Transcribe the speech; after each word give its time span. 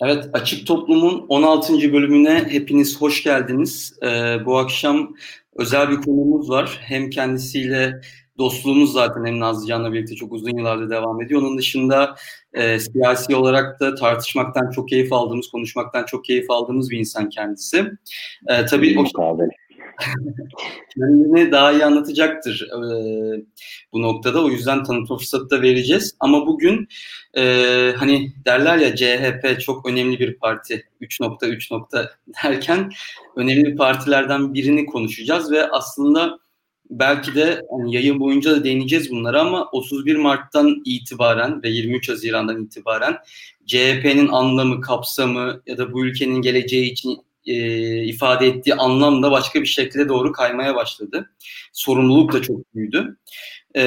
Evet, 0.00 0.24
Açık 0.32 0.66
Toplum'un 0.66 1.26
16. 1.28 1.92
bölümüne 1.92 2.44
hepiniz 2.50 3.00
hoş 3.00 3.22
geldiniz. 3.22 3.98
Ee, 4.02 4.36
bu 4.44 4.58
akşam 4.58 5.14
özel 5.54 5.90
bir 5.90 5.96
konumuz 5.96 6.50
var. 6.50 6.78
Hem 6.82 7.10
kendisiyle 7.10 8.00
dostluğumuz 8.38 8.92
zaten 8.92 9.24
hem 9.24 9.40
Nazlıcan'la 9.40 9.92
birlikte 9.92 10.14
çok 10.14 10.32
uzun 10.32 10.58
yıllardır 10.58 10.90
devam 10.90 11.22
ediyor. 11.22 11.42
Onun 11.42 11.58
dışında 11.58 12.16
e, 12.52 12.78
siyasi 12.78 13.36
olarak 13.36 13.80
da 13.80 13.94
tartışmaktan 13.94 14.70
çok 14.70 14.88
keyif 14.88 15.12
aldığımız, 15.12 15.48
konuşmaktan 15.48 16.04
çok 16.04 16.24
keyif 16.24 16.50
aldığımız 16.50 16.90
bir 16.90 16.98
insan 16.98 17.28
kendisi. 17.28 17.90
E, 18.48 18.66
tabii 18.66 18.98
o 18.98 19.04
kendini 20.94 21.52
daha 21.52 21.72
iyi 21.72 21.84
anlatacaktır 21.84 22.68
e, 22.70 22.76
bu 23.92 24.02
noktada. 24.02 24.44
O 24.44 24.48
yüzden 24.48 24.84
tanıtma 24.84 25.18
fırsatı 25.18 25.50
da 25.50 25.62
vereceğiz. 25.62 26.16
Ama 26.20 26.46
bugün 26.46 26.88
e, 27.36 27.42
hani 27.96 28.32
derler 28.44 28.78
ya 28.78 28.96
CHP 28.96 29.60
çok 29.60 29.88
önemli 29.88 30.18
bir 30.18 30.36
parti. 30.38 30.88
3 31.00 31.20
nokta 31.20 31.46
3 31.46 31.70
nokta 31.70 32.10
derken 32.44 32.92
önemli 33.36 33.76
partilerden 33.76 34.54
birini 34.54 34.86
konuşacağız 34.86 35.52
ve 35.52 35.68
aslında 35.68 36.38
belki 36.90 37.34
de 37.34 37.62
yani 37.72 37.94
yayın 37.94 38.20
boyunca 38.20 38.50
da 38.50 38.64
değineceğiz 38.64 39.10
bunlara 39.10 39.40
ama 39.40 39.68
31 39.72 40.16
Mart'tan 40.16 40.82
itibaren 40.84 41.62
ve 41.62 41.68
23 41.68 42.08
Haziran'dan 42.08 42.64
itibaren 42.64 43.16
CHP'nin 43.66 44.28
anlamı, 44.28 44.80
kapsamı 44.80 45.62
ya 45.66 45.78
da 45.78 45.92
bu 45.92 46.06
ülkenin 46.06 46.42
geleceği 46.42 46.92
için 46.92 47.18
e, 47.46 47.54
ifade 48.04 48.46
ettiği 48.46 48.74
anlam 48.74 49.22
da 49.22 49.30
başka 49.30 49.60
bir 49.62 49.66
şekilde 49.66 50.08
doğru 50.08 50.32
kaymaya 50.32 50.74
başladı. 50.74 51.30
Sorumluluk 51.72 52.32
da 52.32 52.42
çok 52.42 52.74
büyüdü. 52.74 53.16
E, 53.76 53.82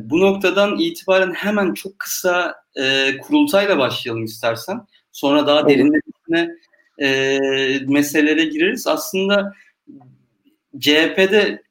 bu 0.00 0.20
noktadan 0.20 0.78
itibaren 0.78 1.32
hemen 1.34 1.74
çok 1.74 1.98
kısa 1.98 2.54
e, 2.76 3.16
kurultayla 3.18 3.78
başlayalım 3.78 4.24
istersen. 4.24 4.86
Sonra 5.12 5.46
daha 5.46 5.68
derinlemesine 5.68 6.50
e, 6.98 7.38
meselelere 7.86 8.44
gireriz. 8.44 8.86
Aslında 8.86 9.52
CHP'de 10.78 11.62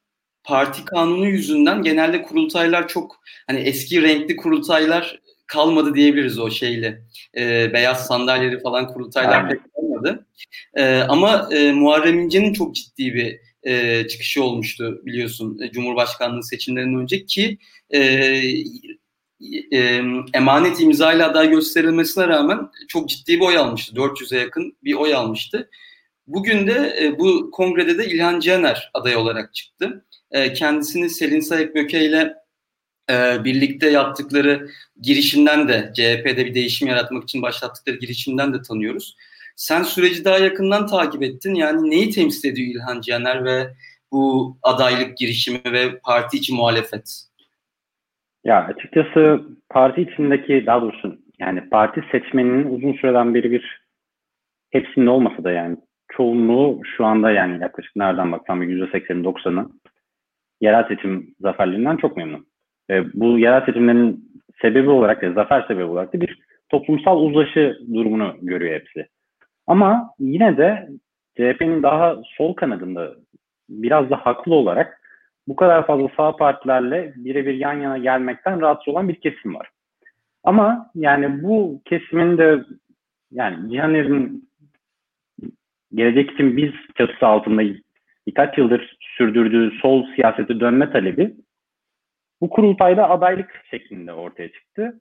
parti 0.44 0.86
kanunu 0.86 1.28
yüzünden 1.28 1.82
genelde 1.82 2.22
kurultaylar 2.22 2.88
çok 2.88 3.22
hani 3.48 3.60
eski 3.60 4.02
renkli 4.02 4.36
kurultaylar 4.36 5.20
kalmadı 5.48 5.96
diyebiliriz 5.96 6.40
o 6.40 6.52
şeyle. 6.52 7.02
E, 7.38 7.74
beyaz 7.74 8.08
sandalyeleri 8.08 8.62
falan 8.62 8.88
kurultaylar 8.88 9.50
pek 9.50 9.60
kalmadı. 10.06 10.26
E, 10.74 11.00
ama 11.00 11.50
e, 11.52 11.72
Muharrem 11.72 12.20
İnce'nin 12.20 12.54
çok 12.54 12.76
ciddi 12.76 13.14
bir 13.14 13.40
e, 13.64 14.08
çıkışı 14.08 14.44
olmuştu 14.44 15.02
biliyorsun 15.06 15.60
e, 15.62 15.72
Cumhurbaşkanlığı 15.72 16.44
seçimlerinden 16.44 17.02
önce 17.02 17.26
ki 17.26 17.58
e, 17.90 18.00
e, 19.72 20.02
emanet 20.34 20.82
imzayla 20.82 21.30
aday 21.30 21.50
gösterilmesine 21.50 22.28
rağmen 22.28 22.60
çok 22.88 23.10
ciddi 23.10 23.36
bir 23.36 23.46
oy 23.46 23.58
almıştı. 23.58 23.96
400'e 23.96 24.40
yakın 24.40 24.78
bir 24.84 24.94
oy 24.94 25.16
almıştı. 25.16 25.70
Bugün 26.28 26.68
de 26.68 26.96
e, 27.02 27.20
bu 27.20 27.52
kongrede 27.52 27.98
de 27.98 28.08
İlhan 28.08 28.40
Cihaner 28.40 28.92
aday 28.94 29.16
olarak 29.16 29.54
çıktı. 29.54 30.06
E, 30.32 30.54
kendisini 30.54 31.10
Selin 31.10 31.40
Sayık 31.40 31.76
Böke 31.76 32.06
ile 32.06 32.34
e, 33.12 33.44
birlikte 33.44 33.90
yaptıkları 33.90 34.68
girişimden 35.02 35.68
de 35.68 35.92
CHP'de 35.96 36.46
bir 36.46 36.56
değişim 36.56 36.88
yaratmak 36.88 37.24
için 37.24 37.42
başlattıkları 37.42 37.96
girişimden 37.98 38.54
de 38.54 38.62
tanıyoruz. 38.62 39.16
Sen 39.56 39.84
süreci 39.84 40.26
daha 40.26 40.38
yakından 40.38 40.88
takip 40.88 41.24
ettin. 41.24 41.56
Yani 41.56 41.90
neyi 41.90 42.10
temsil 42.10 42.50
ediyor 42.50 42.68
İlhan 42.76 43.02
Cihaner 43.02 43.46
ve 43.46 43.68
bu 44.12 44.58
adaylık 44.64 45.18
girişimi 45.18 45.60
ve 45.66 46.00
parti 46.00 46.38
içi 46.38 46.54
muhalefet? 46.54 47.26
Ya 48.44 48.66
açıkçası 48.66 49.42
parti 49.70 50.02
içindeki 50.02 50.64
daha 50.66 50.82
doğrusu 50.82 51.18
yani 51.40 51.70
parti 51.70 52.04
seçmeninin 52.12 52.76
uzun 52.76 52.94
süreden 52.94 53.34
beri 53.34 53.52
bir 53.52 53.86
hepsinin 54.70 55.08
olmasa 55.08 55.44
da 55.44 55.52
yani 55.52 55.78
çoğunluğu 56.12 56.82
şu 56.98 57.06
anda 57.06 57.32
yani 57.32 57.62
yaklaşık 57.62 57.96
nereden 57.96 58.32
baksam 58.32 58.64
%80'i 58.64 59.24
90'ı 59.24 59.70
yerel 60.62 60.88
seçim 60.88 61.36
zaferlerinden 61.40 61.98
çok 61.98 62.18
memnun. 62.18 62.48
E, 62.90 63.14
bu 63.14 63.40
yerel 63.40 63.66
seçimlerin 63.66 64.32
sebebi 64.62 64.90
olarak 64.90 65.22
da 65.22 65.34
zafer 65.34 65.66
sebebi 65.68 65.84
olarak 65.84 66.14
da 66.14 66.22
bir 66.22 66.40
toplumsal 66.70 67.22
uzlaşı 67.22 67.78
durumunu 67.94 68.36
görüyor 68.42 68.74
hepsi. 68.80 69.08
Ama 69.68 70.10
yine 70.20 70.58
de 70.58 70.90
CHP'nin 71.38 71.84
daha 71.84 72.16
sol 72.38 72.54
kanadında 72.54 73.16
biraz 73.70 74.10
da 74.10 74.16
haklı 74.16 74.56
olarak 74.56 75.02
bu 75.48 75.56
kadar 75.56 75.88
fazla 75.88 76.10
sağ 76.18 76.36
partilerle 76.36 77.14
birebir 77.16 77.54
yan 77.54 77.74
yana 77.74 77.98
gelmekten 77.98 78.62
rahatsız 78.62 78.88
olan 78.88 79.10
bir 79.10 79.16
kesim 79.16 79.56
var. 79.56 79.70
Ama 80.44 80.92
yani 80.96 81.44
bu 81.44 81.82
kesimin 81.86 82.38
de 82.38 82.64
yani 83.32 83.72
Cihaner'in 83.72 84.50
gelecek 85.94 86.32
için 86.32 86.58
biz 86.58 86.72
çatısı 86.98 87.28
altında 87.28 87.64
birkaç 88.28 88.58
yıldır 88.58 88.98
sürdürdüğü 89.00 89.72
sol 89.82 90.06
siyaseti 90.16 90.60
dönme 90.60 90.92
talebi 90.92 91.36
bu 92.46 92.50
kurultayda 92.50 93.10
adaylık 93.10 93.62
şeklinde 93.72 94.14
ortaya 94.14 94.52
çıktı. 94.52 95.00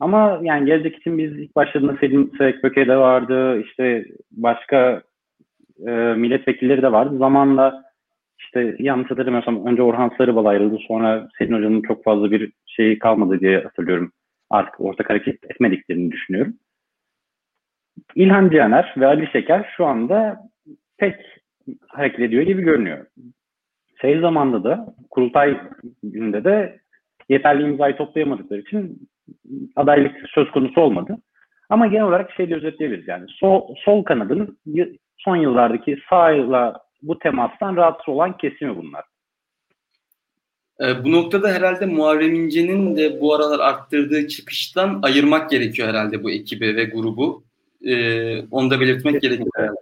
Ama 0.00 0.40
yani 0.42 0.66
gelecek 0.66 0.96
için 0.96 1.18
biz 1.18 1.38
ilk 1.38 1.56
başladığında 1.56 1.96
Selim 2.00 2.30
Sekböke 2.38 2.88
de 2.88 2.96
vardı, 2.96 3.60
işte 3.60 4.04
başka 4.30 5.02
e, 5.86 5.90
milletvekilleri 5.92 6.82
de 6.82 6.92
vardı. 6.92 7.18
Zamanla 7.18 7.84
işte 8.38 8.76
yanlış 8.78 9.10
hatırlamıyorsam 9.10 9.66
önce 9.66 9.82
Orhan 9.82 10.12
Sarıbal 10.18 10.44
ayrıldı, 10.44 10.78
sonra 10.88 11.28
Selin 11.38 11.52
Hoca'nın 11.52 11.82
çok 11.82 12.04
fazla 12.04 12.30
bir 12.30 12.52
şeyi 12.66 12.98
kalmadı 12.98 13.40
diye 13.40 13.60
hatırlıyorum. 13.60 14.12
Artık 14.50 14.80
ortak 14.80 15.10
hareket 15.10 15.44
etmediklerini 15.44 16.12
düşünüyorum. 16.12 16.54
İlhan 18.14 18.50
Cihaner 18.50 18.94
ve 18.96 19.06
Ali 19.06 19.30
Şeker 19.32 19.74
şu 19.76 19.86
anda 19.86 20.40
pek 20.98 21.16
hareket 21.88 22.20
ediyor 22.20 22.42
gibi 22.42 22.62
görünüyor. 22.62 23.06
Şey 24.00 24.20
zamanda 24.20 24.64
da 24.64 24.94
kurultay 25.10 25.60
gününde 26.02 26.44
de 26.44 26.85
yeterli 27.28 27.62
imzayı 27.62 27.96
toplayamadıkları 27.96 28.60
için 28.60 29.08
adaylık 29.76 30.16
söz 30.34 30.50
konusu 30.50 30.80
olmadı. 30.80 31.16
Ama 31.68 31.86
genel 31.86 32.04
olarak 32.04 32.32
şey 32.32 32.50
de 32.50 32.54
özetleyebiliriz 32.54 33.08
yani 33.08 33.24
sol, 33.28 33.74
sol 33.84 34.04
kanadın 34.04 34.58
son 35.18 35.36
yıllardaki 35.36 35.98
sağla 36.10 36.80
bu 37.02 37.18
temastan 37.18 37.76
rahatsız 37.76 38.08
olan 38.08 38.36
kesimi 38.36 38.76
bunlar. 38.76 39.04
E, 40.80 41.04
bu 41.04 41.12
noktada 41.12 41.48
herhalde 41.48 41.86
Muharrem 41.86 42.34
İnce'nin 42.34 42.96
de 42.96 43.20
bu 43.20 43.34
aralar 43.34 43.58
arttırdığı 43.58 44.28
çıkıştan 44.28 45.00
ayırmak 45.02 45.50
gerekiyor 45.50 45.88
herhalde 45.88 46.24
bu 46.24 46.30
ekibi 46.30 46.76
ve 46.76 46.84
grubu. 46.84 47.44
E, 47.84 47.94
onu 48.50 48.70
da 48.70 48.80
belirtmek 48.80 49.22
gerekiyor. 49.22 49.76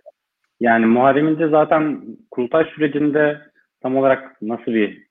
Yani 0.61 0.87
Muharrem 0.87 1.29
İnce 1.29 1.49
zaten 1.49 2.03
kurultay 2.31 2.65
sürecinde 2.65 3.41
tam 3.83 3.97
olarak 3.97 4.43
nasıl 4.43 4.73
bir 4.73 5.05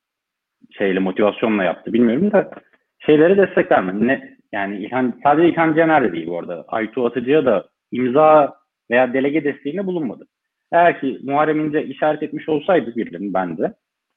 şeyle 0.72 1.00
motivasyonla 1.00 1.64
yaptı 1.64 1.94
bilmiyorum 1.94 2.32
da 2.32 2.52
şeyleri 3.00 3.38
destekler 3.38 3.84
mi? 3.84 4.08
Ne, 4.08 4.38
yani 4.52 4.78
İlhan, 4.78 5.20
sadece 5.24 5.50
İlhan 5.50 5.74
Cener 5.74 6.04
de 6.04 6.14
değil 6.14 6.28
bu 6.28 6.40
arada. 6.40 6.66
Aytu 6.68 7.06
Atıcı'ya 7.06 7.46
da 7.46 7.66
imza 7.92 8.56
veya 8.92 9.14
delege 9.14 9.44
desteğinde 9.44 9.86
bulunmadı. 9.86 10.28
Eğer 10.72 11.00
ki 11.00 11.20
Muharrem 11.24 11.60
İnce 11.60 11.86
işaret 11.86 12.24
etmiş 12.24 12.50
olsaydı 12.50 12.96
birilerinin 12.96 13.34
bende 13.34 13.74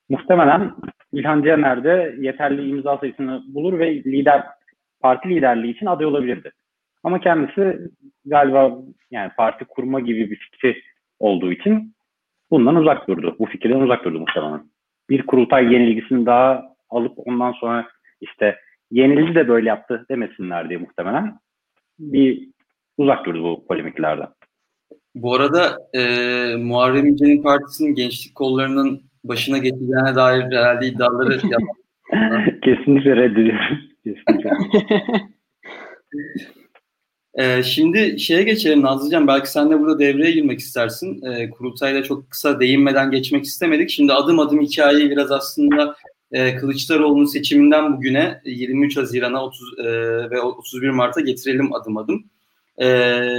muhtemelen 0.09 0.73
İlhan 1.13 1.43
Cener 1.43 1.85
de 1.85 2.15
yeterli 2.19 2.69
imza 2.69 2.99
sayısını 2.99 3.43
bulur 3.49 3.79
ve 3.79 3.95
lider 3.95 4.43
parti 5.01 5.29
liderliği 5.29 5.75
için 5.75 5.87
aday 5.87 6.07
olabilirdi. 6.07 6.53
Ama 7.05 7.21
kendisi 7.21 7.79
galiba 8.25 8.79
yani 9.11 9.31
parti 9.37 9.65
kurma 9.65 10.01
gibi 10.01 10.31
bir 10.31 10.37
fikri 10.37 10.83
olduğu 11.19 11.53
için 11.53 11.95
bundan 12.51 12.77
uzak 12.77 13.09
durdu. 13.09 13.37
Bu 13.39 13.47
fikirden 13.47 13.81
uzak 13.81 14.05
durdu 14.05 14.21
muhtemelen. 14.21 14.63
Bir 15.11 15.27
kurultay 15.27 15.73
yenilgisini 15.73 16.27
daha 16.27 16.63
alıp 16.91 17.13
ondan 17.17 17.53
sonra 17.53 17.89
işte 18.21 18.57
yenildi 18.91 19.35
de 19.35 19.49
böyle 19.49 19.69
yaptı 19.69 20.07
demesinler 20.11 20.69
diye 20.69 20.79
muhtemelen 20.79 21.39
bir 21.99 22.49
uzak 22.99 23.27
durdu 23.27 23.45
bu 23.45 23.67
polemiklerden. 23.67 24.29
Bu 25.15 25.35
arada 25.35 25.79
e, 25.93 26.03
Muharrem 26.57 27.07
İnce'nin 27.07 27.43
partisinin 27.43 27.95
gençlik 27.95 28.35
kollarının 28.35 29.03
başına 29.25 29.59
geçeceğine 29.59 30.15
dair 30.15 30.43
herhalde 30.43 30.87
iddiaları 30.87 31.39
Kesinlikle 32.63 33.17
reddediyorum. 33.17 33.79
Kesinlikle. 34.05 34.51
Ee, 37.37 37.63
şimdi 37.63 38.21
şeye 38.21 38.43
geçelim 38.43 38.83
Nazlıcan. 38.83 39.27
Belki 39.27 39.51
sen 39.51 39.71
de 39.71 39.81
burada 39.81 39.99
devreye 39.99 40.31
girmek 40.31 40.61
istersin. 40.61 41.23
Ee, 41.23 41.51
kurultayla 41.51 42.03
çok 42.03 42.31
kısa 42.31 42.61
değinmeden 42.61 43.11
geçmek 43.11 43.45
istemedik. 43.45 43.91
Şimdi 43.91 44.13
adım 44.13 44.39
adım 44.39 44.61
hikayeyi 44.61 45.11
biraz 45.11 45.33
aslında 45.33 45.97
e, 46.33 46.57
Kılıçdaroğlu'nun 46.57 47.25
seçiminden 47.25 47.97
bugüne 47.97 48.41
23 48.45 48.97
Haziran'a 48.97 49.45
30 49.45 49.79
e, 49.79 49.85
ve 50.31 50.41
31 50.41 50.91
Mart'a 50.91 51.21
getirelim 51.21 51.75
adım 51.75 51.97
adım. 51.97 52.25
E, 52.81 52.87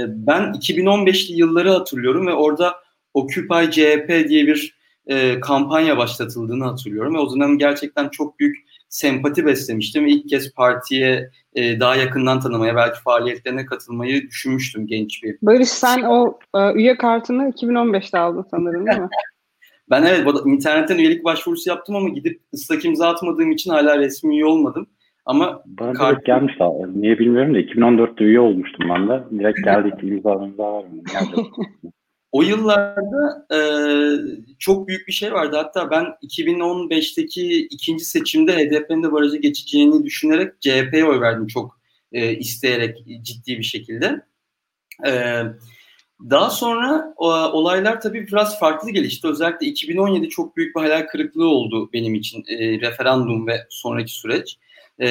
ben 0.08 0.42
2015'li 0.42 1.34
yılları 1.34 1.70
hatırlıyorum 1.70 2.26
ve 2.26 2.34
orada 2.34 2.74
Occupy 3.14 3.70
CHP 3.70 4.28
diye 4.28 4.46
bir 4.46 4.78
e, 5.06 5.40
kampanya 5.40 5.98
başlatıldığını 5.98 6.64
hatırlıyorum 6.64 7.14
ve 7.14 7.18
o 7.18 7.34
dönem 7.34 7.58
gerçekten 7.58 8.08
çok 8.08 8.38
büyük 8.38 8.67
sempati 8.88 9.46
beslemiştim. 9.46 10.06
İlk 10.06 10.28
kez 10.28 10.54
partiye 10.54 11.30
e, 11.54 11.80
daha 11.80 11.96
yakından 11.96 12.40
tanımaya, 12.40 12.76
belki 12.76 13.00
faaliyetlerine 13.02 13.66
katılmayı 13.66 14.22
düşünmüştüm 14.22 14.86
genç 14.86 15.22
bir. 15.22 15.36
Barış 15.42 15.68
sen 15.68 16.02
o 16.02 16.38
e, 16.56 16.72
üye 16.72 16.96
kartını 16.96 17.42
2015'te 17.42 18.18
aldın 18.18 18.44
sanırım 18.50 18.86
değil 18.86 18.98
mi? 18.98 19.08
ben 19.90 20.02
evet 20.02 20.26
internetten 20.46 20.98
üyelik 20.98 21.24
başvurusu 21.24 21.70
yaptım 21.70 21.96
ama 21.96 22.08
gidip 22.08 22.40
ıslak 22.54 22.84
imza 22.84 23.08
atmadığım 23.08 23.50
için 23.50 23.70
hala 23.70 23.98
resmi 23.98 24.34
üye 24.34 24.44
olmadım. 24.44 24.86
Ama 25.26 25.62
Bana 25.66 25.92
kart... 25.92 26.12
direkt 26.12 26.26
gelmiş 26.26 26.54
abi. 26.60 27.02
Niye 27.02 27.18
bilmiyorum 27.18 27.54
da 27.54 27.60
2014'te 27.60 28.24
üye 28.24 28.40
olmuştum 28.40 28.86
ben 28.90 29.08
de. 29.08 29.24
Direkt 29.38 29.58
geldi 29.64 29.92
imza 30.02 30.44
imza 30.44 30.72
var 30.72 30.84
mı? 30.84 31.02
O 32.32 32.42
yıllarda 32.42 33.46
e, 33.54 33.58
çok 34.58 34.88
büyük 34.88 35.08
bir 35.08 35.12
şey 35.12 35.32
vardı. 35.32 35.56
Hatta 35.56 35.90
ben 35.90 36.04
2015'teki 36.22 37.66
ikinci 37.70 38.04
seçimde 38.04 38.52
HDP'nin 38.52 39.02
de 39.02 39.12
barajı 39.12 39.36
geçeceğini 39.36 40.04
düşünerek 40.04 40.60
CHP'ye 40.60 41.04
oy 41.04 41.20
verdim 41.20 41.46
çok 41.46 41.80
e, 42.12 42.36
isteyerek 42.36 42.98
ciddi 43.22 43.58
bir 43.58 43.62
şekilde. 43.62 44.26
E, 45.06 45.42
daha 46.30 46.50
sonra 46.50 47.14
o, 47.16 47.32
olaylar 47.32 48.00
tabii 48.00 48.26
biraz 48.26 48.58
farklı 48.58 48.90
gelişti. 48.90 49.28
Özellikle 49.28 49.66
2017 49.66 50.28
çok 50.28 50.56
büyük 50.56 50.76
bir 50.76 50.80
hayal 50.80 51.06
kırıklığı 51.06 51.48
oldu 51.48 51.90
benim 51.92 52.14
için 52.14 52.44
e, 52.48 52.80
referandum 52.80 53.46
ve 53.46 53.66
sonraki 53.70 54.12
süreç. 54.12 54.58
E, 54.98 55.08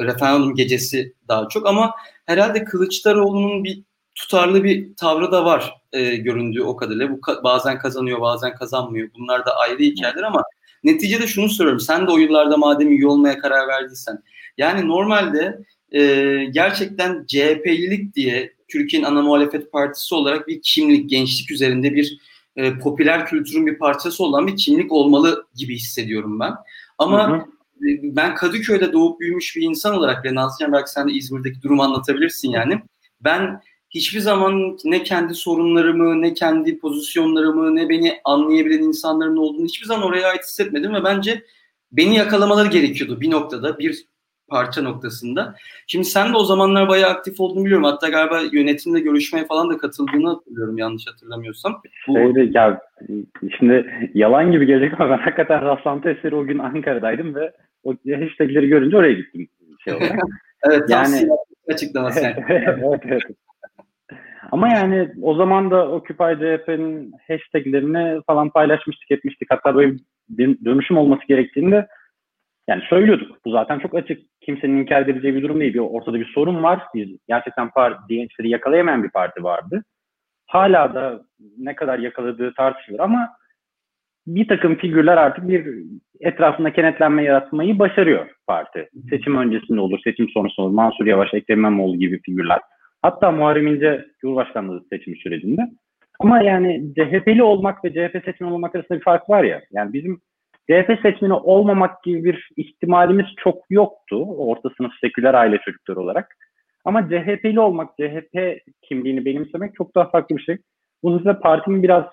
referandum 0.00 0.54
gecesi 0.54 1.14
daha 1.28 1.48
çok 1.48 1.66
ama 1.66 1.94
herhalde 2.26 2.64
Kılıçdaroğlu'nun 2.64 3.64
bir 3.64 3.84
tutarlı 4.18 4.64
bir 4.64 4.96
tavrı 4.96 5.32
da 5.32 5.44
var 5.44 5.74
e, 5.92 6.16
göründüğü 6.16 6.62
o 6.62 6.76
kadarıyla. 6.76 7.10
Bu 7.10 7.14
ka- 7.14 7.44
bazen 7.44 7.78
kazanıyor, 7.78 8.20
bazen 8.20 8.54
kazanmıyor. 8.54 9.08
Bunlar 9.18 9.46
da 9.46 9.56
ayrı 9.56 9.78
hikayeler 9.78 10.22
ama 10.22 10.42
neticede 10.84 11.26
şunu 11.26 11.48
soruyorum. 11.48 11.80
Sen 11.80 12.06
de 12.06 12.10
o 12.10 12.18
yıllarda 12.18 12.56
madem 12.56 12.88
üye 12.88 13.06
olmaya 13.06 13.38
karar 13.38 13.68
verdiysen. 13.68 14.18
Yani 14.58 14.88
normalde 14.88 15.58
e, 15.92 16.00
gerçekten 16.50 17.24
CHP'lilik 17.26 18.14
diye 18.14 18.52
Türkiye'nin 18.68 19.06
ana 19.06 19.22
muhalefet 19.22 19.72
partisi 19.72 20.14
olarak 20.14 20.48
bir 20.48 20.60
kimlik, 20.62 21.10
gençlik 21.10 21.50
üzerinde 21.50 21.94
bir 21.94 22.18
e, 22.56 22.78
popüler 22.78 23.26
kültürün 23.26 23.66
bir 23.66 23.78
parçası 23.78 24.24
olan 24.24 24.46
bir 24.46 24.56
kimlik 24.56 24.92
olmalı 24.92 25.46
gibi 25.54 25.74
hissediyorum 25.74 26.40
ben. 26.40 26.54
Ama 26.98 27.28
hı 27.28 27.34
hı. 27.34 27.44
ben 28.02 28.34
Kadıköy'de 28.34 28.92
doğup 28.92 29.20
büyümüş 29.20 29.56
bir 29.56 29.62
insan 29.62 29.94
olarak 29.94 30.24
ve 30.24 30.34
Nazlıcan 30.34 30.72
belki 30.72 30.90
sen 30.90 31.08
de 31.08 31.12
İzmir'deki 31.12 31.62
durumu 31.62 31.82
anlatabilirsin 31.82 32.50
yani. 32.50 32.82
Ben 33.20 33.60
hiçbir 33.90 34.20
zaman 34.20 34.78
ne 34.84 35.02
kendi 35.02 35.34
sorunlarımı, 35.34 36.22
ne 36.22 36.34
kendi 36.34 36.78
pozisyonlarımı, 36.78 37.76
ne 37.76 37.88
beni 37.88 38.12
anlayabilen 38.24 38.82
insanların 38.82 39.36
olduğunu 39.36 39.64
hiçbir 39.64 39.86
zaman 39.86 40.06
oraya 40.06 40.28
ait 40.28 40.42
hissetmedim 40.42 40.94
ve 40.94 41.04
bence 41.04 41.42
beni 41.92 42.16
yakalamaları 42.16 42.68
gerekiyordu 42.68 43.20
bir 43.20 43.30
noktada, 43.30 43.78
bir 43.78 44.04
parça 44.48 44.82
noktasında. 44.82 45.54
Şimdi 45.86 46.04
sen 46.04 46.32
de 46.32 46.36
o 46.36 46.44
zamanlar 46.44 46.88
bayağı 46.88 47.10
aktif 47.10 47.40
olduğunu 47.40 47.64
biliyorum. 47.64 47.84
Hatta 47.84 48.08
galiba 48.08 48.40
yönetimle 48.52 49.00
görüşmeye 49.00 49.46
falan 49.46 49.70
da 49.70 49.78
katıldığını 49.78 50.28
hatırlıyorum 50.28 50.78
yanlış 50.78 51.06
hatırlamıyorsam. 51.06 51.82
Bu... 52.08 52.14
Şeyde, 52.14 52.58
ya, 52.58 52.80
şimdi 53.58 54.10
yalan 54.14 54.52
gibi 54.52 54.66
gelecek 54.66 55.00
ama 55.00 55.10
ben 55.10 55.18
hakikaten 55.18 55.62
rastlantı 55.62 56.10
eseri 56.10 56.34
o 56.34 56.44
gün 56.44 56.58
Ankara'daydım 56.58 57.34
ve 57.34 57.52
o 57.84 57.94
hashtagleri 58.20 58.68
görünce 58.68 58.96
oraya 58.96 59.12
gittim. 59.12 59.48
Şey 59.84 59.94
evet, 60.62 60.90
yani 60.90 61.28
açıklaması. 61.68 62.20
evet, 62.48 63.00
evet. 63.04 63.22
Ama 64.52 64.68
yani 64.68 65.10
o 65.22 65.34
zaman 65.34 65.70
da 65.70 65.90
Occupy 65.90 66.32
CHP'nin 66.34 67.12
hashtaglerini 67.28 68.22
falan 68.26 68.50
paylaşmıştık 68.50 69.10
etmiştik. 69.10 69.48
Hatta 69.50 69.74
böyle 69.74 69.96
bir 70.28 70.64
dönüşüm 70.64 70.96
olması 70.96 71.26
gerektiğinde 71.28 71.86
yani 72.68 72.82
söylüyorduk. 72.88 73.44
Bu 73.44 73.50
zaten 73.50 73.78
çok 73.78 73.94
açık. 73.94 74.22
Kimsenin 74.40 74.76
inkar 74.76 75.02
edeceği 75.02 75.34
bir 75.34 75.42
durum 75.42 75.60
değil. 75.60 75.74
Bir, 75.74 75.78
ortada 75.78 76.20
bir 76.20 76.32
sorun 76.34 76.62
var. 76.62 76.82
Biz 76.94 77.08
gerçekten 77.28 77.70
parti, 77.70 78.00
gençleri 78.08 78.48
yakalayamayan 78.48 79.02
bir 79.02 79.10
parti 79.10 79.44
vardı. 79.44 79.84
Hala 80.46 80.94
da 80.94 81.22
ne 81.58 81.74
kadar 81.74 81.98
yakaladığı 81.98 82.54
tartışılır 82.54 82.98
ama 82.98 83.28
bir 84.26 84.48
takım 84.48 84.74
figürler 84.74 85.16
artık 85.16 85.48
bir 85.48 85.84
etrafında 86.20 86.72
kenetlenme 86.72 87.24
yaratmayı 87.24 87.78
başarıyor 87.78 88.26
parti. 88.46 88.88
Seçim 89.10 89.36
öncesinde 89.36 89.80
olur, 89.80 89.98
seçim 90.04 90.28
sonrasında 90.28 90.66
olur. 90.66 90.74
Mansur 90.74 91.06
Yavaş, 91.06 91.34
Ekrem 91.34 91.58
İmamoğlu 91.58 91.96
gibi 91.96 92.22
figürler. 92.22 92.60
Hatta 93.02 93.30
Muharrem 93.30 93.66
İnce 93.66 94.06
Cumhurbaşkanlığı 94.20 94.84
seçimi 94.92 95.16
sürecinde. 95.16 95.62
Ama 96.20 96.42
yani 96.42 96.94
CHP'li 96.94 97.42
olmak 97.42 97.84
ve 97.84 97.90
CHP 97.90 98.24
seçmeni 98.24 98.52
olmak 98.52 98.74
arasında 98.74 98.98
bir 98.98 99.04
fark 99.04 99.30
var 99.30 99.44
ya. 99.44 99.62
Yani 99.70 99.92
bizim 99.92 100.20
CHP 100.70 100.98
seçmeni 101.02 101.32
olmamak 101.32 102.02
gibi 102.02 102.24
bir 102.24 102.50
ihtimalimiz 102.56 103.26
çok 103.36 103.64
yoktu. 103.70 104.24
Orta 104.24 104.70
sınıf 104.76 104.92
seküler 105.00 105.34
aile 105.34 105.58
çocukları 105.58 106.00
olarak. 106.00 106.36
Ama 106.84 107.08
CHP'li 107.08 107.60
olmak, 107.60 107.90
CHP 107.96 108.60
kimliğini 108.82 109.24
benimsemek 109.24 109.74
çok 109.74 109.94
daha 109.94 110.10
farklı 110.10 110.36
bir 110.36 110.42
şey. 110.42 110.58
Bu 111.02 111.18
size 111.18 111.34
partinin 111.34 111.82
biraz 111.82 112.04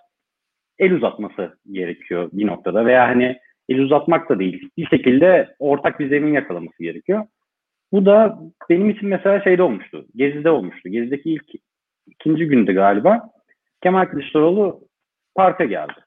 el 0.80 0.94
uzatması 0.94 1.58
gerekiyor 1.72 2.30
bir 2.34 2.48
noktada. 2.48 2.86
Veya 2.86 3.08
hani 3.08 3.38
el 3.70 3.80
uzatmak 3.80 4.30
da 4.30 4.40
değil. 4.40 4.70
Bir 4.78 4.86
şekilde 4.86 5.56
ortak 5.60 6.00
bir 6.00 6.10
zemin 6.10 6.34
yakalaması 6.34 6.84
gerekiyor. 6.84 7.26
Bu 7.92 8.06
da 8.06 8.40
benim 8.70 8.90
için 8.90 9.10
mesela 9.10 9.42
şeyde 9.42 9.64
olmuştu. 9.64 10.06
Gezi'de 10.16 10.50
olmuştu. 10.50 10.90
Gezi'deki 10.90 11.30
ilk 11.30 11.46
ikinci 12.08 12.48
günde 12.48 12.74
galiba 12.74 13.30
Kemal 13.84 14.06
Kılıçdaroğlu 14.06 14.80
parka 15.36 15.66
geldi. 15.66 16.06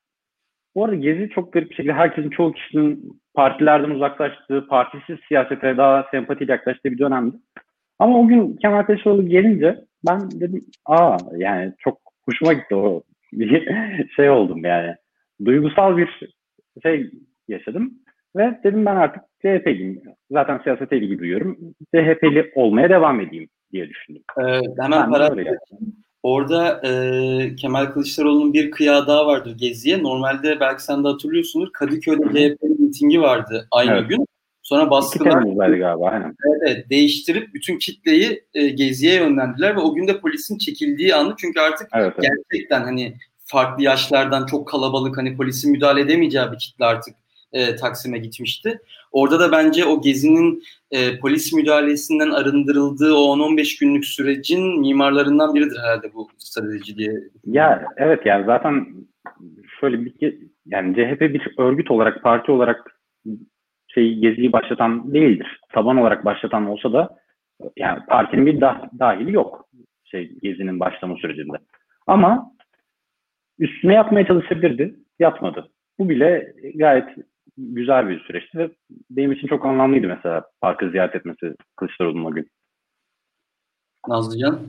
Bu 0.74 0.84
arada 0.84 0.96
Gezi 0.96 1.30
çok 1.34 1.52
garip 1.52 1.70
bir 1.70 1.74
şekilde 1.74 1.92
herkesin 1.92 2.30
çoğu 2.30 2.52
kişinin 2.52 3.20
partilerden 3.34 3.90
uzaklaştığı, 3.90 4.66
partisiz 4.66 5.18
siyasete 5.28 5.76
daha 5.76 6.08
sempatiyle 6.10 6.52
yaklaştığı 6.52 6.90
bir 6.90 6.98
dönemdi. 6.98 7.36
Ama 7.98 8.18
o 8.18 8.26
gün 8.26 8.56
Kemal 8.56 8.82
Kılıçdaroğlu 8.82 9.28
gelince 9.28 9.78
ben 10.08 10.30
dedim 10.30 10.66
aa 10.86 11.16
yani 11.36 11.72
çok 11.78 11.98
hoşuma 12.24 12.52
gitti 12.52 12.74
o 12.74 13.02
şey 14.16 14.30
oldum 14.30 14.64
yani. 14.64 14.94
Duygusal 15.44 15.96
bir 15.96 16.30
şey 16.82 17.10
yaşadım. 17.48 17.94
Ve 18.36 18.60
dedim 18.64 18.86
ben 18.86 18.96
artık 18.96 19.22
CHP'liyim. 19.42 20.02
Zaten 20.30 20.58
siyasete 20.58 20.96
ilgi 20.96 21.18
duyuyorum. 21.18 21.58
CHP'li 21.94 22.52
olmaya 22.54 22.90
devam 22.90 23.20
edeyim 23.20 23.48
diye 23.72 23.88
düşündüm. 23.88 24.22
Ee, 24.40 24.60
hemen 24.82 25.10
para 25.10 25.36
Orada 26.22 26.80
e, 26.84 27.56
Kemal 27.56 27.86
Kılıçdaroğlu'nun 27.86 28.52
bir 28.52 28.70
kıyağı 28.70 29.06
daha 29.06 29.26
vardır 29.26 29.56
Gezi'ye. 29.58 30.02
Normalde 30.02 30.60
belki 30.60 30.82
sen 30.82 31.04
de 31.04 31.08
hatırlıyorsundur. 31.08 31.72
Kadıköy'de 31.72 32.24
CHP'nin 32.24 32.82
mitingi 32.82 33.20
vardı 33.20 33.68
aynı 33.70 33.90
evet. 33.90 34.08
gün. 34.08 34.26
Sonra 34.62 34.90
baskılar 34.90 35.42
galiba 35.42 36.08
aynen. 36.10 36.36
Evet, 36.62 36.90
değiştirip 36.90 37.54
bütün 37.54 37.78
kitleyi 37.78 38.44
e, 38.54 38.68
Gezi'ye 38.68 39.14
yönlendiler 39.14 39.76
ve 39.76 39.80
o 39.80 39.94
gün 39.94 40.08
de 40.08 40.20
polisin 40.20 40.58
çekildiği 40.58 41.14
anı 41.14 41.34
çünkü 41.38 41.60
artık 41.60 41.88
evet, 41.94 42.14
evet. 42.18 42.30
gerçekten 42.50 42.82
hani 42.82 43.14
farklı 43.44 43.82
yaşlardan 43.82 44.46
çok 44.46 44.68
kalabalık 44.68 45.18
hani 45.18 45.36
polisin 45.36 45.72
müdahale 45.72 46.00
edemeyeceği 46.00 46.44
bir 46.52 46.58
kitle 46.58 46.84
artık 46.84 47.14
e, 47.52 47.76
Taksim'e 47.76 48.18
gitmişti. 48.18 48.78
Orada 49.12 49.40
da 49.40 49.52
bence 49.52 49.84
o 49.84 50.02
gezinin 50.02 50.62
e, 50.90 51.18
polis 51.18 51.52
müdahalesinden 51.52 52.30
arındırıldığı 52.30 53.14
o 53.14 53.36
10-15 53.36 53.80
günlük 53.80 54.04
sürecin 54.04 54.80
mimarlarından 54.80 55.54
biridir 55.54 55.78
herhalde 55.78 56.14
bu 56.14 56.28
strateji 56.38 56.96
diye. 56.96 57.12
Ya 57.44 57.84
evet 57.96 58.26
yani 58.26 58.46
zaten 58.46 58.86
şöyle 59.80 60.04
bir 60.04 60.38
yani 60.66 60.94
CHP 60.94 61.20
bir 61.20 61.54
örgüt 61.58 61.90
olarak 61.90 62.22
parti 62.22 62.52
olarak 62.52 63.00
şey 63.88 64.14
geziyi 64.14 64.52
başlatan 64.52 65.14
değildir. 65.14 65.60
Taban 65.72 65.96
olarak 65.96 66.24
başlatan 66.24 66.66
olsa 66.66 66.92
da 66.92 67.18
yani 67.76 68.06
partinin 68.06 68.46
bir 68.46 68.60
dah 68.60 68.82
dahili 68.98 69.32
yok 69.32 69.68
şey 70.04 70.32
gezinin 70.42 70.80
başlama 70.80 71.16
sürecinde. 71.16 71.56
Ama 72.06 72.52
üstüne 73.58 73.94
yapmaya 73.94 74.26
çalışabilirdi. 74.26 74.94
Yapmadı. 75.18 75.70
Bu 75.98 76.08
bile 76.08 76.54
gayet 76.74 77.08
güzel 77.58 78.08
bir 78.08 78.20
süreçti 78.20 78.58
ve 78.58 78.70
benim 79.10 79.32
için 79.32 79.46
çok 79.46 79.66
anlamlıydı 79.66 80.06
mesela 80.06 80.44
parkı 80.60 80.90
ziyaret 80.90 81.14
etmesi 81.14 81.54
Kılıçdaroğlu'nun 81.76 82.24
o 82.24 82.30
gün. 82.30 82.50
Nazlıcan? 84.08 84.60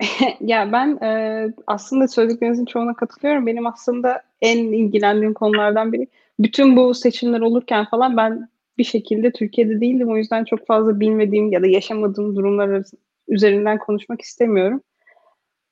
ya 0.40 0.72
ben 0.72 0.98
e, 1.02 1.46
aslında 1.66 2.08
söylediklerinizin 2.08 2.64
çoğuna 2.64 2.94
katılıyorum. 2.94 3.46
Benim 3.46 3.66
aslında 3.66 4.22
en 4.40 4.58
ilgilendiğim 4.58 5.34
konulardan 5.34 5.92
biri. 5.92 6.06
Bütün 6.38 6.76
bu 6.76 6.94
seçimler 6.94 7.40
olurken 7.40 7.84
falan 7.84 8.16
ben 8.16 8.48
bir 8.78 8.84
şekilde 8.84 9.32
Türkiye'de 9.32 9.80
değildim. 9.80 10.10
O 10.10 10.16
yüzden 10.16 10.44
çok 10.44 10.66
fazla 10.66 11.00
bilmediğim 11.00 11.52
ya 11.52 11.62
da 11.62 11.66
yaşamadığım 11.66 12.36
durumlar 12.36 12.82
üzerinden 13.28 13.78
konuşmak 13.78 14.20
istemiyorum. 14.20 14.82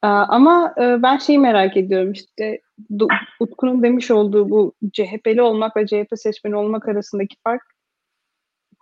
Ama 0.02 0.74
ben 0.78 1.18
şeyi 1.18 1.38
merak 1.38 1.76
ediyorum 1.76 2.12
işte 2.12 2.60
Utku'nun 3.40 3.82
demiş 3.82 4.10
olduğu 4.10 4.50
bu 4.50 4.74
CHP'li 4.92 5.42
olmak 5.42 5.76
ve 5.76 5.86
CHP 5.86 6.08
seçmeni 6.14 6.56
olmak 6.56 6.88
arasındaki 6.88 7.36
fark 7.44 7.62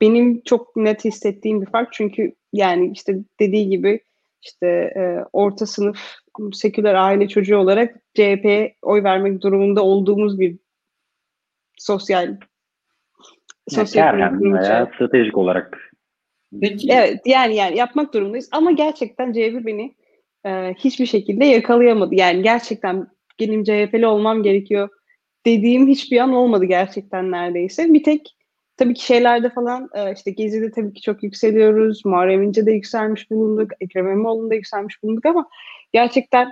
benim 0.01 0.43
çok 0.43 0.77
net 0.77 1.05
hissettiğim 1.05 1.61
bir 1.63 1.67
fark. 1.67 1.93
Çünkü 1.93 2.35
yani 2.53 2.91
işte 2.93 3.17
dediği 3.41 3.69
gibi 3.69 4.01
işte 4.43 4.95
orta 5.33 5.67
sınıf 5.67 5.99
seküler 6.53 6.95
aile 6.95 7.29
çocuğu 7.29 7.57
olarak 7.57 7.95
CHP'ye 8.15 8.75
oy 8.83 9.03
vermek 9.03 9.43
durumunda 9.43 9.85
olduğumuz 9.85 10.41
bir 10.41 10.59
sosyal 11.77 12.37
sosyoekonomik 13.69 14.55
veya 14.55 14.91
stratejik 14.95 15.39
olarak. 15.39 15.79
Peki. 16.61 16.89
Evet 16.91 17.21
yani 17.27 17.57
yani 17.57 17.77
yapmak 17.77 18.15
durumundayız 18.15 18.49
ama 18.53 18.73
gerçekten 18.73 19.33
C1 19.33 19.67
beni 19.67 19.95
e, 20.47 20.75
hiçbir 20.75 21.07
şekilde 21.07 21.45
yakalayamadı. 21.45 22.15
Yani 22.15 22.43
gerçekten 22.43 23.07
benim 23.41 23.65
CHP'li 23.65 24.07
olmam 24.07 24.43
gerekiyor 24.43 24.89
dediğim 25.47 25.89
hiçbir 25.89 26.19
an 26.19 26.33
olmadı 26.33 26.65
gerçekten 26.65 27.31
neredeyse. 27.31 27.95
Bir 27.95 28.03
tek 28.03 28.37
tabii 28.77 28.95
ki 28.95 29.05
şeylerde 29.05 29.51
falan 29.51 29.89
e, 29.95 30.13
işte 30.13 30.31
Gezi'de 30.31 30.71
tabii 30.71 30.93
ki 30.93 31.03
çok 31.03 31.23
yükseliyoruz. 31.23 32.05
Muharrem 32.05 32.43
İnce'de 32.43 32.73
yükselmiş 32.73 33.31
bulunduk. 33.31 33.71
Ekrem 33.81 34.07
İmamoğlu'nda 34.07 34.55
yükselmiş 34.55 35.03
bulunduk 35.03 35.27
ama 35.27 35.49
gerçekten 35.93 36.51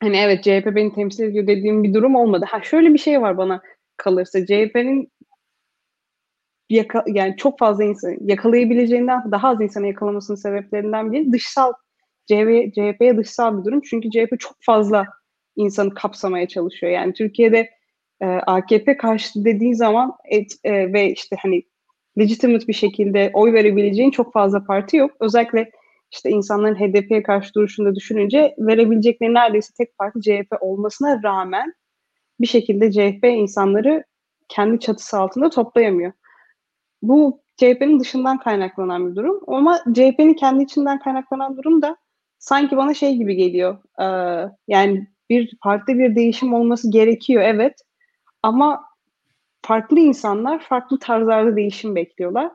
hani 0.00 0.16
evet 0.16 0.44
CHP 0.44 0.74
beni 0.76 0.94
temsil 0.94 1.24
ediyor 1.24 1.46
dediğim 1.46 1.84
bir 1.84 1.94
durum 1.94 2.14
olmadı. 2.14 2.46
Ha 2.48 2.62
şöyle 2.62 2.94
bir 2.94 2.98
şey 2.98 3.22
var 3.22 3.38
bana 3.38 3.62
kalırsa 3.96 4.46
CHP'nin 4.46 5.12
yaka, 6.70 7.04
yani 7.06 7.36
çok 7.36 7.58
fazla 7.58 7.84
insan 7.84 8.16
yakalayabileceğinden 8.20 9.32
daha 9.32 9.48
az 9.48 9.60
insanı 9.60 9.86
yakalamasının 9.86 10.36
sebeplerinden 10.36 11.12
biri 11.12 11.32
dışsal 11.32 11.72
CHP, 12.26 12.74
CHP'ye 12.74 13.16
dışsal 13.16 13.58
bir 13.58 13.64
durum. 13.64 13.80
Çünkü 13.80 14.10
CHP 14.10 14.40
çok 14.40 14.56
fazla 14.60 15.06
insanı 15.56 15.94
kapsamaya 15.94 16.48
çalışıyor. 16.48 16.92
Yani 16.92 17.12
Türkiye'de 17.12 17.70
e, 18.20 18.26
AKP 18.26 18.96
karşıtı 18.96 19.44
dediği 19.44 19.74
zaman 19.74 20.12
et, 20.30 20.52
e, 20.64 20.92
ve 20.92 21.12
işte 21.12 21.36
hani 21.42 21.62
legitimate 22.18 22.68
bir 22.68 22.72
şekilde 22.72 23.30
oy 23.34 23.52
verebileceğin 23.52 24.10
çok 24.10 24.32
fazla 24.32 24.64
parti 24.64 24.96
yok. 24.96 25.10
Özellikle 25.20 25.70
işte 26.12 26.30
insanların 26.30 26.74
HDP'ye 26.74 27.22
karşı 27.22 27.54
duruşunda 27.54 27.94
düşününce 27.94 28.54
verebilecekleri 28.58 29.34
neredeyse 29.34 29.72
tek 29.78 29.98
parti 29.98 30.20
CHP 30.20 30.56
olmasına 30.60 31.22
rağmen 31.22 31.72
bir 32.40 32.46
şekilde 32.46 32.92
CHP 32.92 33.24
insanları 33.24 34.04
kendi 34.48 34.80
çatısı 34.80 35.18
altında 35.18 35.50
toplayamıyor. 35.50 36.12
Bu 37.02 37.42
CHP'nin 37.56 38.00
dışından 38.00 38.38
kaynaklanan 38.38 39.10
bir 39.10 39.16
durum 39.16 39.40
ama 39.46 39.78
CHP'nin 39.92 40.34
kendi 40.34 40.64
içinden 40.64 40.98
kaynaklanan 40.98 41.56
durum 41.56 41.82
da 41.82 41.96
sanki 42.38 42.76
bana 42.76 42.94
şey 42.94 43.16
gibi 43.16 43.36
geliyor. 43.36 43.78
Ee, 44.00 44.50
yani 44.68 45.06
bir 45.30 45.56
partide 45.62 45.98
bir 45.98 46.16
değişim 46.16 46.54
olması 46.54 46.90
gerekiyor 46.90 47.42
evet 47.42 47.74
ama 48.42 48.84
farklı 49.62 50.00
insanlar 50.00 50.62
farklı 50.62 50.98
tarzlarda 50.98 51.56
değişim 51.56 51.94
bekliyorlar 51.94 52.50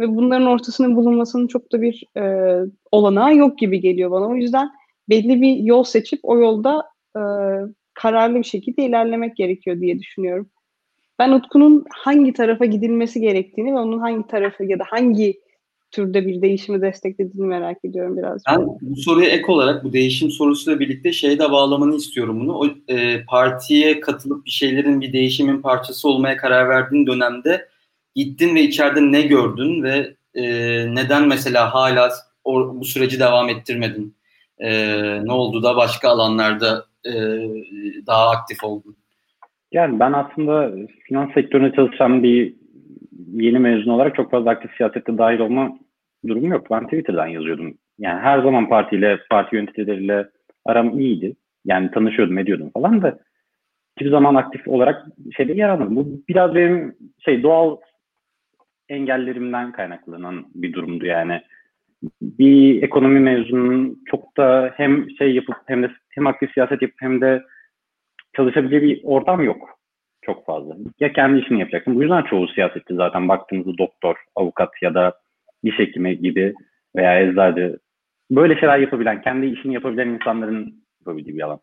ve 0.00 0.08
bunların 0.08 0.46
ortasının 0.46 0.96
bulunmasının 0.96 1.46
çok 1.46 1.72
da 1.72 1.82
bir 1.82 2.04
e, 2.16 2.54
olanağı 2.90 3.36
yok 3.36 3.58
gibi 3.58 3.80
geliyor 3.80 4.10
bana. 4.10 4.28
O 4.28 4.34
yüzden 4.34 4.70
belli 5.08 5.42
bir 5.42 5.56
yol 5.56 5.84
seçip 5.84 6.20
o 6.22 6.38
yolda 6.38 6.84
e, 7.16 7.22
kararlı 7.94 8.38
bir 8.38 8.44
şekilde 8.44 8.82
ilerlemek 8.82 9.36
gerekiyor 9.36 9.80
diye 9.80 9.98
düşünüyorum. 9.98 10.50
Ben 11.18 11.32
Utku'nun 11.32 11.84
hangi 11.90 12.32
tarafa 12.32 12.64
gidilmesi 12.64 13.20
gerektiğini 13.20 13.74
ve 13.74 13.78
onun 13.78 13.98
hangi 13.98 14.26
tarafı 14.26 14.64
ya 14.64 14.78
da 14.78 14.84
hangi 14.86 15.40
türde 15.90 16.26
bir 16.26 16.42
değişimi 16.42 16.80
desteklediğini 16.80 17.46
merak 17.46 17.84
ediyorum 17.84 18.16
biraz. 18.16 18.42
Ben 18.50 18.66
bu 18.80 18.96
soruya 18.96 19.30
ek 19.30 19.52
olarak 19.52 19.84
bu 19.84 19.92
değişim 19.92 20.30
sorusuyla 20.30 20.80
birlikte 20.80 21.12
şeye 21.12 21.38
de 21.38 21.50
bağlamanı 21.50 21.96
istiyorum 21.96 22.40
bunu. 22.40 22.58
O 22.58 22.66
e, 22.88 23.24
partiye 23.24 24.00
katılıp 24.00 24.46
bir 24.46 24.50
şeylerin 24.50 25.00
bir 25.00 25.12
değişimin 25.12 25.62
parçası 25.62 26.08
olmaya 26.08 26.36
karar 26.36 26.68
verdiğin 26.68 27.06
dönemde 27.06 27.68
gittin 28.14 28.54
ve 28.54 28.62
içeride 28.62 29.00
ne 29.12 29.22
gördün 29.22 29.82
ve 29.82 30.14
e, 30.34 30.44
neden 30.94 31.28
mesela 31.28 31.74
hala 31.74 32.10
o, 32.44 32.80
bu 32.80 32.84
süreci 32.84 33.20
devam 33.20 33.48
ettirmedin? 33.48 34.14
E, 34.58 34.70
ne 35.24 35.32
oldu 35.32 35.62
da 35.62 35.76
başka 35.76 36.08
alanlarda 36.08 36.84
e, 37.06 37.12
daha 38.06 38.30
aktif 38.30 38.64
oldun? 38.64 38.96
Yani 39.72 40.00
ben 40.00 40.12
aslında 40.12 40.72
finans 41.08 41.34
sektöründe 41.34 41.76
çalışan 41.76 42.22
bir 42.22 42.59
yeni 43.32 43.58
mezun 43.58 43.90
olarak 43.90 44.14
çok 44.14 44.30
fazla 44.30 44.50
aktif 44.50 44.76
siyasette 44.76 45.18
dahil 45.18 45.38
olma 45.38 45.78
durumu 46.26 46.48
yok. 46.48 46.70
Ben 46.70 46.84
Twitter'dan 46.84 47.26
yazıyordum. 47.26 47.74
Yani 47.98 48.20
her 48.20 48.42
zaman 48.42 48.68
partiyle, 48.68 49.18
parti 49.30 49.56
yöneticileriyle 49.56 50.28
aram 50.64 50.98
iyiydi. 50.98 51.36
Yani 51.64 51.90
tanışıyordum, 51.90 52.38
ediyordum 52.38 52.70
falan 52.70 53.02
da 53.02 53.18
hiçbir 53.96 54.10
zaman 54.10 54.34
aktif 54.34 54.68
olarak 54.68 55.06
şeyde 55.36 55.52
yer 55.52 55.68
almadım. 55.68 55.96
Bu 55.96 56.22
biraz 56.28 56.54
benim 56.54 56.96
şey 57.18 57.42
doğal 57.42 57.76
engellerimden 58.88 59.72
kaynaklanan 59.72 60.44
bir 60.54 60.72
durumdu 60.72 61.06
yani. 61.06 61.42
Bir 62.22 62.82
ekonomi 62.82 63.20
mezununun 63.20 64.02
çok 64.06 64.36
da 64.36 64.72
hem 64.76 65.10
şey 65.10 65.34
yapıp 65.34 65.56
hem 65.66 65.82
de 65.82 65.90
hem 66.10 66.26
aktif 66.26 66.52
siyaset 66.52 66.82
yapıp 66.82 67.02
hem 67.02 67.20
de 67.20 67.42
çalışabileceği 68.36 68.82
bir 68.82 69.00
ortam 69.04 69.42
yok 69.42 69.79
çok 70.22 70.46
fazla. 70.46 70.76
Ya 71.00 71.12
kendi 71.12 71.40
işini 71.40 71.60
yapacaksın. 71.60 71.94
Bu 71.94 72.02
yüzden 72.02 72.22
çoğu 72.22 72.48
siyasetçi 72.48 72.94
zaten 72.94 73.28
baktığınızda 73.28 73.78
doktor, 73.78 74.16
avukat 74.36 74.70
ya 74.82 74.94
da 74.94 75.12
diş 75.64 75.78
hekimi 75.78 76.18
gibi 76.18 76.54
veya 76.96 77.20
eczacı 77.20 77.78
böyle 78.30 78.60
şeyler 78.60 78.78
yapabilen, 78.78 79.22
kendi 79.22 79.46
işini 79.46 79.74
yapabilen 79.74 80.08
insanların 80.08 80.74
yapabildiği 81.00 81.36
bir 81.36 81.42
alan. 81.42 81.60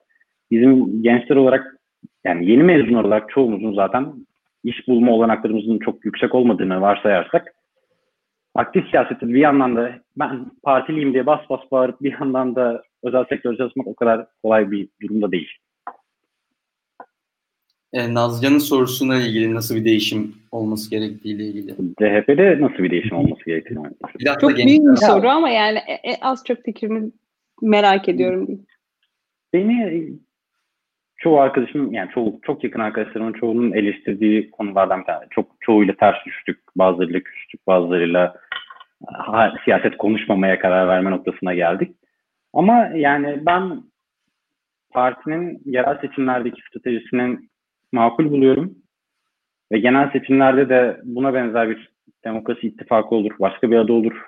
Bizim 0.52 1.04
gençler 1.04 1.36
olarak 1.36 1.76
yani 2.24 2.52
yeni 2.52 2.64
mezun 2.64 2.94
olarak 2.94 3.30
çoğumuzun 3.30 3.74
zaten 3.74 4.14
iş 4.64 4.88
bulma 4.88 5.12
olanaklarımızın 5.12 5.80
çok 5.80 6.06
yüksek 6.06 6.36
olmadığını 6.36 6.82
varsayarsak 6.82 7.54
aktif 8.56 8.90
siyasette 8.90 9.28
bir 9.28 9.40
yandan 9.40 9.76
da 9.76 9.92
ben 10.18 10.46
partiliyim 10.64 11.14
diye 11.14 11.26
bas 11.26 11.40
bas 11.50 11.62
bağırıp 11.72 12.02
bir 12.02 12.12
yandan 12.20 12.56
da 12.56 12.82
özel 13.04 13.26
sektörde 13.26 13.58
çalışmak 13.58 13.88
o 13.88 13.96
kadar 13.96 14.28
kolay 14.44 14.72
bir 14.72 14.90
durumda 15.02 15.32
değil 15.32 15.50
e, 17.94 18.14
Nazcan'ın 18.14 18.58
sorusuna 18.58 19.18
ilgili 19.18 19.54
nasıl 19.54 19.76
bir 19.76 19.86
değişim 19.86 20.36
olması 20.52 20.90
gerektiğiyle 20.90 21.44
ilgili. 21.44 21.76
CHP'de 21.76 22.58
nasıl 22.62 22.78
bir 22.84 22.92
değişim 22.92 23.18
olması 23.18 23.46
gerektiğini 23.46 23.88
Çok 24.42 24.58
büyük 24.58 24.82
bir 24.82 24.96
soru 24.96 25.28
ama 25.30 25.50
yani 25.50 25.78
e, 25.78 26.12
e, 26.12 26.18
az 26.22 26.44
çok 26.46 26.64
fikrimi 26.64 27.12
merak 27.62 28.10
ediyorum. 28.10 28.48
Beni 29.54 30.10
çoğu 31.18 31.40
arkadaşım 31.40 31.94
yani 31.94 32.12
çoğu, 32.12 32.40
çok 32.42 32.64
yakın 32.64 32.80
arkadaşlarımın 32.80 33.34
çoğunun 33.34 33.72
eleştirdiği 33.72 34.52
konulardan 34.52 35.00
bir 35.00 35.06
tane. 35.06 35.26
Çok 35.30 35.52
çoğuyla 35.60 35.96
ters 35.96 36.26
düştük, 36.26 36.60
bazılarıyla 36.76 37.20
küstük, 37.20 37.68
bazılarıyla 37.68 38.36
ha, 39.06 39.54
siyaset 39.66 39.98
konuşmamaya 39.98 40.60
karar 40.60 40.88
verme 40.88 41.12
noktasına 41.12 41.54
geldik. 41.54 41.96
Ama 42.54 42.90
yani 42.96 43.46
ben 43.46 43.84
partinin 44.90 45.62
yerel 45.66 46.02
seçimlerdeki 46.02 46.62
stratejisinin 46.70 47.50
makul 47.92 48.32
buluyorum. 48.32 48.76
Ve 49.72 49.80
genel 49.80 50.12
seçimlerde 50.12 50.70
de 50.70 51.02
buna 51.04 51.34
benzer 51.34 51.70
bir 51.70 51.90
demokrasi 52.24 52.68
ittifakı 52.68 53.16
olur, 53.16 53.32
başka 53.40 53.72
bir 53.72 53.76
adı 53.76 53.94
olur. 53.94 54.26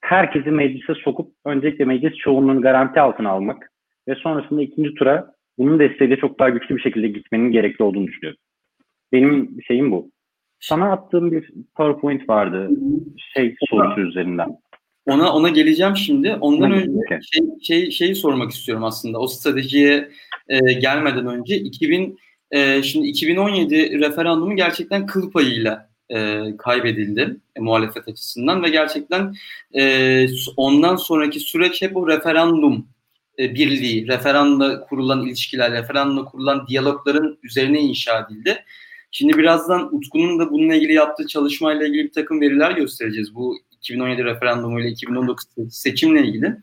Herkesi 0.00 0.50
meclise 0.50 0.94
sokup 0.94 1.32
öncelikle 1.44 1.84
meclis 1.84 2.14
çoğunluğunu 2.14 2.62
garanti 2.62 3.00
altına 3.00 3.30
almak 3.30 3.72
ve 4.08 4.14
sonrasında 4.14 4.62
ikinci 4.62 4.94
tura 4.94 5.34
bunun 5.58 5.78
desteğiyle 5.78 6.16
çok 6.16 6.38
daha 6.38 6.48
güçlü 6.48 6.76
bir 6.76 6.80
şekilde 6.80 7.08
gitmenin 7.08 7.50
gerekli 7.50 7.82
olduğunu 7.82 8.06
düşünüyorum. 8.06 8.40
Benim 9.12 9.62
şeyim 9.66 9.92
bu. 9.92 10.10
Sana 10.60 10.92
attığım 10.92 11.32
bir 11.32 11.50
PowerPoint 11.74 12.28
vardı 12.28 12.70
şey 13.34 13.56
sorusu 13.70 14.00
üzerinden. 14.00 14.48
Ona 15.06 15.32
ona 15.32 15.48
geleceğim 15.48 15.96
şimdi. 15.96 16.34
Ondan 16.40 16.72
önce 16.72 17.20
şey, 17.32 17.42
şey 17.62 17.90
şeyi 17.90 18.14
sormak 18.14 18.50
istiyorum 18.50 18.84
aslında. 18.84 19.18
O 19.18 19.26
stratejiye 19.26 20.08
e, 20.48 20.72
gelmeden 20.72 21.26
önce 21.26 21.56
2000 21.56 22.18
e, 22.50 22.82
şimdi 22.82 23.06
2017 23.06 24.00
referandumu 24.00 24.56
gerçekten 24.56 25.06
kıl 25.06 25.30
payıyla 25.30 25.88
e, 26.10 26.42
kaybedildi 26.58 27.36
e, 27.56 27.60
muhalefet 27.60 28.08
açısından 28.08 28.62
ve 28.62 28.68
gerçekten 28.68 29.34
e, 29.74 30.26
ondan 30.56 30.96
sonraki 30.96 31.40
süreç 31.40 31.82
hep 31.82 31.96
o 31.96 32.08
referandum 32.08 32.86
e, 33.38 33.54
birliği, 33.54 34.08
referandumla 34.08 34.80
kurulan 34.80 35.26
ilişkiler, 35.26 35.72
referandumla 35.72 36.24
kurulan 36.24 36.66
diyalogların 36.66 37.38
üzerine 37.42 37.80
inşa 37.80 38.20
edildi. 38.20 38.64
Şimdi 39.10 39.38
birazdan 39.38 39.96
Utku'nun 39.96 40.38
da 40.38 40.50
bununla 40.50 40.74
ilgili 40.74 40.92
yaptığı 40.92 41.26
çalışmayla 41.26 41.86
ilgili 41.86 42.04
bir 42.04 42.12
takım 42.12 42.40
veriler 42.40 42.70
göstereceğiz. 42.70 43.34
Bu 43.34 43.58
2017 43.72 44.24
referandumu 44.24 44.80
ile 44.80 44.88
2019 44.88 45.46
seçimle 45.70 46.22
ilgili. 46.22 46.56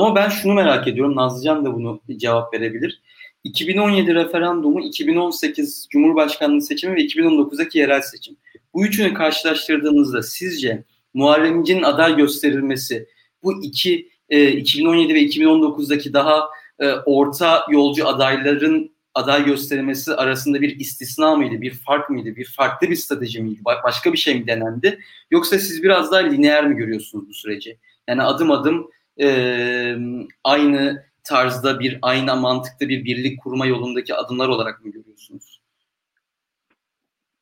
Ama 0.00 0.14
ben 0.14 0.28
şunu 0.28 0.54
merak 0.54 0.88
ediyorum, 0.88 1.16
Nazlıcan 1.16 1.64
da 1.64 1.74
bunu 1.74 2.00
cevap 2.16 2.54
verebilir. 2.54 3.02
2017 3.44 4.14
referandumu, 4.14 4.80
2018 4.80 5.86
Cumhurbaşkanlığı 5.90 6.62
seçimi 6.62 6.96
ve 6.96 7.00
2019'daki 7.00 7.78
yerel 7.78 8.02
seçim. 8.02 8.36
Bu 8.74 8.86
üçünü 8.86 9.14
karşılaştırdığınızda 9.14 10.22
sizce 10.22 10.84
Muharrem 11.14 11.60
İnce'nin 11.60 11.82
aday 11.82 12.16
gösterilmesi 12.16 13.06
bu 13.42 13.62
iki 13.62 14.08
e, 14.28 14.48
2017 14.48 15.14
ve 15.14 15.22
2019'daki 15.22 16.12
daha 16.12 16.48
e, 16.78 16.92
orta 16.92 17.66
yolcu 17.70 18.08
adayların 18.08 18.90
aday 19.14 19.44
gösterilmesi 19.44 20.14
arasında 20.14 20.60
bir 20.60 20.80
istisna 20.80 21.36
mıydı, 21.36 21.60
bir 21.60 21.74
fark 21.74 22.10
mıydı, 22.10 22.36
bir 22.36 22.44
farklı 22.44 22.90
bir 22.90 22.96
strateji 22.96 23.42
miydi, 23.42 23.60
başka 23.84 24.12
bir 24.12 24.18
şey 24.18 24.34
mi 24.34 24.46
denendi? 24.46 25.00
Yoksa 25.30 25.58
siz 25.58 25.82
biraz 25.82 26.12
daha 26.12 26.20
lineer 26.20 26.66
mi 26.66 26.76
görüyorsunuz 26.76 27.28
bu 27.28 27.34
süreci? 27.34 27.78
Yani 28.08 28.22
adım 28.22 28.50
adım 28.50 28.90
e, 29.20 29.28
aynı 30.44 31.04
tarzda 31.24 31.80
bir 31.80 31.98
aynı 32.02 32.36
mantıkta 32.36 32.88
bir 32.88 33.04
birlik 33.04 33.42
kurma 33.42 33.66
yolundaki 33.66 34.14
adımlar 34.14 34.48
olarak 34.48 34.84
mı 34.84 34.90
görüyorsunuz? 34.90 35.60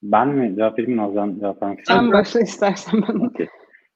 Ben 0.02 0.28
mi 0.28 0.56
cevap 0.56 0.78
vereyim 0.78 0.96
Nazan 0.96 1.38
cevap 1.40 1.62
vermek 1.62 1.86
Sen 1.86 2.12
başla 2.12 2.40
istersen 2.40 3.02
ben. 3.08 3.14
Okay. 3.14 3.46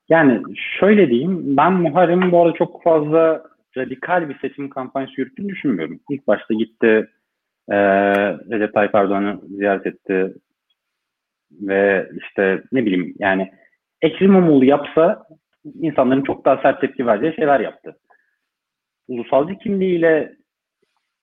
Yani 0.09 0.43
şöyle 0.81 1.11
diyeyim, 1.11 1.57
ben 1.57 1.73
Muharrem'in 1.73 2.33
bu 2.33 2.43
arada 2.43 2.55
çok 2.57 2.83
fazla 2.83 3.43
radikal 3.77 4.29
bir 4.29 4.39
seçim 4.39 4.71
kampanyası 4.71 5.21
yürüttüğünü 5.21 5.49
düşünmüyorum. 5.49 6.01
İlk 6.11 6.27
başta 6.27 6.55
gitti, 6.55 7.11
e, 7.69 7.77
Recep 8.51 8.75
Tayyip 8.75 8.95
Erdoğan'ı 8.95 9.41
ziyaret 9.49 9.87
etti 9.87 10.35
ve 11.53 12.11
işte 12.19 12.63
ne 12.73 12.87
bileyim 12.87 13.15
yani 13.19 13.53
Ekrem 14.03 14.31
İmamoğlu 14.31 14.65
yapsa 14.65 15.27
insanların 15.65 16.23
çok 16.23 16.45
daha 16.45 16.63
sert 16.63 16.81
tepki 16.81 17.07
vereceği 17.07 17.35
şeyler 17.35 17.61
yaptı. 17.61 17.97
Ulusalcı 19.09 19.59
kimliğiyle 19.59 20.37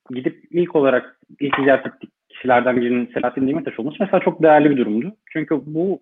gidip 0.10 0.44
ilk 0.52 0.76
olarak 0.76 1.20
ziyaret 1.40 1.88
ettik 1.88 2.10
kişilerden 2.30 2.82
birinin 2.82 3.12
Selahattin 3.14 3.48
Demirtaş 3.48 3.80
olması 3.80 3.98
mesela 4.00 4.20
çok 4.20 4.44
değerli 4.44 4.70
bir 4.70 4.78
durumdu. 4.78 5.16
Çünkü 5.34 5.62
bu 5.66 6.02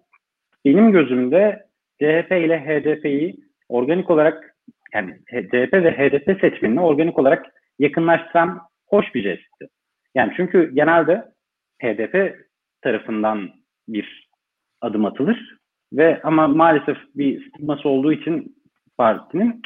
benim 0.65 0.91
gözümde 0.91 1.67
CHP 1.99 2.31
ile 2.31 2.59
HDP'yi 2.59 3.35
organik 3.69 4.09
olarak 4.09 4.55
yani 4.93 5.19
CHP 5.29 5.73
ve 5.73 5.91
HDP 5.91 6.41
seçmenini 6.41 6.81
organik 6.81 7.19
olarak 7.19 7.45
yakınlaştıran 7.79 8.61
hoş 8.85 9.15
bir 9.15 9.23
jestti. 9.23 9.67
Yani 10.15 10.33
çünkü 10.37 10.71
genelde 10.75 11.25
HDP 11.81 12.35
tarafından 12.81 13.49
bir 13.87 14.29
adım 14.81 15.05
atılır 15.05 15.56
ve 15.93 16.21
ama 16.23 16.47
maalesef 16.47 16.97
bir 17.15 17.49
stigması 17.49 17.89
olduğu 17.89 18.11
için 18.11 18.55
partinin 18.97 19.61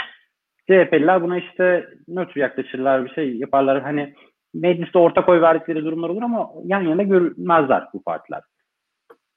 CHP'liler 0.67 1.21
buna 1.21 1.37
işte 1.37 1.85
nötr 2.07 2.37
yaklaşırlar, 2.37 3.05
bir 3.05 3.09
şey 3.09 3.35
yaparlar. 3.35 3.81
Hani 3.81 4.13
mecliste 4.53 4.99
ortak 4.99 5.29
oy 5.29 5.41
verdikleri 5.41 5.85
durumlar 5.85 6.09
olur 6.09 6.21
ama 6.21 6.49
yan 6.63 6.81
yana 6.81 7.03
görmezler 7.03 7.83
bu 7.93 8.03
partiler. 8.03 8.41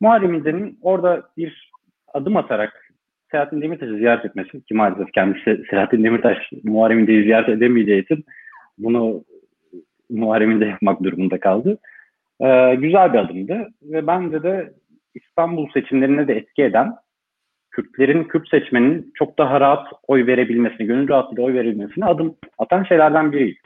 Muharrem 0.00 0.35
İnce'nin 0.35 0.79
orada 0.83 1.23
bir 1.37 1.71
adım 2.14 2.37
atarak 2.37 2.91
Selahattin 3.31 3.62
Demirtaş'ı 3.62 3.97
ziyaret 3.97 4.25
etmesi 4.25 4.64
ki 4.64 4.75
maalesef 4.75 5.12
kendisi 5.12 5.64
Selahattin 5.71 6.05
Demirtaş 6.05 6.38
Muharrem 6.64 6.99
İnce'yi 6.99 7.23
ziyaret 7.23 7.49
edemeyeceği 7.49 8.03
için 8.03 8.25
bunu 8.79 9.25
Muharrem 10.11 10.50
İnce 10.50 10.67
yapmak 10.67 11.03
durumunda 11.03 11.41
kaldı. 11.41 11.79
Ee, 12.41 12.75
güzel 12.75 13.12
bir 13.12 13.19
adımdı 13.19 13.69
ve 13.83 14.07
bence 14.07 14.43
de 14.43 14.73
İstanbul 15.14 15.68
seçimlerine 15.73 16.28
de 16.28 16.35
etki 16.35 16.62
eden 16.62 16.97
Kürtlerin, 17.71 18.25
Kürt 18.25 18.49
seçmenin 18.49 19.12
çok 19.14 19.38
daha 19.38 19.61
rahat 19.61 19.88
oy 20.09 20.26
verebilmesini, 20.26 20.87
gönül 20.87 21.09
rahatlığıyla 21.09 21.44
oy 21.44 21.54
verebilmesine 21.54 22.04
adım 22.04 22.37
atan 22.59 22.85
şeylerden 22.85 23.33
biriydi. 23.33 23.59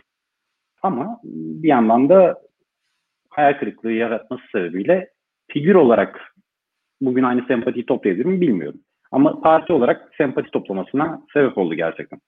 Ama 0.83 1.21
bir 1.25 1.69
yandan 1.69 2.09
da 2.09 2.43
hayal 3.29 3.59
kırıklığı 3.59 3.93
yaratması 3.93 4.43
sebebiyle 4.53 5.11
figür 5.49 5.75
olarak 5.75 6.35
bugün 7.01 7.23
aynı 7.23 7.47
sempatiyi 7.47 7.87
toplayabilir 7.87 8.25
mi 8.25 8.41
bilmiyorum. 8.41 8.81
Ama 9.13 9.41
parti 9.41 9.73
olarak 9.73 10.11
sempati 10.19 10.51
toplamasına 10.51 11.23
sebep 11.33 11.59
oldu 11.59 11.75
gerçekten. 11.75 12.21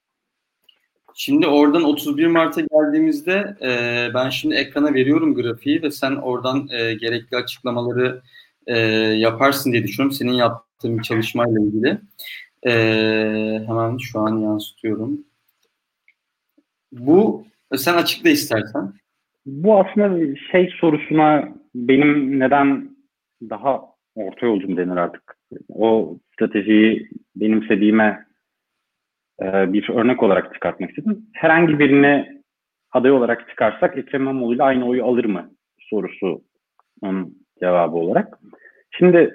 Şimdi 1.14 1.46
oradan 1.46 1.82
31 1.82 2.26
Mart'a 2.26 2.60
geldiğimizde 2.60 3.56
e, 3.62 3.70
ben 4.14 4.28
şimdi 4.30 4.54
ekrana 4.54 4.94
veriyorum 4.94 5.34
grafiği 5.34 5.82
ve 5.82 5.90
sen 5.90 6.16
oradan 6.16 6.68
e, 6.70 6.94
gerekli 6.94 7.36
açıklamaları 7.36 8.22
e, 8.70 8.78
yaparsın 9.16 9.72
diye 9.72 9.84
düşünüyorum. 9.84 10.16
Senin 10.16 10.32
yaptığın 10.32 10.98
bir 10.98 11.02
çalışmayla 11.02 11.60
ilgili. 11.60 11.98
E, 12.66 12.72
hemen 13.66 13.96
şu 13.96 14.20
an 14.20 14.38
yansıtıyorum. 14.38 15.24
Bu 16.92 17.44
sen 17.76 17.94
açıkla 17.94 18.30
istersen. 18.30 18.92
Bu 19.46 19.80
aslında 19.80 20.36
şey 20.52 20.72
sorusuna 20.80 21.48
benim 21.74 22.40
neden 22.40 22.96
daha 23.50 23.82
orta 24.14 24.46
yolcum 24.46 24.76
denir 24.76 24.96
artık. 24.96 25.36
O 25.68 26.16
stratejiyi 26.32 27.08
benimsediğime 27.36 28.26
e, 29.42 29.72
bir 29.72 29.88
örnek 29.88 30.22
olarak 30.22 30.54
çıkartmak 30.54 30.90
istedim. 30.90 31.26
Herhangi 31.32 31.78
birini 31.78 32.42
aday 32.92 33.10
olarak 33.10 33.48
çıkarsak 33.48 33.98
Ekrem 33.98 34.22
İmamoğlu 34.22 34.54
ile 34.54 34.62
aynı 34.62 34.86
oyu 34.86 35.04
alır 35.04 35.24
mı 35.24 35.50
sorusu 35.78 36.42
cevabı 37.60 37.96
olarak. 37.96 38.38
Şimdi 38.90 39.32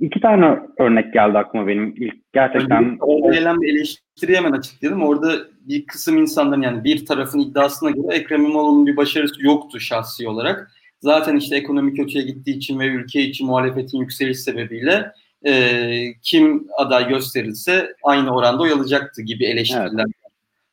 iki 0.00 0.20
tane 0.20 0.58
örnek 0.78 1.12
geldi 1.12 1.38
aklıma 1.38 1.66
benim 1.66 1.94
ilk 1.96 2.32
gerçekten. 2.32 2.96
Orada 3.00 3.34
gelen 3.34 3.60
bir 3.60 3.74
eleştiri 3.74 4.36
hemen 4.36 4.52
açıklayalım. 4.52 5.02
Orada 5.02 5.32
bir 5.60 5.86
kısım 5.86 6.18
insanların 6.18 6.62
yani 6.62 6.84
bir 6.84 7.06
tarafın 7.06 7.38
iddiasına 7.38 7.90
göre 7.90 8.16
Ekrem 8.16 8.44
İmamoğlu'nun 8.44 8.86
bir 8.86 8.96
başarısı 8.96 9.46
yoktu 9.46 9.80
şahsi 9.80 10.28
olarak. 10.28 10.70
Zaten 11.00 11.36
işte 11.36 11.56
ekonomi 11.56 11.94
kötüye 11.94 12.24
gittiği 12.24 12.56
için 12.56 12.80
ve 12.80 12.86
ülke 12.86 13.20
için 13.20 13.46
muhalefetin 13.46 13.98
yükseliş 13.98 14.40
sebebiyle 14.40 15.12
e, 15.46 15.82
kim 16.22 16.68
aday 16.78 17.08
gösterilse 17.08 17.94
aynı 18.02 18.34
oranda 18.34 18.62
oy 18.62 18.72
alacaktı 18.72 19.22
gibi 19.22 19.44
eleştiriler. 19.44 20.06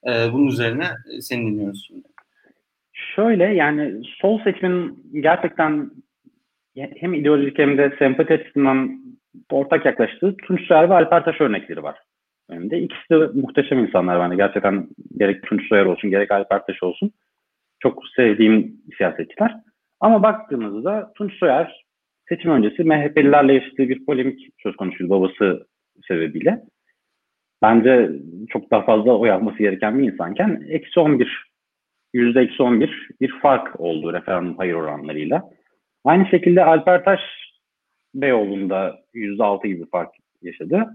Evet. 0.03 0.29
E, 0.29 0.33
bunun 0.33 0.47
üzerine 0.47 0.85
seni 1.21 1.45
dinliyoruz 1.45 1.85
şimdi. 1.87 2.07
Şöyle 2.93 3.43
yani 3.43 4.03
sol 4.21 4.39
seçmenin 4.43 5.09
gerçekten 5.21 5.91
hem 6.99 7.13
ideolojik 7.13 7.59
hem 7.59 7.77
de 7.77 7.95
sempati 7.99 8.33
açısından 8.33 9.01
ortak 9.51 9.85
yaklaştığı 9.85 10.37
Tunç 10.37 10.61
Soyer 10.61 10.89
ve 10.89 10.93
Alper 10.93 11.25
Taş 11.25 11.41
örnekleri 11.41 11.83
var 11.83 11.97
önümde. 12.49 12.79
İkisi 12.79 13.09
de 13.09 13.15
muhteşem 13.15 13.79
insanlar 13.79 14.19
bence. 14.19 14.35
Gerçekten 14.35 14.87
gerek 15.17 15.43
Tunç 15.43 15.67
Soyer 15.67 15.85
olsun 15.85 16.09
gerek 16.09 16.31
Alper 16.31 16.65
Taş 16.65 16.83
olsun. 16.83 17.11
Çok 17.79 18.03
sevdiğim 18.15 18.81
siyasetçiler. 18.97 19.55
Ama 19.99 20.23
baktığımızda 20.23 21.13
Tunç 21.15 21.33
Soyer 21.33 21.85
seçim 22.29 22.51
öncesi 22.51 22.83
MHP'lilerle 22.83 23.53
yaşadığı 23.53 23.89
bir 23.89 24.05
polemik 24.05 24.49
söz 24.63 24.75
konusuydu 24.75 25.09
babası 25.09 25.67
sebebiyle. 26.07 26.61
Bence 27.61 28.11
çok 28.49 28.71
daha 28.71 28.81
fazla 28.81 29.17
oy 29.17 29.31
alması 29.31 29.57
gereken 29.57 29.99
bir 29.99 30.11
insanken 30.11 30.65
eksi 30.69 30.99
11, 30.99 31.45
yüzde 32.13 32.41
eksi 32.41 32.63
11 32.63 33.09
bir 33.21 33.39
fark 33.39 33.79
oldu 33.79 34.13
referandum 34.13 34.57
hayır 34.57 34.73
oranlarıyla. 34.73 35.43
Aynı 36.03 36.25
şekilde 36.25 36.63
Alper 36.63 37.03
Taş 37.03 37.19
Beyoğlu'nda 38.15 38.99
yüzde 39.13 39.43
altı 39.43 39.67
gibi 39.67 39.89
fark 39.89 40.09
yaşadı. 40.41 40.85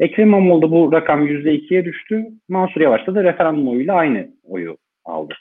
Ekrem 0.00 0.28
İmamoğlu'da 0.28 0.70
bu 0.70 0.92
rakam 0.92 1.26
yüzde 1.26 1.52
ikiye 1.52 1.84
düştü. 1.84 2.24
Mansur 2.48 2.80
Yavaş'ta 2.80 3.14
da 3.14 3.24
referandum 3.24 3.68
oyuyla 3.68 3.94
aynı 3.94 4.28
oyu 4.44 4.76
aldı. 5.04 5.34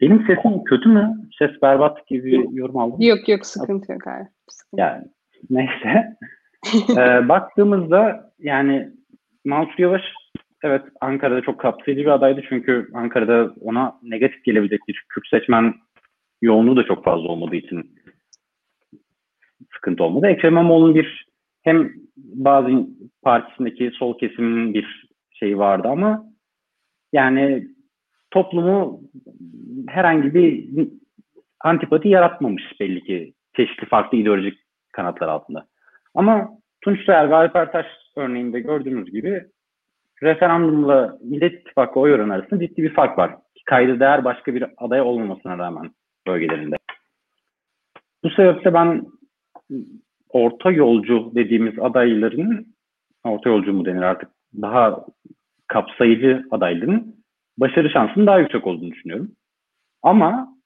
Benim 0.00 0.26
sesim 0.26 0.64
kötü 0.64 0.88
mü? 0.88 1.14
Ses 1.38 1.50
berbat 1.62 2.06
gibi 2.06 2.46
yorum 2.52 2.76
aldım. 2.76 2.96
Yok 3.00 3.28
yok 3.28 3.46
sıkıntı 3.46 3.92
yok 3.92 4.02
hayır. 4.04 4.26
Sıkıntı. 4.48 4.80
Yani 4.80 5.04
neyse. 5.50 6.16
ee, 6.90 7.28
baktığımızda 7.28 8.32
yani 8.38 8.88
Mansur 9.44 9.78
Yavaş 9.78 10.02
evet 10.62 10.82
Ankara'da 11.00 11.40
çok 11.40 11.60
kapsayıcı 11.60 12.00
bir 12.00 12.10
adaydı 12.14 12.42
çünkü 12.48 12.88
Ankara'da 12.94 13.54
ona 13.60 13.98
negatif 14.02 14.44
gelebilecek 14.44 14.80
bir 14.88 15.04
Kürt 15.08 15.28
seçmen 15.28 15.74
yoğunluğu 16.42 16.76
da 16.76 16.84
çok 16.84 17.04
fazla 17.04 17.28
olmadığı 17.28 17.56
için 17.56 17.94
sıkıntı 19.82 20.04
olmadı. 20.04 20.26
Ekrem 20.26 20.52
İmamoğlu'nun 20.52 20.94
bir 20.94 21.26
hem 21.62 21.92
bazı 22.16 22.86
partisindeki 23.22 23.90
sol 23.90 24.18
kesimin 24.18 24.74
bir 24.74 25.08
şeyi 25.32 25.58
vardı 25.58 25.88
ama 25.88 26.24
yani 27.12 27.68
toplumu 28.30 29.00
herhangi 29.88 30.34
bir 30.34 30.68
antipati 31.60 32.08
yaratmamış 32.08 32.80
belli 32.80 33.04
ki 33.04 33.32
çeşitli 33.56 33.86
farklı 33.86 34.18
ideolojik 34.18 34.58
kanatlar 34.92 35.28
altında. 35.28 35.66
Ama 36.14 36.48
Tunç 36.80 37.00
Soyer 37.04 37.30
ve 37.30 37.34
Alper 37.34 37.86
örneğinde 38.16 38.60
gördüğümüz 38.60 39.12
gibi 39.12 39.44
referandumla 40.22 41.18
Millet 41.24 41.52
İttifakı 41.52 42.00
oy 42.00 42.12
oranı 42.12 42.34
arasında 42.34 42.60
ciddi 42.60 42.82
bir 42.82 42.94
fark 42.94 43.18
var. 43.18 43.36
Kaydı 43.64 44.00
değer 44.00 44.24
başka 44.24 44.54
bir 44.54 44.64
aday 44.76 45.00
olmamasına 45.00 45.58
rağmen 45.58 45.90
bölgelerinde. 46.26 46.76
Bu 48.24 48.30
sebeple 48.30 48.74
ben 48.74 49.04
orta 50.28 50.70
yolcu 50.70 51.32
dediğimiz 51.34 51.78
adayların 51.78 52.66
orta 53.24 53.50
yolcu 53.50 53.72
mu 53.72 53.84
denir 53.84 54.02
artık 54.02 54.30
daha 54.62 55.06
kapsayıcı 55.66 56.44
adayların 56.50 57.16
başarı 57.58 57.90
şansının 57.90 58.26
daha 58.26 58.38
yüksek 58.38 58.66
olduğunu 58.66 58.90
düşünüyorum. 58.90 59.32
Ama 60.02 60.56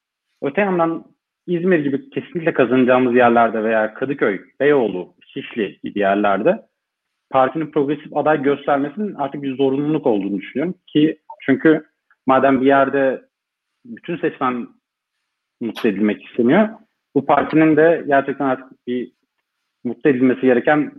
öte 0.42 0.60
yandan 0.60 1.04
İzmir 1.46 1.78
gibi 1.78 2.10
kesinlikle 2.10 2.52
kazanacağımız 2.52 3.14
yerlerde 3.14 3.64
veya 3.64 3.94
Kadıköy, 3.94 4.40
Beyoğlu, 4.60 5.14
Şişli 5.26 5.78
gibi 5.84 5.98
yerlerde 5.98 6.66
partinin 7.30 7.70
progresif 7.70 8.16
aday 8.16 8.42
göstermesinin 8.42 9.14
artık 9.14 9.42
bir 9.42 9.56
zorunluluk 9.56 10.06
olduğunu 10.06 10.38
düşünüyorum 10.38 10.74
ki 10.86 11.18
çünkü 11.40 11.86
madem 12.26 12.60
bir 12.60 12.66
yerde 12.66 13.22
bütün 13.84 14.16
seçmen 14.16 14.68
mutlu 15.60 15.88
edilmek 15.88 16.24
isteniyor 16.24 16.68
bu 17.16 17.26
partinin 17.26 17.76
de 17.76 18.05
gerçekten 18.07 18.44
artık 18.44 18.87
bir 18.87 19.12
mutlu 19.85 20.11
edilmesi 20.11 20.40
gereken 20.40 20.92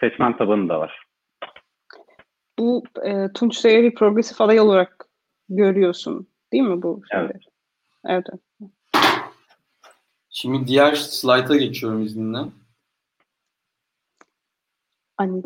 seçmen 0.00 0.36
tabanı 0.36 0.68
da 0.68 0.80
var. 0.80 1.02
Bu 2.58 2.84
e, 3.04 3.32
Tunç 3.34 3.56
Soyer'i 3.56 3.94
progresif 3.94 4.40
aday 4.40 4.60
olarak 4.60 5.06
görüyorsun 5.48 6.28
değil 6.52 6.64
mi 6.64 6.82
bu? 6.82 7.02
Evet. 7.10 7.42
Evet. 8.06 8.26
Şimdi 10.30 10.66
diğer 10.66 10.94
slayta 10.94 11.56
geçiyorum 11.56 12.02
izninle. 12.02 12.38
analiz. 15.18 15.44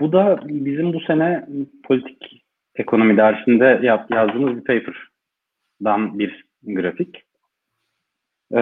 Bu 0.00 0.12
da 0.12 0.40
bizim 0.44 0.92
bu 0.92 1.00
sene 1.00 1.46
politik 1.84 2.44
ekonomi 2.74 3.16
dersinde 3.16 3.80
yap, 3.82 4.10
yazdığımız 4.10 4.56
bir 4.56 4.64
paper'dan 4.64 6.18
bir 6.18 6.44
grafik. 6.62 7.24
Ee, 8.52 8.60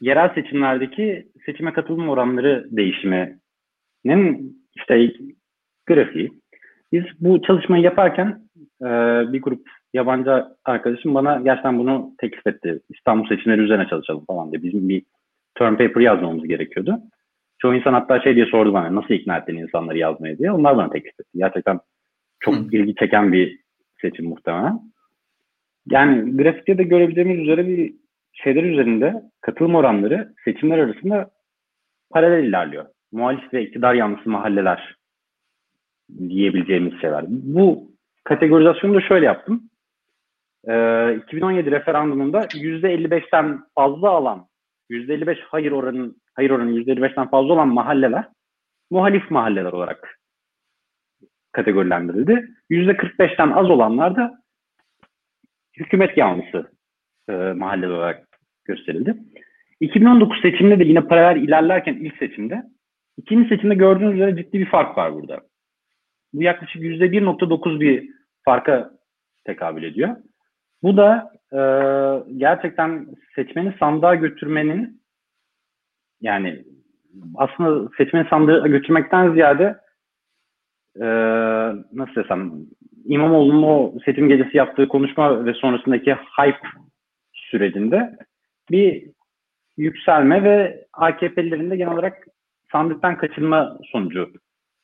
yerel 0.00 0.34
seçimlerdeki 0.34 1.26
seçime 1.46 1.72
katılım 1.72 2.08
oranları 2.08 2.68
değişiminin 2.70 3.40
işte 4.76 5.12
grafiği. 5.86 6.30
Biz 6.92 7.04
bu 7.20 7.42
çalışmayı 7.42 7.82
yaparken 7.82 8.40
e, 8.82 8.86
bir 9.32 9.42
grup 9.42 9.68
yabancı 9.94 10.44
arkadaşım 10.64 11.14
bana 11.14 11.40
gerçekten 11.40 11.78
bunu 11.78 12.14
teklif 12.18 12.46
etti. 12.46 12.80
İstanbul 12.88 13.28
seçimleri 13.28 13.60
üzerine 13.60 13.86
çalışalım 13.86 14.24
falan 14.24 14.50
diye. 14.50 14.62
Bizim 14.62 14.88
bir 14.88 15.02
term 15.54 15.76
paper 15.76 16.00
yazmamız 16.00 16.48
gerekiyordu. 16.48 16.98
Çoğu 17.58 17.74
insan 17.74 17.92
hatta 17.92 18.20
şey 18.20 18.34
diye 18.34 18.46
sordu 18.46 18.72
bana 18.72 18.94
nasıl 18.94 19.14
ikna 19.14 19.36
ettin 19.36 19.56
insanları 19.56 19.98
yazmaya 19.98 20.38
diye. 20.38 20.52
Onlar 20.52 20.76
bana 20.76 20.90
teklif 20.90 21.20
etti. 21.20 21.30
Gerçekten 21.34 21.80
çok 22.40 22.54
Hı. 22.54 22.58
ilgi 22.72 22.94
çeken 22.94 23.32
bir 23.32 23.60
seçim 24.00 24.28
muhtemelen. 24.28 24.80
Yani 25.90 26.36
grafikte 26.36 26.78
de 26.78 26.82
görebileceğimiz 26.82 27.38
üzere 27.38 27.66
bir 27.66 27.94
şeyler 28.44 28.62
üzerinde 28.62 29.22
katılım 29.40 29.74
oranları 29.74 30.34
seçimler 30.44 30.78
arasında 30.78 31.30
paralel 32.10 32.44
ilerliyor. 32.44 32.86
Muhalif 33.12 33.52
ve 33.52 33.62
iktidar 33.62 33.94
yanlısı 33.94 34.30
mahalleler 34.30 34.96
diyebileceğimiz 36.18 37.00
şeyler. 37.00 37.24
Bu 37.28 37.90
kategorizasyonu 38.24 38.94
da 38.94 39.00
şöyle 39.00 39.26
yaptım. 39.26 39.70
Ee, 40.68 41.14
2017 41.14 41.70
referandumunda 41.70 42.40
%55'ten 42.40 43.60
fazla 43.74 44.10
alan, 44.10 44.46
%55 44.90 45.38
hayır 45.40 45.72
oranı, 45.72 46.14
hayır 46.34 46.50
oranı 46.50 46.70
%55'ten 46.70 47.30
fazla 47.30 47.52
olan 47.52 47.68
mahalleler 47.68 48.24
muhalif 48.90 49.30
mahalleler 49.30 49.72
olarak 49.72 50.18
kategorilendirildi. 51.52 52.48
%45'ten 52.70 53.50
az 53.50 53.70
olanlar 53.70 54.16
da 54.16 54.42
hükümet 55.76 56.16
yanlısı 56.16 56.72
e, 57.28 57.32
mahalleler 57.32 57.90
olarak 57.90 58.29
gösterildi. 58.64 59.16
2019 59.80 60.40
seçiminde 60.40 60.78
de 60.78 60.84
yine 60.84 61.00
paralel 61.00 61.42
ilerlerken 61.42 61.94
ilk 61.94 62.16
seçimde, 62.16 62.62
ikinci 63.16 63.48
seçimde 63.48 63.74
gördüğünüz 63.74 64.14
üzere 64.14 64.36
ciddi 64.36 64.58
bir 64.60 64.66
fark 64.66 64.98
var 64.98 65.14
burada. 65.14 65.40
Bu 66.32 66.42
yaklaşık 66.42 66.82
%1.9 66.82 67.80
bir 67.80 68.10
farka 68.44 68.90
tekabül 69.44 69.82
ediyor. 69.82 70.16
Bu 70.82 70.96
da 70.96 71.32
e, 71.52 71.60
gerçekten 72.36 73.06
seçmeni 73.34 73.74
sandığa 73.78 74.14
götürmenin 74.14 75.02
yani 76.20 76.64
aslında 77.34 77.88
seçmeni 77.96 78.28
sandığa 78.30 78.68
götürmekten 78.68 79.32
ziyade 79.32 79.76
e, 80.96 81.06
nasıl 81.92 82.14
desem 82.14 82.52
İmamoğlu'nun 83.04 83.62
o 83.62 83.94
seçim 84.04 84.28
gecesi 84.28 84.56
yaptığı 84.56 84.88
konuşma 84.88 85.44
ve 85.44 85.54
sonrasındaki 85.54 86.14
hype 86.14 86.68
sürecinde 87.32 88.16
bir 88.70 89.10
yükselme 89.76 90.44
ve 90.44 90.86
AKP'lilerin 90.92 91.70
de 91.70 91.76
genel 91.76 91.92
olarak 91.92 92.26
sandıktan 92.72 93.16
kaçınma 93.16 93.78
sonucu 93.84 94.32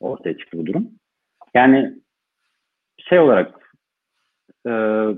ortaya 0.01 0.38
çıktı 0.38 0.59
bu 0.59 0.66
durum. 0.66 0.90
Yani 1.55 1.94
şey 2.99 3.18
olarak 3.18 3.75
e, 4.66 4.70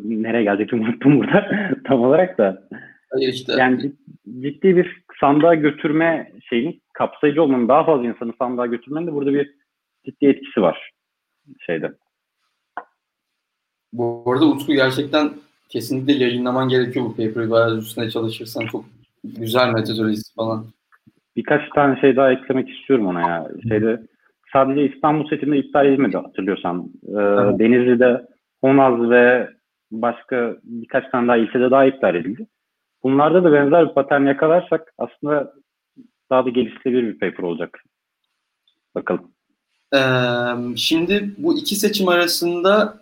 nereye 0.04 0.42
gelecektim 0.42 0.80
unuttum 0.82 1.18
burada 1.18 1.50
tam 1.84 2.00
olarak 2.00 2.38
da. 2.38 2.68
Hayır 3.10 3.32
işte. 3.32 3.52
Yani 3.52 3.92
ciddi 4.40 4.76
bir 4.76 5.02
sandığa 5.20 5.54
götürme 5.54 6.32
şeyin 6.48 6.82
kapsayıcı 6.92 7.42
olmanın 7.42 7.68
daha 7.68 7.84
fazla 7.84 8.06
insanı 8.06 8.32
sandığa 8.38 8.66
götürmenin 8.66 9.06
de 9.06 9.12
burada 9.12 9.34
bir 9.34 9.54
ciddi 10.04 10.26
etkisi 10.26 10.62
var 10.62 10.92
şeyde. 11.66 11.92
Bu 13.92 14.24
arada 14.26 14.46
Utku 14.46 14.72
gerçekten 14.72 15.32
kesinlikle 15.68 16.12
yayınlaman 16.12 16.68
gerekiyor 16.68 17.04
bu 17.04 17.10
paper'ı. 17.10 17.50
Bayağı 17.50 17.78
üstüne 17.78 18.10
çalışırsan 18.10 18.66
çok 18.66 18.84
güzel 19.24 19.72
metodolojisi 19.72 20.34
falan. 20.34 20.66
Birkaç 21.36 21.68
tane 21.74 22.00
şey 22.00 22.16
daha 22.16 22.32
eklemek 22.32 22.70
istiyorum 22.70 23.06
ona 23.06 23.20
ya. 23.20 23.48
Şeyde 23.68 24.02
sadece 24.52 24.94
İstanbul 24.94 25.28
seçiminde 25.28 25.58
iptal 25.58 25.86
edilmedi 25.86 26.16
hatırlıyorsan. 26.16 26.90
Ee, 27.08 27.12
evet. 27.12 27.58
Denizli'de 27.58 28.26
Honaz 28.60 29.10
ve 29.10 29.50
başka 29.90 30.56
birkaç 30.62 31.10
tane 31.10 31.28
daha 31.28 31.36
ilçede 31.36 31.70
daha 31.70 31.84
iptal 31.84 32.14
edildi. 32.14 32.46
Bunlarda 33.02 33.44
da 33.44 33.52
benzer 33.52 33.88
bir 33.88 33.94
patern 33.94 34.26
yakalarsak 34.26 34.92
aslında 34.98 35.54
daha 36.30 36.44
da 36.44 36.48
geliştirilebilir 36.50 37.14
bir 37.14 37.18
paper 37.18 37.42
olacak. 37.42 37.82
Bakalım. 38.94 39.30
Şimdi 40.76 41.34
bu 41.38 41.58
iki 41.58 41.76
seçim 41.76 42.08
arasında 42.08 43.00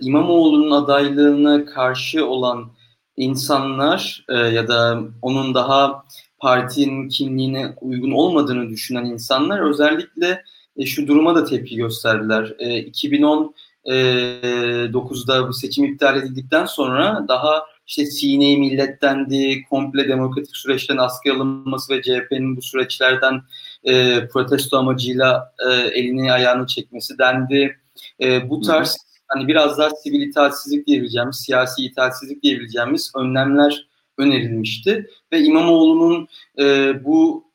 İmamoğlu'nun 0.00 0.70
adaylığına 0.70 1.64
karşı 1.64 2.26
olan 2.26 2.70
insanlar 3.16 4.24
ya 4.28 4.68
da 4.68 5.02
onun 5.22 5.54
daha 5.54 6.04
partinin 6.38 7.08
kimliğine 7.08 7.74
uygun 7.80 8.10
olmadığını 8.10 8.70
düşünen 8.70 9.04
insanlar 9.04 9.70
özellikle 9.70 10.42
şu 10.86 11.06
duruma 11.06 11.34
da 11.34 11.44
tepki 11.44 11.76
gösterdiler. 11.76 12.54
E, 12.58 12.82
2019'da 12.82 15.38
e, 15.38 15.48
bu 15.48 15.52
seçim 15.52 15.84
iptal 15.84 16.16
edildikten 16.16 16.66
sonra 16.66 17.24
daha 17.28 17.66
işte 17.86 18.06
sineyi 18.06 18.58
millettendi, 18.58 19.62
komple 19.70 20.08
demokratik 20.08 20.56
süreçten 20.56 20.96
askıya 20.96 21.34
alınması 21.34 21.94
ve 21.94 22.02
CHP'nin 22.02 22.56
bu 22.56 22.62
süreçlerden 22.62 23.42
e, 23.84 24.26
protesto 24.28 24.78
amacıyla 24.78 25.54
e, 25.68 25.72
elini 25.72 26.32
ayağını 26.32 26.66
çekmesi 26.66 27.18
dendi. 27.18 27.78
E, 28.20 28.50
bu 28.50 28.60
tarz 28.60 28.96
hani 29.28 29.48
biraz 29.48 29.78
daha 29.78 29.90
sivil 29.90 30.20
itaatsizlik 30.20 30.86
diyebileceğimiz, 30.86 31.36
siyasi 31.36 31.84
itaatsizlik 31.84 32.42
diyebileceğimiz 32.42 33.12
önlemler 33.16 33.88
önerilmişti. 34.18 35.10
Ve 35.32 35.40
İmamoğlu'nun 35.40 36.28
e, 36.58 36.94
bu 37.04 37.48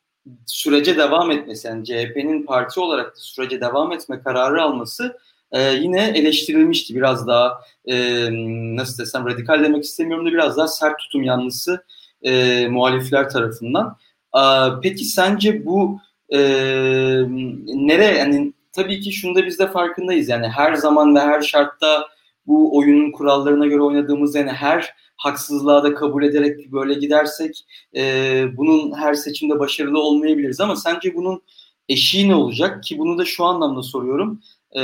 sürece 0.46 0.96
devam 0.96 1.30
etmesi, 1.30 1.68
yani 1.68 1.84
CHP'nin 1.84 2.42
parti 2.42 2.80
olarak 2.80 3.06
da 3.06 3.20
sürece 3.20 3.60
devam 3.60 3.92
etme 3.92 4.22
kararı 4.22 4.62
alması 4.62 5.18
e, 5.52 5.62
yine 5.62 6.04
eleştirilmişti. 6.04 6.94
Biraz 6.94 7.26
daha 7.26 7.60
e, 7.86 8.28
nasıl 8.76 9.02
desem 9.02 9.26
radikal 9.26 9.64
demek 9.64 9.84
istemiyorum 9.84 10.26
da 10.26 10.32
biraz 10.32 10.56
daha 10.56 10.68
sert 10.68 10.98
tutum 10.98 11.22
yanlısı 11.22 11.84
e, 12.22 12.66
muhalifler 12.68 13.30
tarafından. 13.30 13.96
E, 14.36 14.42
peki 14.82 15.04
sence 15.04 15.66
bu 15.66 16.00
e, 16.34 16.38
nereye 17.66 18.14
yani 18.14 18.52
tabii 18.72 19.00
ki 19.00 19.12
şunda 19.12 19.46
biz 19.46 19.58
de 19.58 19.66
farkındayız. 19.66 20.28
Yani 20.28 20.48
her 20.48 20.74
zaman 20.74 21.14
ve 21.14 21.20
her 21.20 21.42
şartta 21.42 22.08
bu 22.46 22.78
oyunun 22.78 23.12
kurallarına 23.12 23.66
göre 23.66 23.82
oynadığımız 23.82 24.34
yani 24.34 24.50
her 24.50 24.94
haksızlığa 25.16 25.84
da 25.84 25.94
kabul 25.94 26.22
ederek 26.22 26.72
böyle 26.72 26.94
gidersek 26.94 27.64
e, 27.96 28.02
bunun 28.56 28.98
her 28.98 29.14
seçimde 29.14 29.58
başarılı 29.58 30.00
olmayabiliriz. 30.00 30.60
Ama 30.60 30.76
sence 30.76 31.14
bunun 31.14 31.42
eşiği 31.88 32.28
ne 32.28 32.34
olacak? 32.34 32.84
Ki 32.84 32.98
bunu 32.98 33.18
da 33.18 33.24
şu 33.24 33.44
anlamda 33.44 33.82
soruyorum. 33.82 34.40
Ee, 34.74 34.80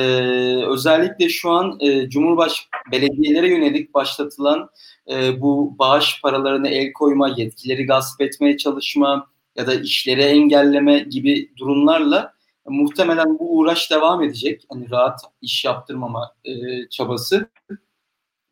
özellikle 0.66 1.28
şu 1.28 1.50
an 1.50 1.78
e, 1.80 2.08
Cumhurbaş 2.08 2.68
belediyelere 2.92 3.48
yönelik 3.48 3.94
başlatılan 3.94 4.70
e, 5.10 5.40
bu 5.40 5.78
bağış 5.78 6.20
paralarına 6.22 6.68
el 6.68 6.92
koyma, 6.92 7.28
yetkileri 7.36 7.86
gasp 7.86 8.20
etmeye 8.20 8.56
çalışma 8.56 9.30
ya 9.56 9.66
da 9.66 9.74
işleri 9.74 10.22
engelleme 10.22 10.98
gibi 10.98 11.50
durumlarla 11.56 12.34
muhtemelen 12.66 13.38
bu 13.38 13.58
uğraş 13.58 13.90
devam 13.90 14.22
edecek. 14.22 14.62
Hani 14.68 14.90
rahat 14.90 15.20
iş 15.42 15.64
yaptırmama 15.64 16.34
e, 16.44 16.52
çabası. 16.90 17.50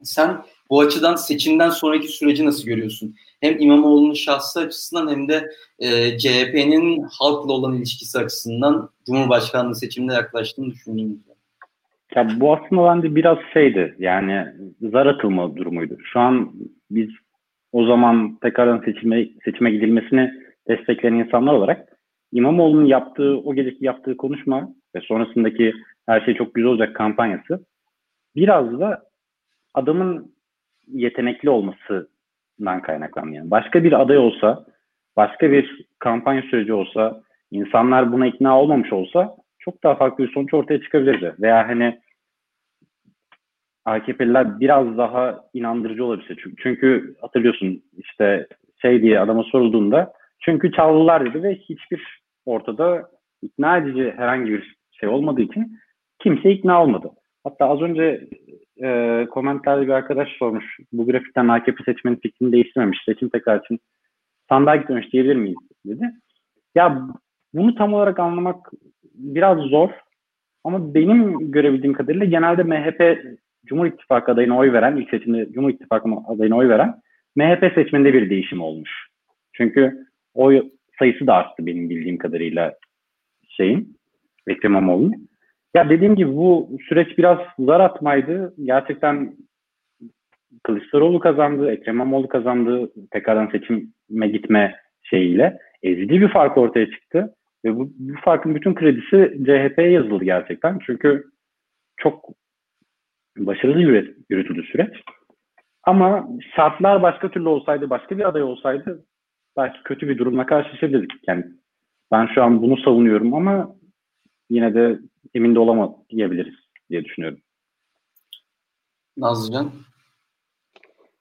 Sen 0.03 0.45
bu 0.71 0.81
açıdan 0.81 1.17
seçimden 1.17 1.71
sonraki 1.71 2.09
süreci 2.09 2.47
nasıl 2.47 2.65
görüyorsun? 2.65 3.15
Hem 3.41 3.61
İmamoğlu'nun 3.61 4.15
şahsı 4.15 4.61
açısından 4.61 5.11
hem 5.11 5.29
de 5.29 5.51
e, 5.79 6.19
CHP'nin 6.19 7.07
halkla 7.11 7.53
olan 7.53 7.75
ilişkisi 7.75 8.19
açısından 8.19 8.91
Cumhurbaşkanlığı 9.07 9.75
seçimine 9.75 10.15
yaklaştığını 10.15 10.71
düşündüğümüzde. 10.71 11.29
Ya 12.15 12.29
bu 12.41 12.53
aslında 12.53 12.85
bence 12.85 13.15
biraz 13.15 13.39
şeydi 13.53 13.97
yani 13.99 14.47
zar 14.93 15.07
atılma 15.07 15.57
durumuydu. 15.57 15.97
Şu 16.13 16.21
an 16.21 16.53
biz 16.91 17.09
o 17.73 17.87
zaman 17.87 18.39
tekrardan 18.43 18.85
seçime, 18.85 19.29
seçime 19.45 19.71
gidilmesini 19.71 20.48
destekleyen 20.69 21.15
insanlar 21.15 21.55
olarak 21.55 21.89
İmamoğlu'nun 22.33 22.85
yaptığı, 22.85 23.39
o 23.39 23.55
geceki 23.55 23.85
yaptığı 23.85 24.17
konuşma 24.17 24.69
ve 24.97 25.01
sonrasındaki 25.01 25.73
her 26.07 26.21
şey 26.21 26.35
çok 26.35 26.55
güzel 26.55 26.71
olacak 26.71 26.97
kampanyası 26.97 27.65
biraz 28.37 28.81
da 28.81 29.03
adamın 29.75 30.35
yetenekli 30.87 31.51
olmasından 31.51 32.83
kaynaklanıyor. 32.83 33.51
Başka 33.51 33.85
bir 33.85 34.01
aday 34.01 34.19
olsa, 34.19 34.67
başka 35.17 35.51
bir 35.51 35.87
kampanya 35.99 36.43
süreci 36.43 36.73
olsa, 36.73 37.23
insanlar 37.51 38.13
buna 38.13 38.27
ikna 38.27 38.61
olmamış 38.61 38.93
olsa 38.93 39.37
çok 39.59 39.83
daha 39.83 39.95
farklı 39.95 40.25
bir 40.25 40.33
sonuç 40.33 40.55
ortaya 40.55 40.81
çıkabilirdi. 40.81 41.35
Veya 41.41 41.69
hani 41.69 42.01
AKP'liler 43.85 44.61
biraz 44.61 44.99
daha 44.99 45.45
inandırıcı 45.55 46.05
olabilse. 46.05 46.37
Çünkü, 46.37 46.63
çünkü 46.63 47.15
hatırlıyorsun 47.21 47.83
işte 47.99 48.47
şey 48.83 49.03
diye 49.03 49.21
adama 49.21 49.43
sorulduğunda 49.43 50.13
çünkü 50.40 50.72
çaldılar 50.72 51.24
dedi 51.24 51.42
ve 51.42 51.55
hiçbir 51.55 52.20
ortada 52.46 53.11
ikna 53.42 53.79
edici 53.79 54.14
herhangi 54.16 54.53
bir 54.53 54.77
şey 54.90 55.09
olmadığı 55.09 55.42
için 55.42 55.79
kimse 56.18 56.51
ikna 56.51 56.83
olmadı. 56.83 57.11
Hatta 57.44 57.68
az 57.68 57.81
önce 57.81 58.29
e, 58.83 59.27
komentlerde 59.31 59.83
bir 59.83 59.92
arkadaş 59.92 60.29
sormuş. 60.29 60.79
Bu 60.92 61.07
grafikten 61.07 61.48
AKP 61.48 61.85
seçmenin 61.85 62.16
fikrini 62.16 62.53
değiştirmemiş. 62.53 62.98
Seçim 63.07 63.29
tekrar 63.29 63.61
için 63.61 63.81
sandığa 64.48 64.77
gitmemiş 64.77 65.12
diyebilir 65.12 65.37
miyiz 65.37 65.59
dedi. 65.87 66.11
Ya 66.74 67.09
bunu 67.55 67.74
tam 67.74 67.94
olarak 67.94 68.18
anlamak 68.18 68.70
biraz 69.14 69.59
zor. 69.59 69.90
Ama 70.64 70.94
benim 70.94 71.51
görebildiğim 71.53 71.94
kadarıyla 71.94 72.27
genelde 72.27 72.62
MHP 72.62 73.22
Cumhur 73.66 73.87
İttifakı 73.87 74.33
adayına 74.33 74.57
oy 74.57 74.72
veren, 74.72 74.96
ilk 74.96 75.11
seçimde 75.11 75.53
Cumhur 75.53 75.70
İttifakı 75.70 76.09
adayına 76.27 76.57
oy 76.57 76.68
veren 76.68 76.94
MHP 77.37 77.74
seçmeninde 77.74 78.14
bir 78.14 78.31
değişim 78.31 78.62
olmuş. 78.62 78.90
Çünkü 79.53 80.08
oy 80.38 80.70
sayısı 80.98 81.27
da 81.27 81.35
arttı 81.35 81.66
benim 81.66 81.90
bildiğim 81.90 82.18
kadarıyla 82.18 82.74
şeyin, 83.48 83.96
Ekrem 84.46 84.72
İmamoğlu'nun. 84.72 85.29
Ya 85.74 85.90
dediğim 85.90 86.16
gibi 86.16 86.37
bu 86.37 86.79
süreç 86.88 87.18
biraz 87.18 87.38
zar 87.59 87.81
atmaydı. 87.81 88.55
Gerçekten 88.64 89.37
Kılıçdaroğlu 90.62 91.20
kazandı, 91.20 91.70
Ekrem 91.70 91.94
İmamoğlu 91.94 92.29
kazandı. 92.29 92.92
Tekrardan 93.11 93.46
seçime 93.46 94.29
gitme 94.29 94.77
şeyiyle. 95.03 95.59
Ezici 95.83 96.20
bir 96.20 96.29
fark 96.29 96.59
ortaya 96.59 96.90
çıktı. 96.90 97.35
Ve 97.64 97.77
bu, 97.77 97.90
bu 97.98 98.12
farkın 98.24 98.55
bütün 98.55 98.74
kredisi 98.74 99.38
CHP'ye 99.44 99.90
yazıldı 99.90 100.24
gerçekten. 100.24 100.79
Çünkü 100.87 101.24
çok 101.96 102.29
başarılı 103.38 103.81
yürüt, 103.81 104.16
yürütüldü 104.31 104.62
süreç. 104.62 105.03
Ama 105.83 106.29
şartlar 106.57 107.03
başka 107.03 107.31
türlü 107.31 107.48
olsaydı, 107.48 107.90
başka 107.90 108.18
bir 108.18 108.29
aday 108.29 108.42
olsaydı 108.42 109.05
belki 109.59 109.83
kötü 109.85 110.09
bir 110.09 110.18
durumla 110.18 110.47
karşılaşabilirdik. 110.47 111.29
Yani 111.29 111.44
ben 112.12 112.29
şu 112.35 112.42
an 112.42 112.62
bunu 112.62 112.77
savunuyorum 112.77 113.35
ama 113.35 113.75
yine 114.51 114.75
de 114.75 114.99
emin 115.35 115.55
de 115.55 115.59
olamayabiliriz 115.59 116.55
diye 116.90 117.05
düşünüyorum. 117.05 117.38
Nazlıcan? 119.16 119.71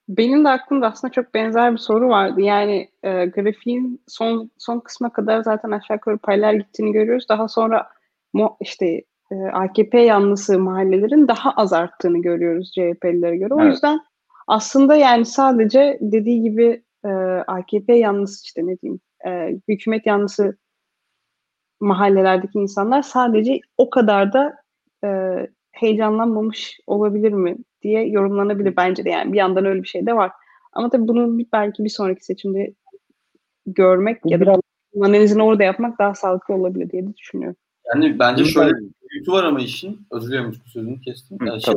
Benim 0.09 0.45
de 0.45 0.49
aklımda 0.49 0.87
aslında 0.87 1.11
çok 1.11 1.33
benzer 1.33 1.71
bir 1.71 1.77
soru 1.77 2.09
vardı. 2.09 2.41
Yani 2.41 2.89
e, 3.03 3.25
grafiğin 3.25 4.01
son 4.07 4.51
son 4.57 4.79
kısma 4.79 5.13
kadar 5.13 5.41
zaten 5.41 5.71
aşağı 5.71 5.95
yukarı 5.95 6.17
paylar 6.17 6.53
gittiğini 6.53 6.91
görüyoruz. 6.91 7.25
Daha 7.29 7.47
sonra 7.47 7.89
işte 8.61 8.85
e, 9.31 9.35
AKP 9.53 9.99
yanlısı 9.99 10.59
mahallelerin 10.59 11.27
daha 11.27 11.51
az 11.51 11.73
arttığını 11.73 12.21
görüyoruz 12.21 12.71
CHP'lilere 12.75 13.37
göre. 13.37 13.53
O 13.53 13.61
evet. 13.61 13.73
yüzden 13.73 13.99
aslında 14.47 14.95
yani 14.95 15.25
sadece 15.25 15.97
dediği 16.01 16.41
gibi 16.41 16.83
e, 17.07 17.11
AKP 17.47 17.95
yanlısı 17.95 18.45
işte 18.45 18.67
ne 18.67 18.77
diyeyim 18.81 18.99
e, 19.25 19.59
hükümet 19.67 20.05
yanlısı 20.05 20.57
mahallelerdeki 21.79 22.59
insanlar 22.59 23.01
sadece 23.01 23.59
o 23.77 23.89
kadar 23.89 24.33
da 24.33 24.55
e, 25.03 25.09
heyecanlanmamış 25.71 26.79
olabilir 26.87 27.31
mi 27.31 27.57
diye 27.81 28.07
yorumlanabilir 28.07 28.75
bence 28.75 29.05
de 29.05 29.09
yani 29.09 29.33
bir 29.33 29.37
yandan 29.37 29.65
öyle 29.65 29.83
bir 29.83 29.87
şey 29.87 30.05
de 30.05 30.15
var. 30.15 30.31
Ama 30.73 30.89
tabii 30.89 31.07
bunu 31.07 31.39
belki 31.53 31.83
bir 31.83 31.89
sonraki 31.89 32.25
seçimde 32.25 32.73
görmek 33.65 34.23
Bu 34.23 34.31
ya 34.31 34.45
da 34.45 34.55
analizini 35.01 35.43
orada 35.43 35.63
yapmak 35.63 35.99
daha 35.99 36.13
sağlıklı 36.13 36.53
olabilir 36.53 36.89
diye 36.89 37.07
de 37.07 37.17
düşünüyorum. 37.17 37.57
Yani 37.93 38.19
bence 38.19 38.45
şöyle 38.45 38.71
bir 38.71 38.91
boyutu 39.01 39.31
var 39.31 39.43
ama 39.43 39.59
işin, 39.59 40.07
özür 40.11 40.31
dilerim 40.31 40.53
sözünü 40.65 41.01
kestim. 41.01 41.37
Yani 41.45 41.61
şey, 41.61 41.73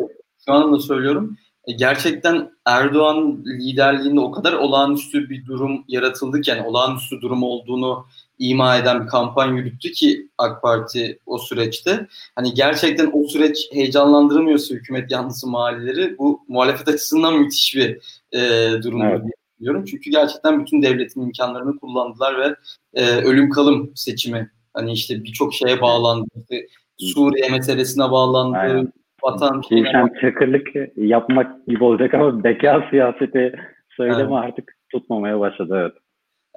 şu 0.47 0.53
anda 0.53 0.77
da 0.77 0.81
söylüyorum. 0.81 1.37
E, 1.67 1.73
gerçekten 1.73 2.51
Erdoğan 2.67 3.45
liderliğinde 3.45 4.21
o 4.21 4.31
kadar 4.31 4.53
olağanüstü 4.53 5.31
bir 5.31 5.47
durum 5.47 5.85
yaratıldı 5.89 6.41
ki 6.41 6.51
yani 6.51 6.63
olağanüstü 6.63 7.21
durum 7.21 7.43
olduğunu 7.43 8.07
ima 8.39 8.77
eden 8.77 9.03
bir 9.03 9.09
kampanya 9.09 9.55
yürüttü 9.55 9.93
ki 9.93 10.29
AK 10.39 10.63
Parti 10.63 11.19
o 11.27 11.39
süreçte. 11.39 12.07
Hani 12.35 12.55
gerçekten 12.55 13.11
o 13.13 13.29
süreç 13.29 13.69
heyecanlandırmıyorsa 13.73 14.75
hükümet 14.75 15.11
yanlısı 15.11 15.47
mahalleleri 15.47 16.19
bu 16.19 16.41
muhalefet 16.49 16.89
açısından 16.89 17.39
müthiş 17.39 17.77
bir 17.77 17.99
e, 18.33 18.71
durum 18.83 19.03
evet. 19.03 19.23
diyorum. 19.61 19.85
Çünkü 19.85 20.11
gerçekten 20.11 20.61
bütün 20.61 20.83
devletin 20.83 21.21
imkanlarını 21.21 21.79
kullandılar 21.79 22.39
ve 22.39 22.55
e, 22.95 23.17
ölüm 23.17 23.51
kalım 23.51 23.93
seçimi 23.95 24.51
hani 24.75 24.93
işte 24.93 25.25
birçok 25.25 25.55
şeye 25.55 25.81
bağlandı. 25.81 26.29
İşte 26.41 26.67
Suriye 26.99 27.49
meselesine 27.49 28.11
bağlandı. 28.11 28.59
Aynen. 28.59 28.93
Vatan 29.23 29.63
şeyine 29.69 30.07
çakırlık 30.21 30.69
yapmak 30.97 31.67
gibi 31.67 31.85
olacak 31.85 32.15
ama 32.15 32.45
beka 32.45 32.87
siyaseti 32.91 33.55
söyleme 33.97 34.23
evet. 34.23 34.33
artık 34.33 34.77
tutmamaya 34.93 35.41
başladı. 35.41 35.79
Evet. 35.81 35.93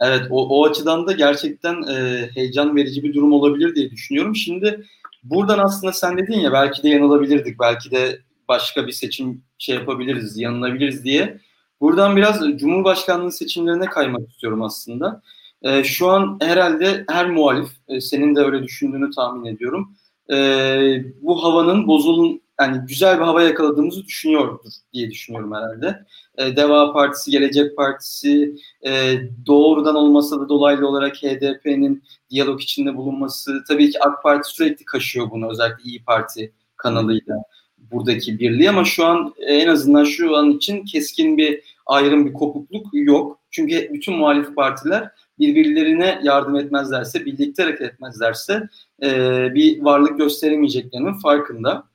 Evet 0.02 0.22
o, 0.30 0.48
o 0.50 0.66
açıdan 0.66 1.08
da 1.08 1.12
gerçekten 1.12 1.74
e, 1.74 2.28
heyecan 2.36 2.76
verici 2.76 3.04
bir 3.04 3.14
durum 3.14 3.34
olabilir 3.34 3.76
diye 3.76 3.92
düşünüyorum. 3.92 4.36
Şimdi 4.36 4.84
buradan 5.24 5.60
aslında 5.60 5.94
sen 5.94 6.18
dedin 6.18 6.40
ya 6.40 6.54
belki 6.54 6.84
de 6.84 6.90
yanılabilirdik, 6.90 7.60
belki 7.60 7.92
de 7.92 8.20
başka 8.48 8.88
bir 8.88 8.92
seçim 8.92 9.44
şey 9.58 9.76
yapabiliriz, 9.76 10.38
yanılabiliriz 10.38 11.06
diye. 11.06 11.38
Buradan 11.82 12.16
biraz 12.16 12.58
Cumhurbaşkanlığı 12.58 13.32
seçimlerine 13.32 13.86
kaymak 13.86 14.30
istiyorum 14.30 14.62
aslında. 14.62 15.22
E, 15.62 15.84
şu 15.84 16.10
an 16.10 16.38
herhalde 16.42 17.06
her 17.10 17.30
muhalif, 17.30 17.70
e, 17.88 18.02
senin 18.02 18.36
de 18.36 18.40
öyle 18.40 18.64
düşündüğünü 18.64 19.12
tahmin 19.12 19.46
ediyorum. 19.46 19.96
E, 20.32 20.36
bu 21.22 21.44
havanın 21.44 21.88
bozulun 21.88 22.42
yani 22.64 22.88
güzel 22.88 23.18
bir 23.20 23.24
hava 23.24 23.44
yakaladığımızı 23.44 24.06
düşünüyordur 24.06 24.72
diye 24.94 25.12
düşünüyorum 25.12 25.54
herhalde. 25.54 26.06
E, 26.38 26.56
Deva 26.56 26.94
Partisi, 26.94 27.32
Gelecek 27.32 27.78
Partisi 27.78 28.56
e, 28.86 29.14
doğrudan 29.46 29.96
olmasa 29.96 30.40
da 30.40 30.50
dolaylı 30.50 30.88
olarak 30.88 31.16
HDP'nin 31.16 32.04
diyalog 32.30 32.62
içinde 32.62 32.96
bulunması. 32.96 33.64
Tabii 33.68 33.92
ki 33.92 34.04
AK 34.04 34.24
Parti 34.24 34.50
sürekli 34.50 34.86
kaşıyor 34.86 35.32
bunu 35.32 35.52
özellikle 35.52 35.84
İyi 35.84 36.04
Parti 36.04 36.54
kanalıyla 36.78 37.36
buradaki 37.92 38.40
birliği 38.40 38.70
ama 38.70 38.86
şu 38.86 39.06
an 39.06 39.34
en 39.48 39.68
azından 39.68 40.04
şu 40.04 40.36
an 40.36 40.52
için 40.52 40.86
keskin 40.86 41.38
bir 41.38 41.64
ayrım 41.86 42.26
bir 42.26 42.34
kopukluk 42.34 42.88
yok. 42.94 43.40
Çünkü 43.52 43.90
bütün 43.94 44.16
muhalif 44.16 44.56
partiler 44.56 45.10
birbirlerine 45.40 46.20
yardım 46.24 46.56
etmezlerse, 46.56 47.26
birlikte 47.26 47.64
hareket 47.64 47.82
etmezlerse 47.82 48.70
e, 49.04 49.10
bir 49.54 49.82
varlık 49.82 50.18
gösteremeyeceklerinin 50.18 51.20
farkında. 51.20 51.93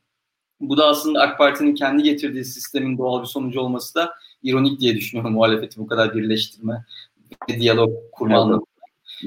Bu 0.61 0.77
da 0.77 0.87
aslında 0.87 1.21
AK 1.21 1.39
Parti'nin 1.39 1.75
kendi 1.75 2.03
getirdiği 2.03 2.45
sistemin 2.45 2.99
doğal 2.99 3.23
bir 3.23 3.27
sonucu 3.27 3.61
olması 3.61 3.95
da 3.95 4.15
ironik 4.43 4.81
diye 4.81 4.97
düşünüyorum 4.97 5.33
muhalefeti 5.33 5.81
bu 5.81 5.87
kadar 5.87 6.15
birleştirme 6.15 6.85
ve 7.51 7.61
diyalog 7.61 7.91
kurma 8.13 8.35
evet. 8.35 8.43
anlamında. 8.43 8.65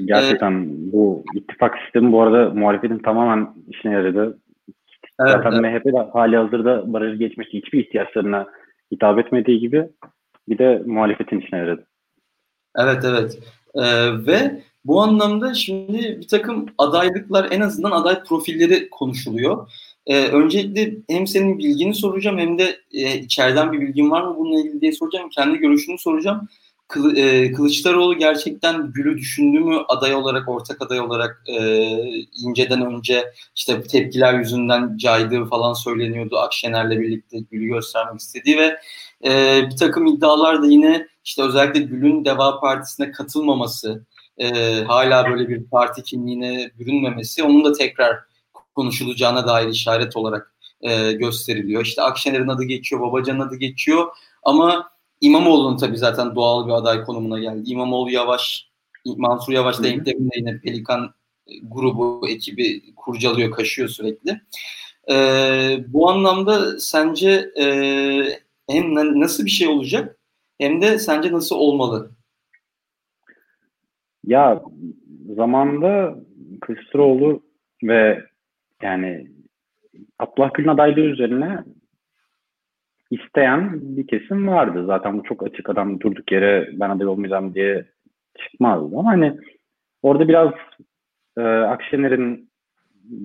Gerçekten 0.04 0.52
ee, 0.52 0.92
bu 0.92 1.24
ittifak 1.34 1.74
sistemi 1.84 2.12
bu 2.12 2.22
arada 2.22 2.54
muhalefetin 2.54 2.98
tamamen 2.98 3.54
işine 3.68 3.92
yaradı. 3.92 4.38
Evet, 5.20 5.30
Zaten 5.32 5.52
evet. 5.52 5.82
MHP 5.82 5.92
de 5.94 6.10
hali 6.12 6.36
hazırda 6.36 6.92
barajı 6.92 7.16
geçmişti. 7.16 7.58
Hiçbir 7.58 7.84
ihtiyaçlarına 7.84 8.46
hitap 8.92 9.18
etmediği 9.18 9.60
gibi 9.60 9.88
bir 10.48 10.58
de 10.58 10.82
muhalefetin 10.86 11.40
işine 11.40 11.58
yaradı. 11.58 11.86
Evet 12.78 13.04
evet. 13.04 13.38
Ee, 13.74 13.82
ve 14.26 14.62
bu 14.84 15.02
anlamda 15.02 15.54
şimdi 15.54 16.18
bir 16.20 16.28
takım 16.28 16.66
adaylıklar 16.78 17.48
en 17.50 17.60
azından 17.60 17.90
aday 17.90 18.24
profilleri 18.24 18.90
konuşuluyor. 18.90 19.70
Ee, 20.06 20.26
öncelikle 20.26 20.94
hem 21.08 21.26
senin 21.26 21.58
bilgini 21.58 21.94
soracağım 21.94 22.38
hem 22.38 22.58
de 22.58 22.76
e, 22.92 23.18
içeriden 23.18 23.72
bir 23.72 23.80
bilgin 23.80 24.10
var 24.10 24.22
mı 24.22 24.36
bununla 24.38 24.60
ilgili 24.60 24.80
diye 24.80 24.92
soracağım. 24.92 25.28
Kendi 25.28 25.58
görüşünü 25.58 25.98
soracağım. 25.98 26.48
Kılı, 26.88 27.18
e, 27.18 27.52
Kılıçdaroğlu 27.52 28.18
gerçekten 28.18 28.92
Gül'ü 28.92 29.18
düşündü 29.18 29.60
mü 29.60 29.76
aday 29.88 30.14
olarak, 30.14 30.48
ortak 30.48 30.82
aday 30.82 31.00
olarak 31.00 31.44
e, 31.48 31.86
inceden 32.44 32.86
önce 32.86 33.32
işte 33.56 33.82
tepkiler 33.82 34.38
yüzünden 34.38 34.96
caydığı 34.96 35.44
falan 35.44 35.72
söyleniyordu. 35.72 36.38
Akşener'le 36.38 37.00
birlikte 37.00 37.38
Gül'ü 37.50 37.66
göstermek 37.66 38.20
istediği 38.20 38.56
ve 38.56 38.78
e, 39.24 39.62
bir 39.70 39.76
takım 39.76 40.06
iddialar 40.06 40.62
da 40.62 40.66
yine 40.66 41.06
işte 41.24 41.42
özellikle 41.42 41.80
Gül'ün 41.80 42.24
Deva 42.24 42.60
Partisi'ne 42.60 43.10
katılmaması, 43.12 44.04
e, 44.38 44.48
hala 44.84 45.30
böyle 45.30 45.48
bir 45.48 45.64
parti 45.64 46.02
kimliğine 46.02 46.70
bürünmemesi 46.78 47.42
onun 47.42 47.64
da 47.64 47.72
tekrar 47.72 48.31
konuşulacağına 48.74 49.46
dair 49.46 49.68
işaret 49.68 50.16
olarak 50.16 50.54
e, 50.80 51.12
gösteriliyor. 51.12 51.82
İşte 51.82 52.02
Akşener'in 52.02 52.48
adı 52.48 52.64
geçiyor, 52.64 53.02
Babacan'ın 53.02 53.40
adı 53.40 53.56
geçiyor 53.56 54.06
ama 54.42 54.90
İmamoğlu'nun 55.20 55.76
tabii 55.76 55.98
zaten 55.98 56.34
doğal 56.34 56.66
bir 56.66 56.72
aday 56.72 57.04
konumuna 57.04 57.38
geldi. 57.38 57.70
İmamoğlu 57.70 58.10
Yavaş, 58.10 58.70
Mansur 59.04 59.52
Yavaş 59.52 59.78
da 59.78 59.84
demin 59.84 60.30
yine 60.36 60.60
Pelikan 60.60 61.14
grubu, 61.62 62.28
ekibi 62.28 62.94
kurcalıyor, 62.94 63.50
kaşıyor 63.50 63.88
sürekli. 63.88 64.40
E, 65.10 65.14
bu 65.88 66.10
anlamda 66.10 66.80
sence 66.80 67.50
e, 67.60 67.66
hem 68.70 68.94
nasıl 69.20 69.44
bir 69.44 69.50
şey 69.50 69.68
olacak 69.68 70.18
hem 70.58 70.82
de 70.82 70.98
sence 70.98 71.32
nasıl 71.32 71.56
olmalı? 71.56 72.10
Ya 74.24 74.62
zamanda 75.36 76.14
Kılıçdaroğlu 76.60 77.42
ve 77.82 78.31
yani 78.82 79.26
Abdullah 80.18 80.54
Gül'ün 80.54 80.68
adaylığı 80.68 81.00
üzerine 81.00 81.64
isteyen 83.10 83.80
bir 83.82 84.06
kesim 84.06 84.48
vardı. 84.48 84.86
Zaten 84.86 85.18
bu 85.18 85.22
çok 85.22 85.42
açık 85.42 85.70
adam 85.70 86.00
durduk 86.00 86.32
yere 86.32 86.70
ben 86.72 86.90
aday 86.90 87.06
olmayacağım 87.06 87.54
diye 87.54 87.86
çıkmazdı. 88.38 88.98
Ama 88.98 89.10
hani 89.10 89.38
orada 90.02 90.28
biraz 90.28 90.52
e, 91.36 91.42
Akşener'in 91.42 92.50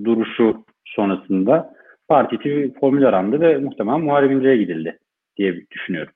duruşu 0.04 0.66
sonrasında 0.86 1.74
parti 2.08 2.36
içi 2.36 2.74
formül 2.80 3.08
arandı 3.08 3.40
ve 3.40 3.58
muhtemelen 3.58 4.02
Muharrem 4.02 4.32
İnce'ye 4.32 4.58
gidildi 4.58 5.00
diye 5.38 5.66
düşünüyorum. 5.72 6.14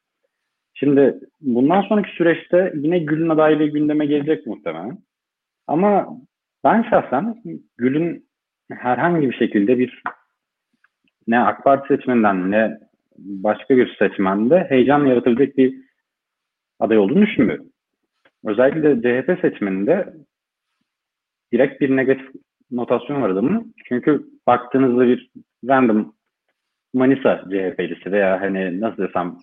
Şimdi 0.73 1.19
bundan 1.41 1.81
sonraki 1.81 2.11
süreçte 2.11 2.73
yine 2.75 2.99
Gül'ün 2.99 3.29
adaylığı 3.29 3.67
gündeme 3.67 4.05
gelecek 4.05 4.47
muhtemelen. 4.47 4.97
Ama 5.67 6.17
ben 6.63 6.83
şahsen 6.89 7.43
Gül'ün 7.77 8.30
herhangi 8.79 9.29
bir 9.29 9.35
şekilde 9.35 9.79
bir 9.79 10.03
ne 11.27 11.39
AK 11.39 11.63
Parti 11.63 11.95
seçmeninden 11.95 12.51
ne 12.51 12.79
başka 13.17 13.77
bir 13.77 13.95
seçmende 13.99 14.65
heyecan 14.69 15.05
yaratabilecek 15.05 15.57
bir 15.57 15.75
aday 16.79 16.97
olduğunu 16.97 17.21
düşünmüyorum. 17.21 17.65
Özellikle 18.45 19.01
CHP 19.01 19.41
seçmeninde 19.41 20.13
direkt 21.53 21.81
bir 21.81 21.95
negatif 21.95 22.29
notasyon 22.71 23.21
var 23.21 23.29
adamın. 23.29 23.73
Çünkü 23.85 24.25
baktığınızda 24.47 25.07
bir 25.07 25.31
random 25.67 26.13
Manisa 26.93 27.37
CHP'lisi 27.49 28.11
veya 28.11 28.41
hani 28.41 28.81
nasıl 28.81 29.03
desem 29.03 29.37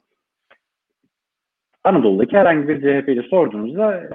Anadolu'daki 1.84 2.36
herhangi 2.36 2.68
bir 2.68 2.80
CHP'li 2.80 3.22
sorduğunuzda 3.22 4.10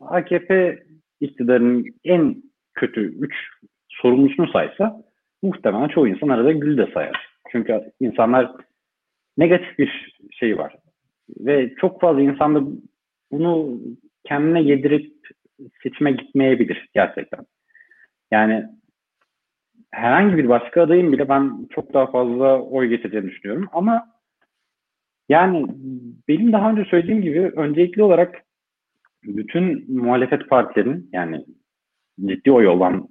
AKP 0.00 0.78
iktidarının 1.20 1.86
en 2.04 2.42
kötü 2.74 3.00
3 3.00 3.34
sorumlusunu 4.02 4.48
saysa 4.48 5.02
muhtemelen 5.42 5.88
çoğu 5.88 6.08
insan 6.08 6.28
arada 6.28 6.52
Gül 6.52 6.78
de 6.78 6.90
sayar. 6.94 7.28
Çünkü 7.52 7.92
insanlar 8.00 8.52
negatif 9.38 9.78
bir 9.78 10.18
şey 10.30 10.58
var. 10.58 10.76
Ve 11.38 11.74
çok 11.80 12.00
fazla 12.00 12.20
insan 12.20 12.54
da 12.54 12.62
bunu 13.32 13.80
kendine 14.24 14.62
yedirip 14.62 15.12
seçime 15.82 16.12
gitmeyebilir 16.12 16.88
gerçekten. 16.94 17.46
Yani 18.30 18.64
herhangi 19.90 20.36
bir 20.36 20.48
başka 20.48 20.82
adayın 20.82 21.12
bile 21.12 21.28
ben 21.28 21.68
çok 21.74 21.94
daha 21.94 22.06
fazla 22.06 22.62
oy 22.62 22.86
getireceğini 22.88 23.30
düşünüyorum. 23.30 23.68
Ama 23.72 24.06
yani 25.28 25.66
benim 26.28 26.52
daha 26.52 26.70
önce 26.70 26.84
söylediğim 26.84 27.22
gibi 27.22 27.40
öncelikli 27.40 28.02
olarak 28.02 28.42
bütün 29.22 29.96
muhalefet 30.02 30.48
partilerinin 30.48 31.10
yani 31.12 31.44
ciddi 32.20 32.52
oy 32.52 32.68
olan, 32.68 33.08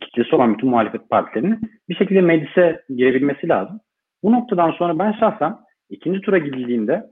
kitlesi 0.00 0.36
olan 0.36 0.54
bütün 0.54 0.70
muhalefet 0.70 1.10
partilerinin 1.10 1.60
bir 1.88 1.94
şekilde 1.94 2.20
meclise 2.20 2.82
girebilmesi 2.88 3.48
lazım. 3.48 3.80
Bu 4.22 4.32
noktadan 4.32 4.70
sonra 4.70 4.98
ben 4.98 5.12
şahsen 5.12 5.56
ikinci 5.90 6.20
tura 6.20 6.38
gidildiğinde 6.38 7.04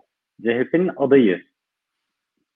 CHP'nin 0.43 0.91
adayı 0.97 1.43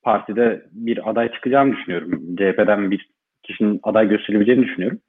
partide 0.03 0.67
bir 0.73 1.11
aday 1.11 1.33
çıkacağını 1.33 1.73
düşünüyorum. 1.73 2.37
CHP'den 2.37 2.91
bir 2.91 3.11
kişinin 3.43 3.81
aday 3.83 4.09
gösterebileceğini 4.09 4.65
düşünüyorum. 4.65 5.01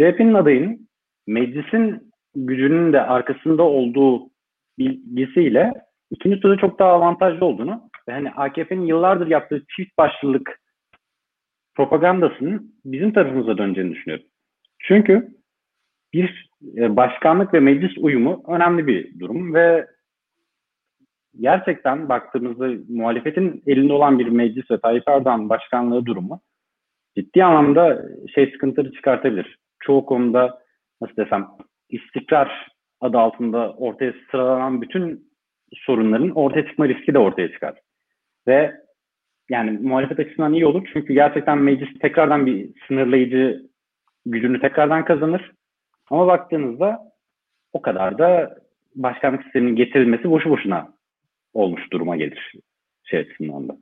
CHP'nin 0.00 0.34
adayının 0.34 0.88
meclisin 1.26 2.12
gücünün 2.34 2.92
de 2.92 3.00
arkasında 3.00 3.62
olduğu 3.62 4.30
bilgisiyle 4.78 5.72
ikinci 6.10 6.40
turda 6.40 6.56
çok 6.56 6.78
daha 6.78 6.92
avantajlı 6.92 7.46
olduğunu 7.46 7.90
ve 8.08 8.12
hani 8.12 8.30
AKP'nin 8.30 8.86
yıllardır 8.86 9.26
yaptığı 9.26 9.62
çift 9.76 9.98
başlılık 9.98 10.61
propagandasının 11.74 12.74
bizim 12.84 13.12
tarafımıza 13.12 13.58
döneceğini 13.58 13.94
düşünüyorum. 13.94 14.26
Çünkü 14.78 15.28
bir 16.12 16.50
e, 16.76 16.96
başkanlık 16.96 17.54
ve 17.54 17.60
meclis 17.60 17.98
uyumu 17.98 18.44
önemli 18.48 18.86
bir 18.86 19.18
durum 19.20 19.54
ve 19.54 19.86
gerçekten 21.40 22.08
baktığımızda 22.08 22.68
muhalefetin 22.88 23.62
elinde 23.66 23.92
olan 23.92 24.18
bir 24.18 24.28
meclis 24.28 24.70
ve 24.70 24.80
Tayyip 24.80 25.08
Erdoğan 25.08 25.48
başkanlığı 25.48 26.06
durumu 26.06 26.40
ciddi 27.16 27.44
anlamda 27.44 28.02
şey 28.34 28.50
sıkıntıları 28.50 28.92
çıkartabilir. 28.92 29.58
Çoğu 29.80 30.06
konuda 30.06 30.62
nasıl 31.00 31.16
desem 31.16 31.48
istikrar 31.88 32.68
adı 33.00 33.18
altında 33.18 33.72
ortaya 33.72 34.14
sıralanan 34.30 34.82
bütün 34.82 35.32
sorunların 35.74 36.30
ortaya 36.30 36.66
çıkma 36.66 36.88
riski 36.88 37.14
de 37.14 37.18
ortaya 37.18 37.52
çıkar. 37.52 37.78
Ve 38.46 38.74
yani 39.50 39.70
muhalefet 39.70 40.18
açısından 40.18 40.52
iyi 40.52 40.66
olur. 40.66 40.88
Çünkü 40.92 41.14
gerçekten 41.14 41.58
meclis 41.58 41.98
tekrardan 41.98 42.46
bir 42.46 42.70
sınırlayıcı 42.88 43.66
gücünü 44.26 44.60
tekrardan 44.60 45.04
kazanır. 45.04 45.52
Ama 46.10 46.26
baktığınızda 46.26 47.12
o 47.72 47.82
kadar 47.82 48.18
da 48.18 48.58
başkanlık 48.94 49.42
sisteminin 49.42 49.76
getirilmesi 49.76 50.30
boşu 50.30 50.50
boşuna 50.50 50.92
olmuş 51.54 51.92
duruma 51.92 52.16
gelir 52.16 52.54
şey 53.04 53.20
açısından 53.20 53.68
da. 53.68 53.76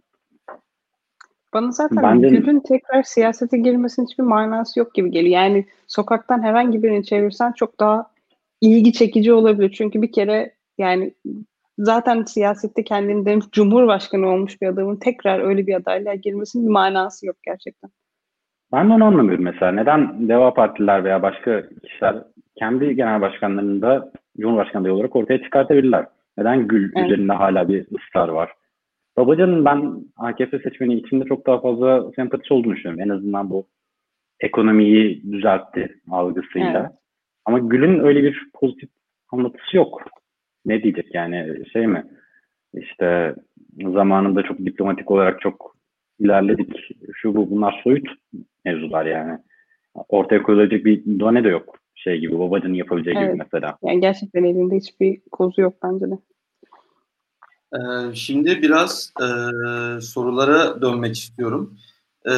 Bana 1.54 1.70
zaten 1.70 2.02
Bence... 2.02 2.28
Gül'ün 2.28 2.60
tekrar 2.60 3.02
siyasete 3.02 3.58
girmesinin 3.58 4.06
hiçbir 4.06 4.24
manası 4.24 4.78
yok 4.78 4.94
gibi 4.94 5.10
geliyor. 5.10 5.34
Yani 5.34 5.66
sokaktan 5.86 6.42
herhangi 6.42 6.82
birini 6.82 7.04
çevirsen 7.04 7.52
çok 7.52 7.80
daha 7.80 8.10
ilgi 8.60 8.92
çekici 8.92 9.32
olabilir. 9.32 9.72
Çünkü 9.78 10.02
bir 10.02 10.12
kere 10.12 10.54
yani 10.78 11.14
zaten 11.80 12.22
siyasette 12.22 12.84
kendini 12.84 13.26
demiş 13.26 13.44
cumhurbaşkanı 13.52 14.28
olmuş 14.28 14.62
bir 14.62 14.66
adamın 14.66 14.96
tekrar 14.96 15.40
öyle 15.40 15.66
bir 15.66 15.74
adaylığa 15.74 16.14
girmesinin 16.14 16.66
bir 16.66 16.72
manası 16.72 17.26
yok 17.26 17.36
gerçekten. 17.42 17.90
Ben 18.72 18.88
de 18.88 18.92
onu 18.92 19.04
anlamıyorum 19.04 19.44
mesela. 19.44 19.72
Neden 19.72 20.28
Deva 20.28 20.54
Partililer 20.54 21.04
veya 21.04 21.22
başka 21.22 21.68
kişiler 21.68 22.16
kendi 22.58 22.96
genel 22.96 23.20
başkanlarını 23.20 23.82
da 23.82 24.12
Cumhurbaşkanı 24.40 24.94
olarak 24.94 25.16
ortaya 25.16 25.42
çıkartabilirler? 25.42 26.06
Neden 26.38 26.68
Gül 26.68 26.92
evet. 26.96 27.06
üzerinde 27.06 27.32
hala 27.32 27.68
bir 27.68 27.86
ısrar 27.98 28.28
var? 28.28 28.52
Babacan'ın 29.16 29.64
ben 29.64 30.04
AKP 30.16 30.58
seçmeni 30.58 30.94
içinde 30.94 31.24
çok 31.24 31.46
daha 31.46 31.60
fazla 31.60 32.10
sempatisi 32.16 32.54
olduğunu 32.54 32.74
düşünüyorum. 32.74 33.00
En 33.00 33.16
azından 33.16 33.50
bu 33.50 33.66
ekonomiyi 34.40 35.32
düzeltti 35.32 36.00
algısıyla. 36.10 36.80
Evet. 36.80 36.90
Ama 37.44 37.58
Gül'ün 37.58 37.98
öyle 37.98 38.22
bir 38.22 38.50
pozitif 38.54 38.90
anlatısı 39.32 39.76
yok 39.76 40.19
ne 40.66 40.82
diyecek 40.82 41.14
yani 41.14 41.64
şey 41.72 41.86
mi? 41.86 42.06
İşte 42.74 43.34
zamanında 43.92 44.42
çok 44.42 44.58
diplomatik 44.58 45.10
olarak 45.10 45.40
çok 45.40 45.76
ilerledik. 46.18 46.72
Şu 47.14 47.34
bu 47.34 47.50
bunlar 47.50 47.80
soyut 47.84 48.08
mevzular 48.64 49.06
yani. 49.06 49.38
Ortaya 49.94 50.42
koyulacak 50.42 50.84
bir 50.84 51.20
done 51.20 51.44
de 51.44 51.48
yok. 51.48 51.78
Şey 51.94 52.20
gibi 52.20 52.38
babacanın 52.38 52.74
yapabileceği 52.74 53.16
evet. 53.16 53.28
gibi 53.28 53.42
mesela. 53.44 53.78
Yani 53.82 54.00
gerçekten 54.00 54.44
elinde 54.44 54.76
hiçbir 54.76 55.20
kozu 55.32 55.60
yok 55.60 55.74
bence 55.82 56.06
de. 56.10 56.18
Ee, 57.74 58.14
şimdi 58.14 58.62
biraz 58.62 59.12
e, 59.20 59.26
sorulara 60.00 60.82
dönmek 60.82 61.14
istiyorum. 61.14 61.76
Ee, 62.26 62.32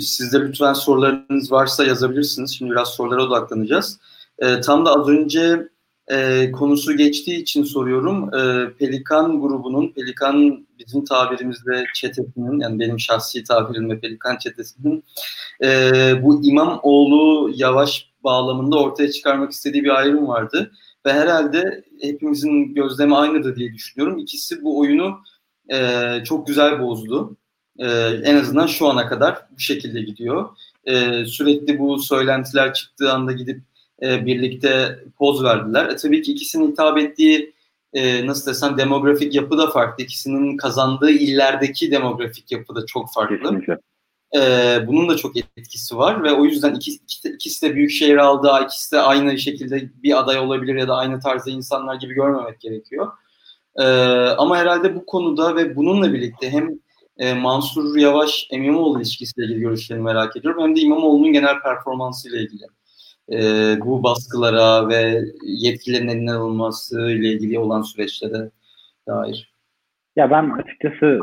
siz 0.00 0.32
de 0.32 0.40
lütfen 0.40 0.72
sorularınız 0.72 1.52
varsa 1.52 1.84
yazabilirsiniz. 1.84 2.58
Şimdi 2.58 2.70
biraz 2.70 2.88
sorulara 2.88 3.22
odaklanacağız. 3.22 4.00
Ee, 4.38 4.60
tam 4.60 4.86
da 4.86 4.90
az 4.90 5.08
önce 5.08 5.68
e, 6.08 6.50
konusu 6.52 6.96
geçtiği 6.96 7.40
için 7.42 7.64
soruyorum. 7.64 8.34
E, 8.34 8.72
Pelikan 8.78 9.40
grubunun, 9.40 9.92
Pelikan 9.92 10.66
bizim 10.78 11.04
tabirimizde 11.04 11.84
çetesinin, 11.94 12.60
yani 12.60 12.80
benim 12.80 13.00
şahsi 13.00 13.44
tabirimle 13.44 14.00
Pelikan 14.00 14.36
çetesinin 14.36 15.04
e, 15.64 15.68
bu 16.22 16.44
İmamoğlu 16.44 17.50
Yavaş 17.54 18.10
bağlamında 18.24 18.78
ortaya 18.78 19.10
çıkarmak 19.12 19.52
istediği 19.52 19.84
bir 19.84 19.98
ayrım 19.98 20.28
vardı. 20.28 20.72
Ve 21.06 21.12
herhalde 21.12 21.84
hepimizin 22.00 22.74
gözlemi 22.74 23.16
aynıdır 23.16 23.56
diye 23.56 23.74
düşünüyorum. 23.74 24.18
İkisi 24.18 24.62
bu 24.64 24.78
oyunu 24.78 25.18
e, 25.72 26.08
çok 26.24 26.46
güzel 26.46 26.80
bozdu. 26.80 27.36
E, 27.78 27.88
en 28.24 28.36
azından 28.36 28.66
şu 28.66 28.86
ana 28.86 29.08
kadar 29.08 29.38
bu 29.56 29.60
şekilde 29.60 30.00
gidiyor. 30.02 30.48
E, 30.84 31.24
sürekli 31.24 31.78
bu 31.78 31.98
söylentiler 31.98 32.74
çıktığı 32.74 33.12
anda 33.12 33.32
gidip 33.32 33.60
e, 34.02 34.26
birlikte 34.26 34.98
poz 35.18 35.44
verdiler. 35.44 35.86
E, 35.86 35.96
tabii 35.96 36.22
ki 36.22 36.32
ikisinin 36.32 36.70
hitap 36.72 36.98
ettiği 36.98 37.54
e, 37.92 38.26
nasıl 38.26 38.50
desem 38.50 38.78
demografik 38.78 39.34
yapı 39.34 39.58
da 39.58 39.70
farklı. 39.70 40.04
İkisinin 40.04 40.56
kazandığı 40.56 41.10
illerdeki 41.10 41.90
demografik 41.90 42.52
yapı 42.52 42.74
da 42.74 42.86
çok 42.86 43.12
farklı. 43.14 43.60
E, 44.36 44.40
bunun 44.86 45.08
da 45.08 45.16
çok 45.16 45.36
etkisi 45.36 45.96
var 45.96 46.24
ve 46.24 46.32
o 46.32 46.44
yüzden 46.44 46.74
ikisi, 46.74 47.00
ikisi 47.34 47.68
de 47.68 47.74
büyük 47.74 47.90
şehir 47.90 48.16
aldı, 48.16 48.50
ikisi 48.64 48.92
de 48.92 49.00
aynı 49.00 49.38
şekilde 49.38 49.90
bir 50.02 50.18
aday 50.18 50.38
olabilir 50.38 50.74
ya 50.74 50.88
da 50.88 50.96
aynı 50.96 51.20
tarzda 51.20 51.50
insanlar 51.50 51.94
gibi 51.94 52.14
görmemek 52.14 52.60
gerekiyor. 52.60 53.12
E, 53.76 53.84
ama 54.38 54.58
herhalde 54.58 54.94
bu 54.94 55.06
konuda 55.06 55.56
ve 55.56 55.76
bununla 55.76 56.12
birlikte 56.12 56.50
hem 56.50 56.70
e, 57.18 57.34
Mansur 57.34 57.96
Yavaş 57.96 58.48
İmamoğlu 58.50 58.98
ilişkisiyle 58.98 59.46
ilgili 59.46 59.60
görüşlerini 59.60 60.02
merak 60.02 60.36
ediyorum 60.36 60.62
hem 60.62 60.76
de 60.76 60.80
İmamoğlu'nun 60.80 61.32
genel 61.32 61.60
performansıyla 61.60 62.38
ilgili 62.38 62.62
e, 63.32 63.38
bu 63.80 64.02
baskılara 64.02 64.88
ve 64.88 65.20
yetkilerin 65.42 66.08
elinden 66.08 66.34
alınması 66.34 67.10
ile 67.10 67.28
ilgili 67.28 67.58
olan 67.58 67.82
süreçlere 67.82 68.50
dair? 69.08 69.52
Ya 70.16 70.30
ben 70.30 70.50
açıkçası 70.50 71.20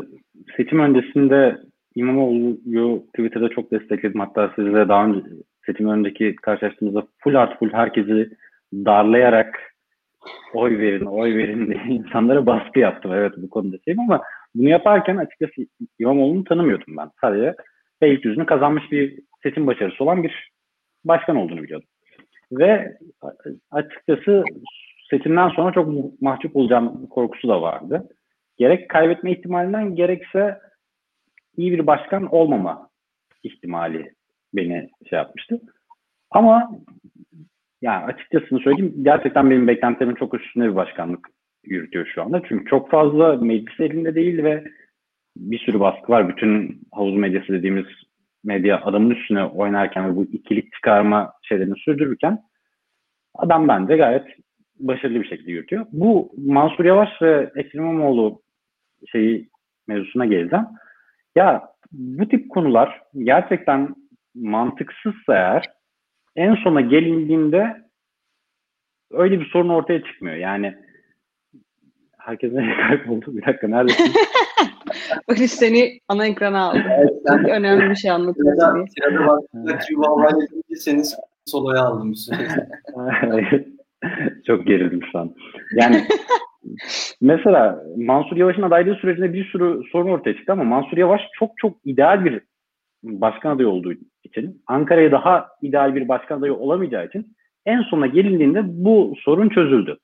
seçim 0.56 0.78
öncesinde 0.78 1.58
İmamoğlu'yu 1.94 3.06
Twitter'da 3.06 3.48
çok 3.48 3.70
destekledim. 3.70 4.20
Hatta 4.20 4.52
sizle 4.56 4.88
daha 4.88 5.06
önce 5.06 5.20
seçim 5.66 5.88
önceki 5.88 6.36
karşılaştığımızda 6.36 7.06
full 7.18 7.34
art 7.34 7.58
full 7.58 7.72
herkesi 7.72 8.30
darlayarak 8.74 9.74
oy 10.54 10.78
verin, 10.78 11.04
oy 11.04 11.36
verin 11.36 11.66
diye 11.66 11.82
insanlara 11.88 12.46
baskı 12.46 12.78
yaptım. 12.78 13.12
Evet 13.12 13.32
bu 13.36 13.50
konuda 13.50 13.76
şeyim 13.84 14.00
ama 14.00 14.22
bunu 14.54 14.68
yaparken 14.68 15.16
açıkçası 15.16 15.66
İmamoğlu'nu 15.98 16.44
tanımıyordum 16.44 16.96
ben. 16.96 17.10
Sadece 17.20 17.54
Beylikdüzü'nü 18.00 18.46
kazanmış 18.46 18.92
bir 18.92 19.20
seçim 19.42 19.66
başarısı 19.66 20.04
olan 20.04 20.22
bir 20.22 20.50
başkan 21.04 21.36
olduğunu 21.36 21.62
biliyordum. 21.62 21.88
Ve 22.58 22.98
açıkçası 23.70 24.44
seçimden 25.10 25.48
sonra 25.48 25.72
çok 25.72 26.20
mahcup 26.20 26.56
olacağım 26.56 27.06
korkusu 27.06 27.48
da 27.48 27.62
vardı. 27.62 28.08
Gerek 28.56 28.88
kaybetme 28.88 29.32
ihtimalinden 29.32 29.94
gerekse 29.94 30.58
iyi 31.56 31.72
bir 31.72 31.86
başkan 31.86 32.34
olmama 32.34 32.88
ihtimali 33.42 34.14
beni 34.54 34.90
şey 35.10 35.16
yapmıştı. 35.16 35.60
Ama 36.30 36.70
yani 37.82 38.04
açıkçası 38.04 38.58
söyleyeyim 38.58 38.94
gerçekten 39.02 39.50
benim 39.50 39.68
beklentilerimin 39.68 40.16
çok 40.16 40.34
üstünde 40.34 40.70
bir 40.70 40.74
başkanlık 40.74 41.28
yürütüyor 41.64 42.06
şu 42.14 42.22
anda. 42.22 42.42
Çünkü 42.48 42.64
çok 42.64 42.90
fazla 42.90 43.36
meclis 43.36 43.80
elinde 43.80 44.14
değil 44.14 44.42
ve 44.42 44.64
bir 45.36 45.58
sürü 45.58 45.80
baskı 45.80 46.12
var. 46.12 46.28
Bütün 46.28 46.80
havuz 46.92 47.14
medyası 47.14 47.52
dediğimiz 47.52 47.86
medya 48.44 48.80
adamın 48.84 49.10
üstüne 49.10 49.44
oynarken 49.44 50.10
ve 50.10 50.16
bu 50.16 50.24
ikilik 50.24 50.72
çıkarma 50.72 51.32
şeylerini 51.42 51.74
sürdürürken 51.76 52.42
adam 53.34 53.68
bence 53.68 53.96
gayet 53.96 54.26
başarılı 54.78 55.20
bir 55.22 55.28
şekilde 55.28 55.52
yürütüyor. 55.52 55.86
Bu 55.92 56.32
Mansur 56.36 56.84
Yavaş 56.84 57.22
ve 57.22 57.50
Ekrem 57.56 57.82
İmamoğlu 57.82 58.42
şeyi 59.12 59.48
mevzusuna 59.88 60.26
geleceğim. 60.26 60.66
Ya 61.36 61.68
bu 61.92 62.28
tip 62.28 62.50
konular 62.50 63.02
gerçekten 63.18 63.94
mantıksızsa 64.34 65.34
eğer 65.34 65.70
en 66.36 66.54
sona 66.54 66.80
gelindiğinde 66.80 67.84
öyle 69.10 69.40
bir 69.40 69.46
sorun 69.46 69.68
ortaya 69.68 70.04
çıkmıyor. 70.04 70.36
Yani 70.36 70.83
herkes 72.24 72.52
ne 72.52 72.76
kayboldu? 72.88 73.36
Bir 73.36 73.46
dakika 73.46 73.68
neredesin? 73.68 74.12
Barış 75.28 75.50
seni 75.50 76.00
ana 76.08 76.26
ekrana 76.26 76.60
aldı. 76.60 76.82
Evet, 76.98 77.10
sen, 77.26 77.48
önemli 77.48 77.90
bir 77.90 77.94
şey 77.94 78.10
anlatıyorsun 78.10 78.74
diye. 78.74 78.86
Sırada 78.98 79.26
baktığında 79.26 79.78
Chihuahua'yla 79.78 80.46
seni 80.76 81.02
soloya 81.44 81.82
aldım 81.82 82.10
bir 82.10 82.16
süre. 82.16 82.36
Çok 84.46 84.66
gerildim 84.66 85.00
şu 85.12 85.18
an. 85.18 85.34
Yani 85.74 86.04
mesela 87.20 87.84
Mansur 87.96 88.36
Yavaş'ın 88.36 88.62
adaylığı 88.62 88.94
sürecinde 88.94 89.32
bir 89.32 89.44
sürü 89.44 89.82
sorun 89.92 90.10
ortaya 90.10 90.36
çıktı 90.36 90.52
ama 90.52 90.64
Mansur 90.64 90.96
Yavaş 90.96 91.20
çok 91.38 91.50
çok 91.56 91.76
ideal 91.84 92.24
bir 92.24 92.40
başkan 93.02 93.54
adayı 93.56 93.68
olduğu 93.68 93.92
için, 94.24 94.62
Ankara'ya 94.66 95.12
daha 95.12 95.48
ideal 95.62 95.94
bir 95.94 96.08
başkan 96.08 96.38
adayı 96.38 96.54
olamayacağı 96.54 97.06
için 97.06 97.36
en 97.66 97.82
sona 97.82 98.06
gelindiğinde 98.06 98.60
bu 98.64 99.14
sorun 99.24 99.48
çözüldü. 99.48 99.98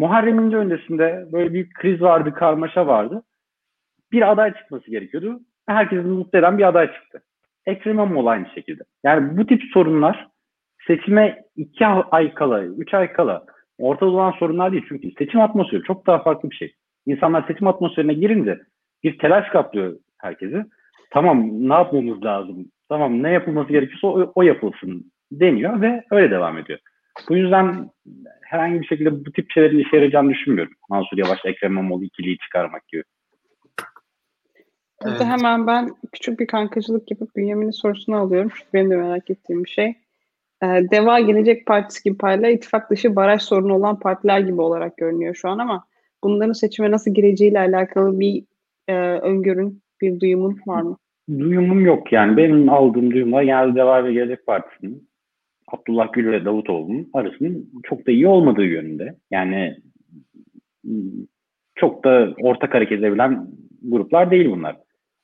Muharrem 0.00 0.38
İnce 0.38 0.56
öncesinde 0.56 1.26
böyle 1.32 1.54
bir 1.54 1.70
kriz 1.70 2.02
vardı, 2.02 2.34
karmaşa 2.34 2.86
vardı. 2.86 3.22
Bir 4.12 4.30
aday 4.30 4.54
çıkması 4.54 4.90
gerekiyordu. 4.90 5.40
Herkesi 5.66 6.02
mutlu 6.02 6.38
eden 6.38 6.58
bir 6.58 6.68
aday 6.68 6.92
çıktı. 6.92 7.22
Ekrem 7.66 7.94
İmamoğlu 7.94 8.28
aynı 8.28 8.46
şekilde. 8.54 8.82
Yani 9.04 9.36
bu 9.36 9.46
tip 9.46 9.62
sorunlar 9.72 10.28
seçime 10.86 11.42
iki 11.56 11.86
ay 11.86 12.34
kala, 12.34 12.64
üç 12.64 12.94
ay 12.94 13.12
kala 13.12 13.44
ortada 13.78 14.10
olan 14.10 14.30
sorunlar 14.30 14.72
değil. 14.72 14.84
Çünkü 14.88 15.10
seçim 15.18 15.40
atmosferi 15.40 15.82
çok 15.82 16.06
daha 16.06 16.22
farklı 16.22 16.50
bir 16.50 16.56
şey. 16.56 16.74
İnsanlar 17.06 17.46
seçim 17.46 17.66
atmosferine 17.66 18.14
girince 18.14 18.58
bir 19.02 19.18
telaş 19.18 19.48
kaplıyor 19.48 19.96
herkesi. 20.18 20.64
Tamam 21.10 21.68
ne 21.68 21.74
yapmamız 21.74 22.24
lazım? 22.24 22.66
Tamam 22.88 23.22
ne 23.22 23.30
yapılması 23.30 23.72
gerekiyorsa 23.72 24.06
o, 24.06 24.32
o 24.34 24.42
yapılsın 24.42 25.12
deniyor 25.32 25.80
ve 25.80 26.04
öyle 26.10 26.30
devam 26.30 26.58
ediyor. 26.58 26.78
Bu 27.28 27.36
yüzden 27.36 27.90
herhangi 28.42 28.80
bir 28.80 28.86
şekilde 28.86 29.24
bu 29.26 29.32
tip 29.32 29.50
şeylerin 29.50 29.78
işe 29.78 29.96
yarayacağını 29.96 30.30
düşünmüyorum. 30.30 30.72
Mansur 30.88 31.18
Yavaş, 31.18 31.38
Ekrem 31.44 31.72
İmamoğlu 31.72 32.04
ikiliyi 32.04 32.38
çıkarmak 32.38 32.88
gibi. 32.88 33.02
Evet. 35.04 35.20
hemen 35.20 35.66
ben 35.66 35.90
küçük 36.12 36.40
bir 36.40 36.46
kankacılık 36.46 37.10
yapıp 37.10 37.36
Bünyamin'in 37.36 37.70
sorusunu 37.70 38.16
alıyorum. 38.16 38.50
Çünkü 38.54 38.72
benim 38.74 38.90
de 38.90 38.96
merak 38.96 39.30
ettiğim 39.30 39.64
bir 39.64 39.70
şey. 39.70 39.94
Ee, 40.62 40.66
Deva 40.66 41.20
Gelecek 41.20 41.66
Partisi 41.66 42.02
gibi 42.02 42.18
partiler 42.18 42.50
ittifak 42.50 42.90
dışı 42.90 43.16
baraj 43.16 43.42
sorunu 43.42 43.74
olan 43.74 43.98
partiler 43.98 44.40
gibi 44.40 44.60
olarak 44.60 44.96
görünüyor 44.96 45.34
şu 45.34 45.48
an 45.48 45.58
ama 45.58 45.84
bunların 46.24 46.52
seçime 46.52 46.90
nasıl 46.90 47.14
gireceğiyle 47.14 47.58
alakalı 47.58 48.20
bir 48.20 48.44
e, 48.88 48.94
öngörün, 48.98 49.82
bir 50.00 50.20
duyumun 50.20 50.60
var 50.66 50.82
mı? 50.82 50.96
Duyumum 51.38 51.84
yok 51.84 52.12
yani. 52.12 52.36
Benim 52.36 52.68
aldığım 52.68 53.10
duyumlar 53.10 53.42
genelde 53.42 53.74
Deva 53.74 54.04
ve 54.04 54.12
Gelecek 54.12 54.46
Partisi'nin 54.46 55.09
Abdullah 55.72 56.12
Gül 56.12 56.32
ve 56.32 56.44
Davutoğlu'nun 56.44 57.10
arasının 57.12 57.70
çok 57.82 58.06
da 58.06 58.10
iyi 58.10 58.26
olmadığı 58.26 58.64
yönünde. 58.64 59.16
Yani 59.30 59.76
çok 61.74 62.04
da 62.04 62.34
ortak 62.42 62.74
hareket 62.74 62.98
edebilen 62.98 63.46
gruplar 63.82 64.30
değil 64.30 64.50
bunlar. 64.50 64.76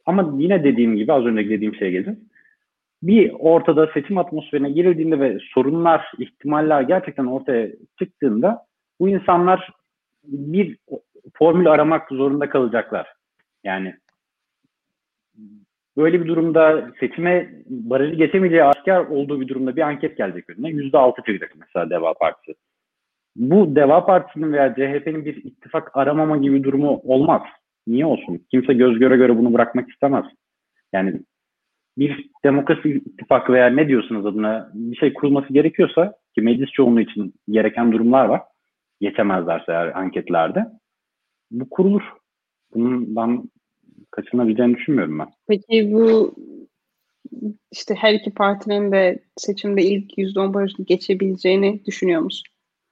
Ama 0.06 0.34
yine 0.38 0.64
dediğim 0.64 0.96
gibi 0.96 1.12
az 1.12 1.24
önce 1.24 1.50
dediğim 1.50 1.74
şeye 1.74 1.90
geleceğiz. 1.90 2.18
Bir 3.02 3.32
ortada 3.38 3.90
seçim 3.94 4.18
atmosferine 4.18 4.70
girildiğinde 4.70 5.20
ve 5.20 5.38
sorunlar, 5.54 6.12
ihtimaller 6.18 6.82
gerçekten 6.82 7.24
ortaya 7.24 7.68
çıktığında 7.98 8.66
bu 9.00 9.08
insanlar 9.08 9.70
bir 10.24 10.78
formül 11.34 11.70
aramak 11.70 12.08
zorunda 12.08 12.48
kalacaklar. 12.48 13.12
Yani 13.64 13.94
Böyle 15.96 16.22
bir 16.22 16.28
durumda 16.28 16.90
seçime 17.00 17.50
barajı 17.66 18.14
geçemeyeceği 18.14 18.64
asker 18.64 19.00
olduğu 19.00 19.40
bir 19.40 19.48
durumda 19.48 19.76
bir 19.76 19.82
anket 19.82 20.16
gelecek 20.16 20.50
önüne. 20.50 20.68
Yüzde 20.68 20.98
altı 20.98 21.22
çıkacak 21.22 21.54
mesela 21.58 21.90
Deva 21.90 22.14
Partisi. 22.14 22.54
Bu 23.36 23.76
Deva 23.76 24.06
Partisi'nin 24.06 24.52
veya 24.52 24.74
CHP'nin 24.74 25.24
bir 25.24 25.44
ittifak 25.44 25.96
aramama 25.96 26.36
gibi 26.36 26.64
durumu 26.64 27.00
olmaz. 27.04 27.42
Niye 27.86 28.06
olsun? 28.06 28.46
Kimse 28.50 28.74
göz 28.74 28.98
göre 28.98 29.16
göre 29.16 29.38
bunu 29.38 29.54
bırakmak 29.54 29.90
istemez. 29.90 30.24
Yani 30.92 31.20
bir 31.98 32.30
demokrasi 32.44 32.88
ittifakı 32.88 33.52
veya 33.52 33.66
ne 33.66 33.88
diyorsunuz 33.88 34.26
adına 34.26 34.70
bir 34.74 34.96
şey 34.96 35.14
kurulması 35.14 35.52
gerekiyorsa 35.52 36.14
ki 36.34 36.42
meclis 36.42 36.70
çoğunluğu 36.70 37.00
için 37.00 37.34
gereken 37.50 37.92
durumlar 37.92 38.24
var. 38.24 38.42
Geçemezlerse 39.00 39.72
eğer 39.72 39.98
anketlerde. 39.98 40.66
Bu 41.50 41.70
kurulur. 41.70 42.02
Bundan 42.74 43.50
kaçınabileceğini 44.10 44.76
düşünmüyorum 44.76 45.18
ben. 45.18 45.28
Peki 45.48 45.92
bu 45.92 46.34
işte 47.72 47.94
her 47.94 48.14
iki 48.14 48.34
partinin 48.34 48.92
de 48.92 49.18
seçimde 49.36 49.82
ilk 49.82 50.18
%10 50.18 50.54
barajını 50.54 50.86
geçebileceğini 50.86 51.84
düşünüyor 51.86 52.20
musun? 52.20 52.44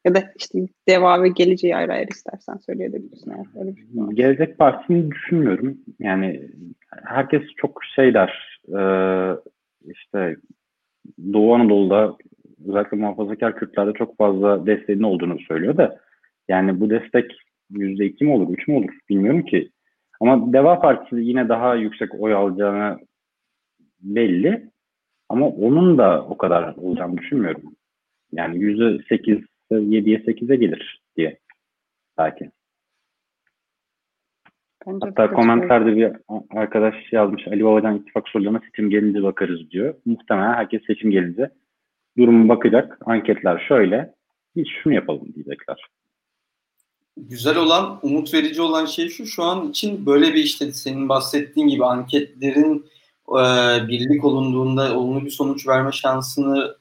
Ya 0.04 0.14
da 0.14 0.24
işte 0.36 0.58
deva 0.88 1.22
ve 1.22 1.28
geleceği 1.28 1.76
ayrı 1.76 1.92
ayrı 1.92 2.08
istersen 2.10 2.56
söyleyebilirsin. 2.56 3.30
Eğer 3.30 3.44
şey 3.44 4.14
Gelecek 4.14 4.58
Partisi'ni 4.58 5.10
düşünmüyorum. 5.10 5.78
Yani 5.98 6.50
herkes 7.04 7.42
çok 7.56 7.80
şeyler 7.94 8.60
e, 8.68 8.80
işte 9.90 10.36
Doğu 11.32 11.54
Anadolu'da 11.54 12.16
özellikle 12.68 12.96
muhafazakar 12.96 13.56
Kürtlerde 13.56 13.92
çok 13.92 14.16
fazla 14.16 14.66
desteğinin 14.66 15.02
olduğunu 15.02 15.40
söylüyor 15.40 15.76
da 15.76 16.00
yani 16.48 16.80
bu 16.80 16.90
destek 16.90 17.32
yüzde 17.70 18.06
iki 18.06 18.24
mi 18.24 18.32
olur, 18.32 18.54
üç 18.54 18.68
mü 18.68 18.74
olur 18.74 18.90
bilmiyorum 19.08 19.42
ki. 19.42 19.70
Ama 20.20 20.52
Deva 20.52 20.80
Partisi 20.80 21.16
yine 21.16 21.48
daha 21.48 21.74
yüksek 21.74 22.14
oy 22.14 22.34
alacağını 22.34 22.98
belli. 24.00 24.70
Ama 25.28 25.48
onun 25.48 25.98
da 25.98 26.24
o 26.24 26.36
kadar 26.36 26.74
olacağını 26.76 27.18
düşünmüyorum. 27.18 27.62
Yani 28.32 28.58
yüzde 28.58 29.04
sekiz, 29.08 29.38
yediye 29.70 30.18
sekize 30.18 30.56
gelir 30.56 31.02
diye 31.16 31.38
belki. 32.18 32.50
Bence 34.86 34.98
Hatta 35.06 35.30
komentlerde 35.30 35.96
bir 35.96 36.12
arkadaş 36.50 36.94
yazmış 37.12 37.48
Ali 37.48 37.64
Babacan 37.64 37.96
ittifak 37.96 38.28
sorularına 38.28 38.60
seçim 38.60 38.90
gelince 38.90 39.22
bakarız 39.22 39.70
diyor. 39.70 39.94
Muhtemelen 40.04 40.54
herkes 40.54 40.82
seçim 40.86 41.10
gelince 41.10 41.50
durumu 42.18 42.48
bakacak. 42.48 42.98
Anketler 43.06 43.64
şöyle. 43.68 44.14
Hiç 44.56 44.68
şunu 44.82 44.94
yapalım 44.94 45.34
diyecekler 45.34 45.88
güzel 47.16 47.56
olan, 47.56 47.98
umut 48.02 48.34
verici 48.34 48.62
olan 48.62 48.86
şey 48.86 49.08
şu. 49.08 49.26
Şu 49.26 49.42
an 49.42 49.70
için 49.70 50.06
böyle 50.06 50.34
bir 50.34 50.44
işte 50.44 50.72
senin 50.72 51.08
bahsettiğin 51.08 51.68
gibi 51.68 51.84
anketlerin 51.84 52.86
e, 53.28 53.42
birlik 53.88 54.24
olunduğunda 54.24 54.98
olumlu 54.98 55.24
bir 55.24 55.30
sonuç 55.30 55.68
verme 55.68 55.92
şansını 55.92 56.76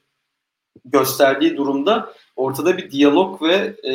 gösterdiği 0.86 1.58
durumda 1.58 2.14
ortada 2.36 2.78
bir 2.78 2.92
diyalog 2.92 3.42
ve 3.42 3.76
e, 3.84 3.94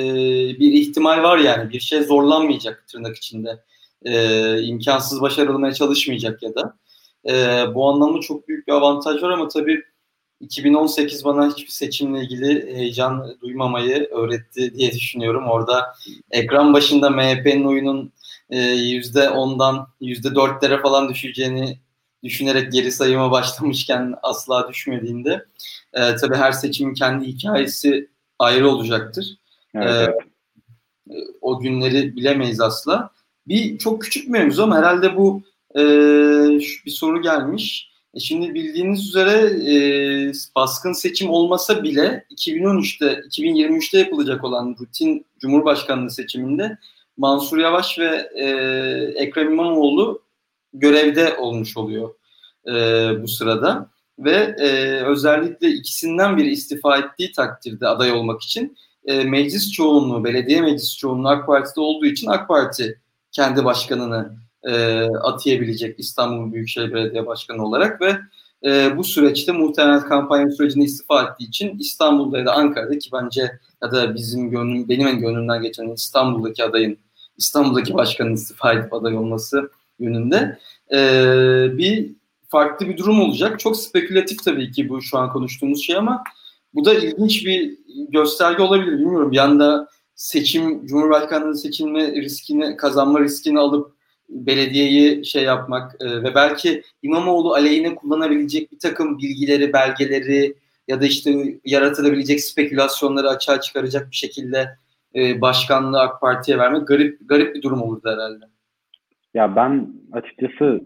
bir 0.61 0.72
ihtimal 0.72 1.22
var 1.22 1.39
yani. 1.39 1.70
Bir 1.70 1.80
şey 1.80 2.03
zorlanmayacak 2.03 2.84
tırnak 2.89 3.16
içinde. 3.16 3.64
E, 4.05 4.62
imkansız 4.62 5.20
başarılmaya 5.20 5.74
çalışmayacak 5.74 6.43
ya 6.43 6.55
da. 6.55 6.76
E, 7.28 7.64
bu 7.74 7.89
anlamda 7.89 8.20
çok 8.20 8.49
büyük 8.49 8.68
bir 8.68 8.72
avantaj 8.72 9.22
var 9.22 9.30
ama 9.30 9.49
tabii 9.49 9.82
2018 10.41 11.24
bana 11.24 11.49
hiçbir 11.49 11.70
seçimle 11.70 12.20
ilgili 12.20 12.76
heyecan 12.76 13.36
duymamayı 13.41 14.09
öğretti 14.11 14.74
diye 14.74 14.93
düşünüyorum. 14.93 15.47
Orada 15.47 15.95
ekran 16.30 16.72
başında 16.74 17.11
MHP'nin 17.11 17.64
oyunun 17.64 18.12
%10'dan 18.51 19.89
e, 20.01 20.05
%4'lere 20.05 20.82
falan 20.82 21.09
düşeceğini 21.09 21.78
düşünerek 22.24 22.72
geri 22.72 22.93
sayıma 22.93 23.30
başlamışken 23.30 24.14
asla 24.22 24.68
düşmediğinde 24.68 25.45
e, 25.93 26.16
tabii 26.16 26.36
her 26.36 26.53
seçimin 26.53 26.95
kendi 26.95 27.26
hikayesi 27.26 28.09
ayrı 28.39 28.68
olacaktır. 28.68 29.39
Evet. 29.74 30.09
E, 31.11 31.14
o 31.41 31.61
günleri 31.61 32.16
bilemeyiz 32.16 32.61
asla. 32.61 33.11
Bir 33.47 33.78
çok 33.78 34.03
küçük 34.03 34.26
bir 34.26 34.30
mevzu 34.30 34.62
ama 34.62 34.76
herhalde 34.76 35.16
bu 35.16 35.43
e, 35.74 35.82
bir 36.86 36.91
soru 36.91 37.22
gelmiş 37.22 37.91
E 38.19 38.21
şimdi 38.21 38.55
bildiğiniz 38.55 39.09
üzere 39.09 39.33
e, 39.73 39.77
baskın 40.57 40.93
seçim 40.93 41.31
olmasa 41.31 41.83
bile 41.83 42.25
2013'te, 42.31 43.07
2023'te 43.07 43.99
yapılacak 43.99 44.45
olan 44.45 44.77
rutin 44.81 45.27
Cumhurbaşkanlığı 45.41 46.11
seçiminde 46.11 46.79
Mansur 47.16 47.59
Yavaş 47.59 47.99
ve 47.99 48.29
e, 48.35 48.47
Ekrem 49.23 49.53
İmamoğlu 49.53 50.23
görevde 50.73 51.37
olmuş 51.37 51.77
oluyor 51.77 52.14
e, 52.66 52.73
bu 53.23 53.29
sırada. 53.29 53.91
Ve 54.19 54.57
e, 54.59 54.69
özellikle 55.05 55.69
ikisinden 55.69 56.37
biri 56.37 56.51
istifa 56.51 56.99
ettiği 56.99 57.33
takdirde 57.33 57.89
aday 57.89 58.12
olmak 58.12 58.43
için 58.43 58.77
e, 59.05 59.25
meclis 59.25 59.73
çoğunluğu, 59.73 60.25
belediye 60.25 60.61
meclis 60.61 60.97
çoğunluğu 60.97 61.29
AK 61.29 61.47
Parti'de 61.47 61.81
olduğu 61.81 62.07
için 62.07 62.29
AK 62.29 62.49
Parti 62.49 63.01
kendi 63.33 63.64
başkanını 63.64 64.47
e, 64.64 65.02
atayabilecek 65.22 66.00
İstanbul 66.00 66.52
Büyükşehir 66.52 66.94
Belediye 66.94 67.26
Başkanı 67.26 67.66
olarak 67.66 68.00
ve 68.00 68.18
e, 68.64 68.96
bu 68.96 69.04
süreçte 69.04 69.52
muhtemelen 69.52 70.00
kampanya 70.00 70.50
sürecini 70.50 70.84
istifa 70.84 71.22
ettiği 71.22 71.48
için 71.48 71.78
İstanbul'da 71.78 72.38
ya 72.38 72.46
da 72.46 72.52
Ankara'da 72.52 72.98
ki 72.98 73.11
bence 73.12 73.59
ya 73.82 73.92
da 73.92 74.14
bizim 74.14 74.50
gönlüm, 74.50 74.88
benim 74.88 75.06
en 75.06 75.20
gönlümden 75.20 75.62
geçen 75.62 75.88
İstanbul'daki 75.88 76.64
adayın 76.64 76.98
İstanbul'daki 77.36 77.94
başkanın 77.94 78.34
istifa 78.34 78.72
edip 78.72 78.94
aday 78.94 79.16
olması 79.16 79.70
yönünde 79.98 80.59
e, 80.92 80.98
bir 81.78 82.12
farklı 82.48 82.88
bir 82.88 82.96
durum 82.96 83.20
olacak. 83.20 83.61
Çok 83.61 83.76
spekülatif 83.76 84.44
tabii 84.44 84.72
ki 84.72 84.88
bu 84.88 85.02
şu 85.02 85.18
an 85.18 85.32
konuştuğumuz 85.32 85.82
şey 85.82 85.96
ama 85.96 86.24
bu 86.74 86.84
da 86.84 86.94
ilginç 86.94 87.46
bir 87.46 87.78
gösterge 88.09 88.62
olabilir. 88.62 88.98
Bilmiyorum. 88.98 89.30
Bir 89.30 89.36
yanda 89.36 89.88
seçim, 90.14 90.86
Cumhurbaşkanlığı 90.86 91.56
seçilme 91.56 92.12
riskini, 92.12 92.76
kazanma 92.76 93.20
riskini 93.20 93.59
alıp 93.59 93.97
belediyeyi 94.29 95.26
şey 95.26 95.45
yapmak 95.45 95.97
e, 96.01 96.22
ve 96.22 96.35
belki 96.35 96.83
İmamoğlu 97.03 97.53
aleyhine 97.53 97.95
kullanabilecek 97.95 98.72
bir 98.72 98.79
takım 98.79 99.18
bilgileri, 99.18 99.72
belgeleri 99.72 100.55
ya 100.89 101.01
da 101.01 101.07
işte 101.07 101.59
yaratılabilecek 101.64 102.41
spekülasyonları 102.41 103.29
açığa 103.29 103.61
çıkaracak 103.61 104.11
bir 104.11 104.16
şekilde 104.16 104.68
e, 105.14 105.41
başkanlığı 105.41 106.01
AK 106.01 106.20
Parti'ye 106.20 106.59
vermek 106.59 106.89
garip 106.89 107.29
garip 107.29 107.55
bir 107.55 107.62
durum 107.62 107.83
olurdu 107.83 108.09
herhalde. 108.09 108.45
Ya 109.35 109.57
ben 109.57 109.93
açıkçası 110.12 110.81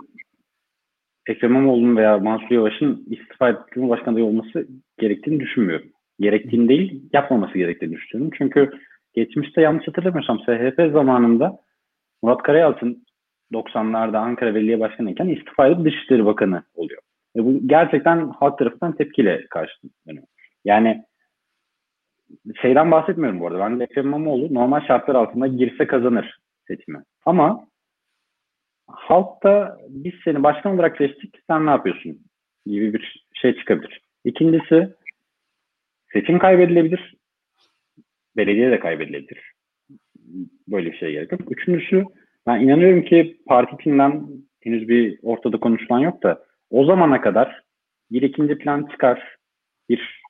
Ekrem 1.26 1.50
İmamoğlu'nun 1.50 1.96
veya 1.96 2.18
Mansur 2.18 2.50
Yavaş'ın 2.50 3.06
istifa 3.10 3.48
edip 3.48 3.72
Cumhurbaşkanı 3.74 4.24
olması 4.24 4.66
gerektiğini 4.98 5.40
düşünmüyorum. 5.40 5.86
Gerektiğini 6.20 6.68
değil, 6.68 7.02
yapmaması 7.12 7.58
gerektiğini 7.58 7.92
düşünüyorum. 7.92 8.34
Çünkü 8.38 8.70
geçmişte 9.14 9.60
yanlış 9.60 9.88
hatırlamıyorsam 9.88 10.38
SHP 10.38 10.92
zamanında 10.92 11.58
Murat 12.22 12.42
Karayalçın 12.42 13.04
90'larda 13.52 14.16
Ankara 14.16 14.54
Belediye 14.54 14.80
Başkanı 14.80 15.10
iken 15.10 15.28
istifa 15.28 15.66
edip 15.66 15.84
Dışişleri 15.84 16.26
Bakanı 16.26 16.62
oluyor. 16.74 17.02
Ve 17.36 17.44
bu 17.44 17.68
gerçekten 17.68 18.28
halk 18.28 18.58
tarafından 18.58 18.96
tepkiyle 18.96 19.46
karşılanıyor. 19.50 20.26
Yani 20.64 21.04
şeyden 22.62 22.90
bahsetmiyorum 22.90 23.40
bu 23.40 23.46
arada. 23.46 23.58
Ben 23.58 23.80
de 23.80 23.84
Ekrem 23.84 24.06
İmamoğlu 24.06 24.54
normal 24.54 24.86
şartlar 24.86 25.14
altında 25.14 25.46
girse 25.46 25.86
kazanır 25.86 26.38
seçimi. 26.66 27.02
Ama 27.26 27.66
halk 28.88 29.42
da 29.42 29.78
biz 29.88 30.12
seni 30.24 30.42
başkan 30.42 30.74
olarak 30.74 30.96
seçtik 30.96 31.36
sen 31.46 31.66
ne 31.66 31.70
yapıyorsun 31.70 32.18
gibi 32.66 32.94
bir 32.94 33.26
şey 33.34 33.56
çıkabilir. 33.56 34.00
İkincisi 34.24 34.94
seçim 36.12 36.38
kaybedilebilir. 36.38 37.14
Belediye 38.36 38.70
de 38.70 38.80
kaybedilebilir. 38.80 39.52
Böyle 40.68 40.92
bir 40.92 40.96
şey 40.96 41.12
gerek 41.12 41.32
yok. 41.32 41.40
Üçüncüsü 41.50 42.04
ben 42.46 42.60
inanıyorum 42.60 43.02
ki 43.02 43.40
parti 43.46 43.74
içinden 43.80 44.26
henüz 44.62 44.88
bir 44.88 45.18
ortada 45.22 45.60
konuşulan 45.60 45.98
yok 45.98 46.22
da 46.22 46.44
o 46.70 46.84
zamana 46.84 47.20
kadar 47.20 47.62
bir 48.10 48.22
ikinci 48.22 48.58
plan 48.58 48.86
çıkar. 48.86 49.36
Bir 49.88 50.22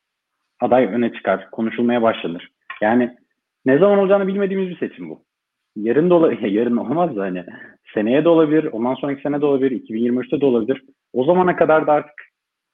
aday 0.61 0.85
öne 0.85 1.13
çıkar. 1.13 1.51
Konuşulmaya 1.51 2.03
başlanır. 2.03 2.49
Yani 2.83 3.17
ne 3.67 3.79
zaman 3.79 3.99
olacağını 3.99 4.27
bilmediğimiz 4.27 4.69
bir 4.71 4.79
seçim 4.79 5.11
bu. 5.11 5.25
Yarın 5.77 6.11
da 6.11 6.15
olabilir. 6.15 6.43
Yarın 6.51 6.77
olmaz 6.77 7.17
da 7.17 7.23
hani 7.23 7.45
seneye 7.95 8.25
de 8.25 8.29
olabilir. 8.29 8.65
Ondan 8.65 8.95
sonraki 8.95 9.23
sene 9.23 9.41
de 9.41 9.47
olabilir. 9.47 9.83
2023'te 9.83 10.41
de 10.41 10.47
olabilir. 10.47 10.83
O 11.13 11.25
zamana 11.25 11.57
kadar 11.57 11.87
da 11.87 11.93
artık 11.93 12.15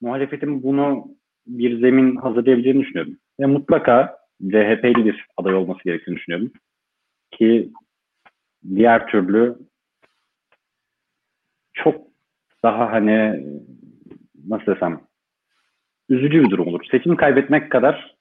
muhalefetin 0.01 0.63
bunu 0.63 1.05
bir 1.47 1.79
zemin 1.79 2.15
hazırlayabileceğini 2.15 2.81
düşünüyorum. 2.81 3.17
Ve 3.39 3.45
mutlaka 3.45 4.17
CHP'li 4.41 5.05
bir 5.05 5.25
aday 5.37 5.55
olması 5.55 5.83
gerektiğini 5.83 6.15
düşünüyorum. 6.15 6.51
Ki 7.31 7.71
diğer 8.75 9.07
türlü 9.07 9.57
çok 11.73 12.01
daha 12.63 12.91
hani 12.91 13.45
nasıl 14.47 14.65
desem 14.65 15.01
üzücü 16.09 16.43
bir 16.43 16.49
durum 16.49 16.67
olur. 16.67 16.85
Seçim 16.91 17.15
kaybetmek 17.15 17.71
kadar 17.71 18.15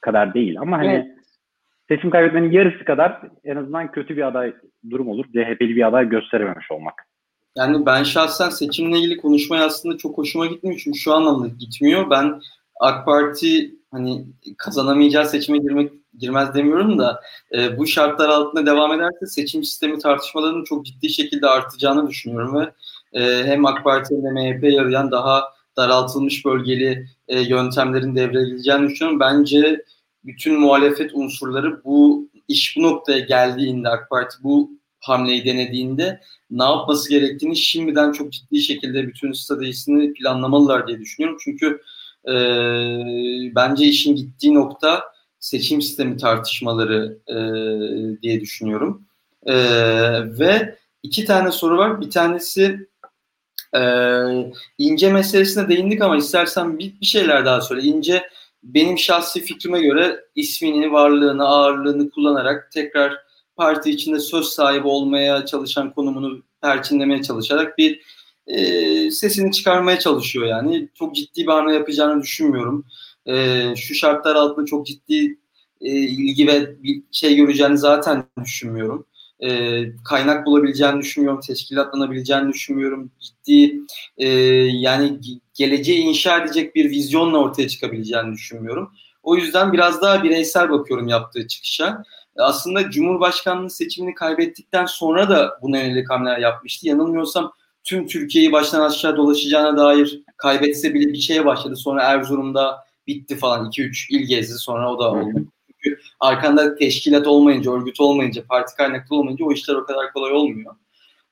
kadar 0.00 0.34
değil 0.34 0.60
ama 0.60 0.78
hani 0.78 0.92
evet. 0.92 1.06
seçim 1.88 2.10
kaybetmenin 2.10 2.50
yarısı 2.50 2.84
kadar 2.84 3.20
en 3.44 3.56
azından 3.56 3.92
kötü 3.92 4.16
bir 4.16 4.26
aday 4.26 4.54
durum 4.90 5.08
olur. 5.08 5.24
CHP'li 5.24 5.76
bir 5.76 5.86
aday 5.88 6.08
gösterememiş 6.08 6.70
olmak. 6.70 7.06
Yani 7.56 7.86
ben 7.86 8.02
şahsen 8.02 8.48
seçimle 8.48 8.98
ilgili 8.98 9.16
konuşmaya 9.16 9.64
aslında 9.64 9.96
çok 9.96 10.18
hoşuma 10.18 10.46
gitmiyor 10.46 10.80
çünkü 10.84 10.98
şu 10.98 11.12
anlamda 11.12 11.48
gitmiyor. 11.48 12.10
Ben 12.10 12.40
AK 12.80 13.06
Parti 13.06 13.79
hani 13.90 14.26
kazanamayacağı 14.58 15.28
seçime 15.28 15.58
girmek 15.58 15.92
girmez 16.18 16.54
demiyorum 16.54 16.98
da 16.98 17.20
e, 17.54 17.78
bu 17.78 17.86
şartlar 17.86 18.28
altında 18.28 18.66
devam 18.66 18.92
ederse 18.92 19.26
seçim 19.26 19.64
sistemi 19.64 19.98
tartışmalarının 19.98 20.64
çok 20.64 20.86
ciddi 20.86 21.08
şekilde 21.08 21.46
artacağını 21.46 22.08
düşünüyorum 22.08 22.54
ve 22.54 22.72
e, 23.12 23.44
hem 23.44 23.66
AK 23.66 23.84
Parti 23.84 24.14
hem 24.14 24.24
de 24.24 24.30
MHP 24.30 24.64
yarayan 24.72 25.10
daha 25.10 25.44
daraltılmış 25.76 26.44
bölgeli 26.44 27.06
e, 27.28 27.40
yöntemlerin 27.40 28.16
devreye 28.16 28.46
düşünüyorum. 28.88 29.20
Bence 29.20 29.84
bütün 30.24 30.60
muhalefet 30.60 31.14
unsurları 31.14 31.84
bu 31.84 32.28
iş 32.48 32.76
bu 32.76 32.82
noktaya 32.82 33.18
geldiğinde 33.18 33.88
AK 33.88 34.10
Parti 34.10 34.36
bu 34.42 34.70
hamleyi 35.00 35.44
denediğinde 35.44 36.20
ne 36.50 36.64
yapması 36.64 37.10
gerektiğini 37.10 37.56
şimdiden 37.56 38.12
çok 38.12 38.32
ciddi 38.32 38.60
şekilde 38.60 39.06
bütün 39.06 39.32
stratejisini 39.32 40.12
planlamalılar 40.12 40.86
diye 40.86 40.98
düşünüyorum. 40.98 41.38
Çünkü 41.44 41.80
e, 42.28 42.34
bence 43.54 43.84
işin 43.84 44.16
gittiği 44.16 44.54
nokta 44.54 45.04
seçim 45.40 45.82
sistemi 45.82 46.16
tartışmaları 46.16 47.18
e, 47.28 47.36
diye 48.22 48.40
düşünüyorum. 48.40 49.02
E, 49.46 49.54
ve 50.38 50.78
iki 51.02 51.24
tane 51.24 51.52
soru 51.52 51.78
var. 51.78 52.00
Bir 52.00 52.10
tanesi 52.10 52.88
e, 53.76 53.82
ince 54.78 55.12
meselesine 55.12 55.68
değindik 55.68 56.02
ama 56.02 56.16
istersen 56.16 56.78
bir, 56.78 57.00
bir 57.00 57.06
şeyler 57.06 57.44
daha 57.44 57.60
söyle. 57.60 57.82
İnce 57.82 58.22
benim 58.62 58.98
şahsi 58.98 59.40
fikrime 59.40 59.80
göre 59.80 60.20
ismini, 60.34 60.92
varlığını, 60.92 61.46
ağırlığını 61.46 62.10
kullanarak 62.10 62.72
tekrar 62.72 63.18
parti 63.56 63.90
içinde 63.90 64.20
söz 64.20 64.46
sahibi 64.46 64.88
olmaya 64.88 65.46
çalışan 65.46 65.94
konumunu 65.94 66.42
perçinlemeye 66.62 67.22
çalışarak 67.22 67.78
bir 67.78 68.00
e, 68.56 69.10
sesini 69.10 69.52
çıkarmaya 69.52 69.98
çalışıyor 69.98 70.46
yani. 70.46 70.88
Çok 70.94 71.14
ciddi 71.14 71.42
bir 71.42 71.52
hamle 71.52 71.74
yapacağını 71.74 72.22
düşünmüyorum 72.22 72.84
e, 73.26 73.64
şu 73.76 73.94
şartlar 73.94 74.36
altında 74.36 74.66
çok 74.66 74.86
ciddi 74.86 75.38
e, 75.80 75.90
ilgi 75.90 76.46
ve 76.46 76.82
bir 76.82 77.02
şey 77.12 77.36
göreceğini 77.36 77.78
zaten 77.78 78.24
düşünmüyorum. 78.44 79.06
E, 79.40 79.82
kaynak 80.04 80.46
bulabileceğini 80.46 81.00
düşünmüyorum, 81.00 81.40
teşkilatlanabileceğini 81.40 82.52
düşünmüyorum. 82.52 83.10
Ciddi 83.20 83.80
e, 84.18 84.28
yani 84.68 85.20
geleceği 85.54 85.98
inşa 85.98 86.38
edecek 86.38 86.74
bir 86.74 86.90
vizyonla 86.90 87.38
ortaya 87.38 87.68
çıkabileceğini 87.68 88.32
düşünmüyorum. 88.32 88.92
O 89.22 89.36
yüzden 89.36 89.72
biraz 89.72 90.02
daha 90.02 90.24
bireysel 90.24 90.70
bakıyorum 90.70 91.08
yaptığı 91.08 91.46
çıkışa. 91.46 92.04
Aslında 92.36 92.90
Cumhurbaşkanlığı 92.90 93.70
seçimini 93.70 94.14
kaybettikten 94.14 94.86
sonra 94.86 95.28
da 95.28 95.58
buna 95.62 95.78
yönelik 95.78 96.10
hamleler 96.10 96.38
yapmıştı. 96.38 96.88
Yanılmıyorsam 96.88 97.52
tüm 97.84 98.06
Türkiye'yi 98.06 98.52
baştan 98.52 98.80
aşağı 98.80 99.16
dolaşacağına 99.16 99.76
dair 99.76 100.22
kaybetse 100.36 100.94
bile 100.94 101.12
bir 101.12 101.18
şeye 101.18 101.44
başladı. 101.44 101.76
Sonra 101.76 102.02
Erzurum'da 102.02 102.78
bitti 103.06 103.36
falan 103.36 103.66
2-3 103.66 104.06
il 104.10 104.26
gezdi 104.26 104.54
sonra 104.58 104.92
o 104.92 104.98
da 104.98 105.12
oldu. 105.12 105.46
Çünkü 105.66 106.00
arkanda 106.20 106.74
teşkilat 106.74 107.26
olmayınca, 107.26 107.72
örgüt 107.72 108.00
olmayınca, 108.00 108.44
parti 108.48 108.76
kaynaklı 108.76 109.16
olmayınca 109.16 109.44
o 109.44 109.52
işler 109.52 109.74
o 109.74 109.86
kadar 109.86 110.12
kolay 110.12 110.32
olmuyor. 110.32 110.74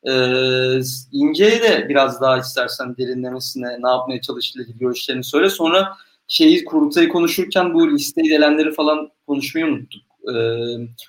Ee, 0.05 0.81
İnce'ye 1.13 1.63
de 1.63 1.87
biraz 1.89 2.21
daha 2.21 2.39
istersen 2.39 2.97
derinlemesine 2.97 3.69
ne 3.83 3.89
yapmaya 3.89 4.21
çalıştığı 4.21 4.63
ilgili 4.63 4.79
görüşlerini 4.79 5.25
söyle. 5.25 5.51
Sonra 5.51 5.97
şeyi 6.29 6.65
kurultayı 6.65 7.09
konuşurken 7.09 7.75
bu 7.75 7.91
listeyi 7.91 8.31
delenleri 8.31 8.73
falan 8.73 9.11
konuşmayı 9.27 9.67
unuttuk. 9.67 10.03
Ee, 10.29 10.35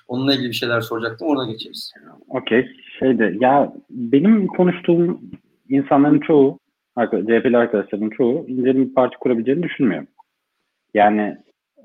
onunla 0.08 0.34
ilgili 0.34 0.48
bir 0.48 0.54
şeyler 0.54 0.80
soracaktım. 0.80 1.28
Orada 1.28 1.52
geçeriz. 1.52 1.92
Okey. 2.28 2.66
Şeyde 3.00 3.34
ya 3.40 3.72
benim 3.90 4.46
konuştuğum 4.46 5.20
insanların 5.68 6.20
çoğu 6.20 6.58
CHP'li 6.98 7.56
arkadaşların 7.56 8.10
çoğu 8.10 8.48
İnce'nin 8.48 8.88
bir 8.88 8.94
parti 8.94 9.16
kurabileceğini 9.16 9.62
düşünmüyor. 9.62 10.06
Yani 10.94 11.36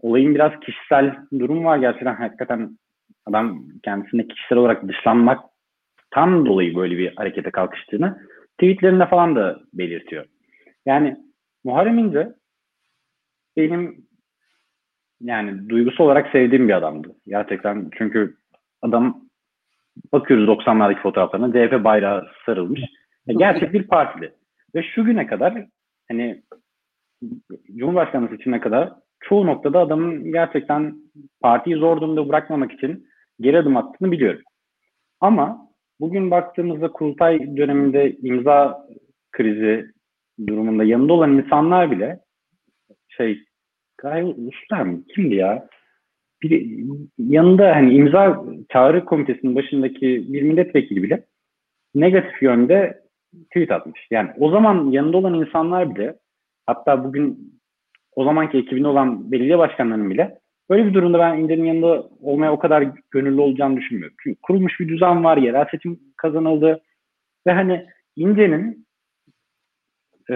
olayın 0.01 0.35
biraz 0.35 0.59
kişisel 0.59 1.15
durum 1.39 1.65
var 1.65 1.77
gerçekten 1.77 2.15
hakikaten 2.15 2.77
adam 3.25 3.65
kendisine 3.83 4.27
kişisel 4.27 4.57
olarak 4.57 4.87
dışlanmak 4.87 5.39
tam 6.11 6.45
dolayı 6.45 6.75
böyle 6.75 6.97
bir 6.97 7.15
harekete 7.15 7.51
kalkıştığını 7.51 8.17
tweetlerinde 8.53 9.05
falan 9.05 9.35
da 9.35 9.59
belirtiyor. 9.73 10.25
Yani 10.85 11.17
Muharrem 11.63 11.97
İnce 11.97 12.33
benim 13.57 14.05
yani 15.21 15.69
duygusu 15.69 16.03
olarak 16.03 16.31
sevdiğim 16.31 16.67
bir 16.67 16.73
adamdı. 16.73 17.15
Gerçekten 17.27 17.89
çünkü 17.97 18.35
adam 18.81 19.24
bakıyoruz 20.13 20.47
90'lardaki 20.47 21.01
fotoğraflarına 21.01 21.51
CHP 21.51 21.83
bayrağı 21.83 22.27
sarılmış. 22.45 22.81
Gerçek 23.27 23.73
bir 23.73 23.87
partili. 23.87 24.31
Ve 24.75 24.83
şu 24.83 25.05
güne 25.05 25.27
kadar 25.27 25.65
hani 26.07 26.43
Cumhurbaşkanı 27.77 28.29
seçimine 28.29 28.59
kadar 28.59 28.93
çoğu 29.19 29.45
noktada 29.45 29.79
adamın 29.79 30.31
gerçekten 30.31 30.95
partiyi 31.41 31.75
zor 31.75 32.01
durumda 32.01 32.29
bırakmamak 32.29 32.71
için 32.71 33.07
geri 33.39 33.57
adım 33.57 33.77
attığını 33.77 34.11
biliyorum. 34.11 34.41
Ama 35.19 35.69
bugün 35.99 36.31
baktığımızda 36.31 36.91
kurultay 36.91 37.57
döneminde 37.57 38.11
imza 38.11 38.87
krizi 39.31 39.85
durumunda 40.47 40.83
yanında 40.83 41.13
olan 41.13 41.37
insanlar 41.37 41.91
bile 41.91 42.19
şey 43.07 43.43
Gaye 43.97 44.23
Usta 44.23 44.83
mı? 44.83 45.03
Kimdi 45.15 45.35
ya? 45.35 45.67
Bir, 46.49 46.85
yanında 47.17 47.75
hani 47.75 47.93
imza 47.93 48.45
çağrı 48.69 49.05
komitesinin 49.05 49.55
başındaki 49.55 50.33
bir 50.33 50.41
milletvekili 50.41 51.03
bile 51.03 51.25
negatif 51.95 52.41
yönde 52.41 53.01
tweet 53.45 53.71
atmış. 53.71 54.07
Yani 54.11 54.29
o 54.39 54.51
zaman 54.51 54.91
yanında 54.91 55.17
olan 55.17 55.33
insanlar 55.33 55.95
bile 55.95 56.15
hatta 56.65 57.03
bugün 57.03 57.55
o 58.15 58.23
zamanki 58.23 58.57
ekibinde 58.57 58.87
olan 58.87 59.31
belediye 59.31 59.57
başkanlarının 59.57 60.09
bile 60.09 60.39
böyle 60.69 60.85
bir 60.85 60.93
durumda 60.93 61.19
ben 61.19 61.37
İnce'nin 61.37 61.65
yanında 61.65 62.09
olmaya 62.21 62.51
o 62.51 62.59
kadar 62.59 62.87
gönüllü 63.11 63.41
olacağını 63.41 63.77
düşünmüyorum. 63.77 64.17
Çünkü 64.23 64.41
kurulmuş 64.41 64.79
bir 64.79 64.87
düzen 64.87 65.23
var, 65.23 65.37
yerel 65.37 65.65
seçim 65.71 65.99
kazanıldı 66.17 66.81
ve 67.47 67.51
hani 67.51 67.85
İnce'nin 68.15 68.85
e, 70.31 70.35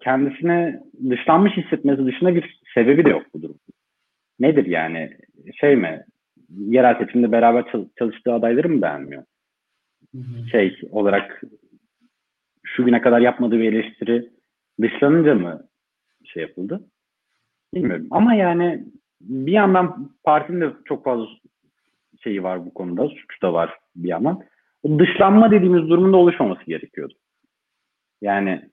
kendisine 0.00 0.80
dışlanmış 1.10 1.52
hissetmesi 1.56 2.06
dışında 2.06 2.34
bir 2.34 2.60
sebebi 2.74 3.04
de 3.04 3.10
yok 3.10 3.22
bu 3.34 3.42
durum. 3.42 3.56
Nedir 4.40 4.66
yani? 4.66 5.16
Şey 5.60 5.76
mi? 5.76 6.04
Yerel 6.58 6.98
seçimde 6.98 7.32
beraber 7.32 7.64
çalıştığı 7.98 8.32
adayları 8.32 8.68
mı 8.68 8.82
beğenmiyor? 8.82 9.24
Şey 10.52 10.76
olarak 10.90 11.42
şu 12.64 12.84
güne 12.84 13.00
kadar 13.00 13.20
yapmadığı 13.20 13.58
bir 13.58 13.72
eleştiri 13.72 14.30
dışlanınca 14.80 15.34
mı 15.34 15.68
şey 16.24 16.42
yapıldı? 16.42 16.80
Bilmiyorum. 17.74 18.06
Ama 18.10 18.34
yani 18.34 18.84
bir 19.20 19.52
yandan 19.52 20.10
partinin 20.24 20.60
de 20.60 20.72
çok 20.84 21.04
fazla 21.04 21.26
şeyi 22.22 22.42
var 22.42 22.66
bu 22.66 22.74
konuda. 22.74 23.08
Suç 23.08 23.42
da 23.42 23.52
var 23.52 23.78
bir 23.96 24.08
yandan. 24.08 24.42
O 24.82 24.98
dışlanma 24.98 25.50
dediğimiz 25.50 25.88
durumun 25.88 26.12
da 26.12 26.16
oluşmaması 26.16 26.64
gerekiyordu. 26.64 27.14
Yani 28.20 28.70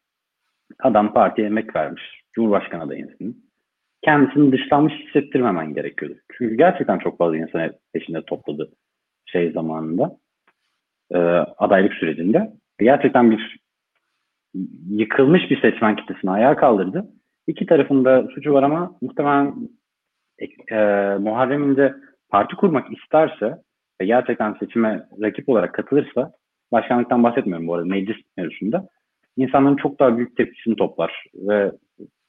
adam 0.79 1.13
partiye 1.13 1.47
emek 1.47 1.75
vermiş. 1.75 2.03
Cumhurbaşkanı 2.33 2.83
adayısın. 2.83 3.46
Kendisini 4.01 4.51
dışlanmış 4.51 4.93
hissettirmemen 4.93 5.73
gerekiyordu. 5.73 6.17
Çünkü 6.37 6.55
gerçekten 6.55 6.99
çok 6.99 7.17
fazla 7.17 7.37
insan 7.37 7.71
peşinde 7.93 8.21
topladı 8.21 8.71
şey 9.25 9.51
zamanında. 9.51 10.17
E, 11.11 11.17
adaylık 11.57 11.93
sürecinde. 11.93 12.51
Gerçekten 12.79 13.31
bir 13.31 13.57
yıkılmış 14.89 15.51
bir 15.51 15.61
seçmen 15.61 15.95
kitlesini 15.95 16.31
ayağa 16.31 16.55
kaldırdı. 16.55 17.05
İki 17.47 17.65
tarafında 17.65 18.27
suçu 18.27 18.53
var 18.53 18.63
ama 18.63 18.97
muhtemelen 19.01 19.69
e, 20.71 20.75
Muharrem 21.19 21.71
İnce 21.71 21.93
parti 22.29 22.55
kurmak 22.55 22.97
isterse 22.97 23.57
ve 24.01 24.05
gerçekten 24.05 24.53
seçime 24.53 25.07
rakip 25.21 25.49
olarak 25.49 25.73
katılırsa 25.73 26.31
başkanlıktan 26.71 27.23
bahsetmiyorum 27.23 27.67
bu 27.67 27.73
arada 27.73 27.85
meclis 27.85 28.17
mevzusunda 28.37 28.87
insanların 29.37 29.75
çok 29.75 29.99
daha 29.99 30.17
büyük 30.17 30.37
tepkisini 30.37 30.75
toplar 30.75 31.23
ve 31.33 31.71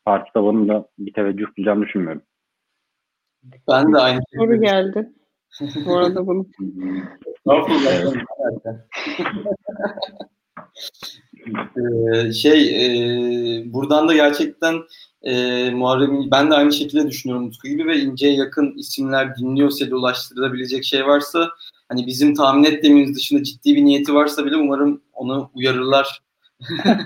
parti 0.08 0.32
tabanında 0.32 0.88
bir 0.98 1.12
teveccüh 1.12 1.46
bulacağını 1.58 1.84
düşünmüyorum. 1.84 2.22
Ben 3.68 3.92
de 3.92 3.98
aynı 3.98 4.20
Soru 4.36 4.60
geldi. 4.60 5.12
Bu 5.86 5.96
arada 5.96 6.26
bunu. 6.26 6.46
ee, 11.76 12.32
şey 12.32 12.84
e, 12.84 13.72
buradan 13.72 14.08
da 14.08 14.14
gerçekten 14.14 14.74
e, 15.22 15.70
Muharrem 15.70 16.30
ben 16.30 16.50
de 16.50 16.54
aynı 16.54 16.72
şekilde 16.72 17.08
düşünüyorum 17.08 17.46
Utku 17.46 17.68
gibi 17.68 17.86
ve 17.86 17.98
ince 17.98 18.28
yakın 18.28 18.78
isimler 18.78 19.36
dinliyorsa 19.36 19.90
da 19.90 19.96
ulaştırılabilecek 19.96 20.84
şey 20.84 21.06
varsa 21.06 21.48
hani 21.88 22.06
bizim 22.06 22.34
tahmin 22.34 22.64
ettiğimiz 22.64 23.16
dışında 23.16 23.42
ciddi 23.42 23.76
bir 23.76 23.84
niyeti 23.84 24.14
varsa 24.14 24.46
bile 24.46 24.56
umarım 24.56 25.02
onu 25.12 25.50
uyarırlar 25.54 26.22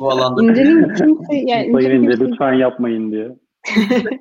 bu 0.00 0.10
alanda. 0.10 0.42
İnce'nin 0.42 0.94
kimse 0.94 1.36
yani 1.36 1.72
Sayın 1.72 2.02
İnce 2.02 2.20
lütfen 2.20 2.52
yapmayın 2.52 3.12
diye. 3.12 3.28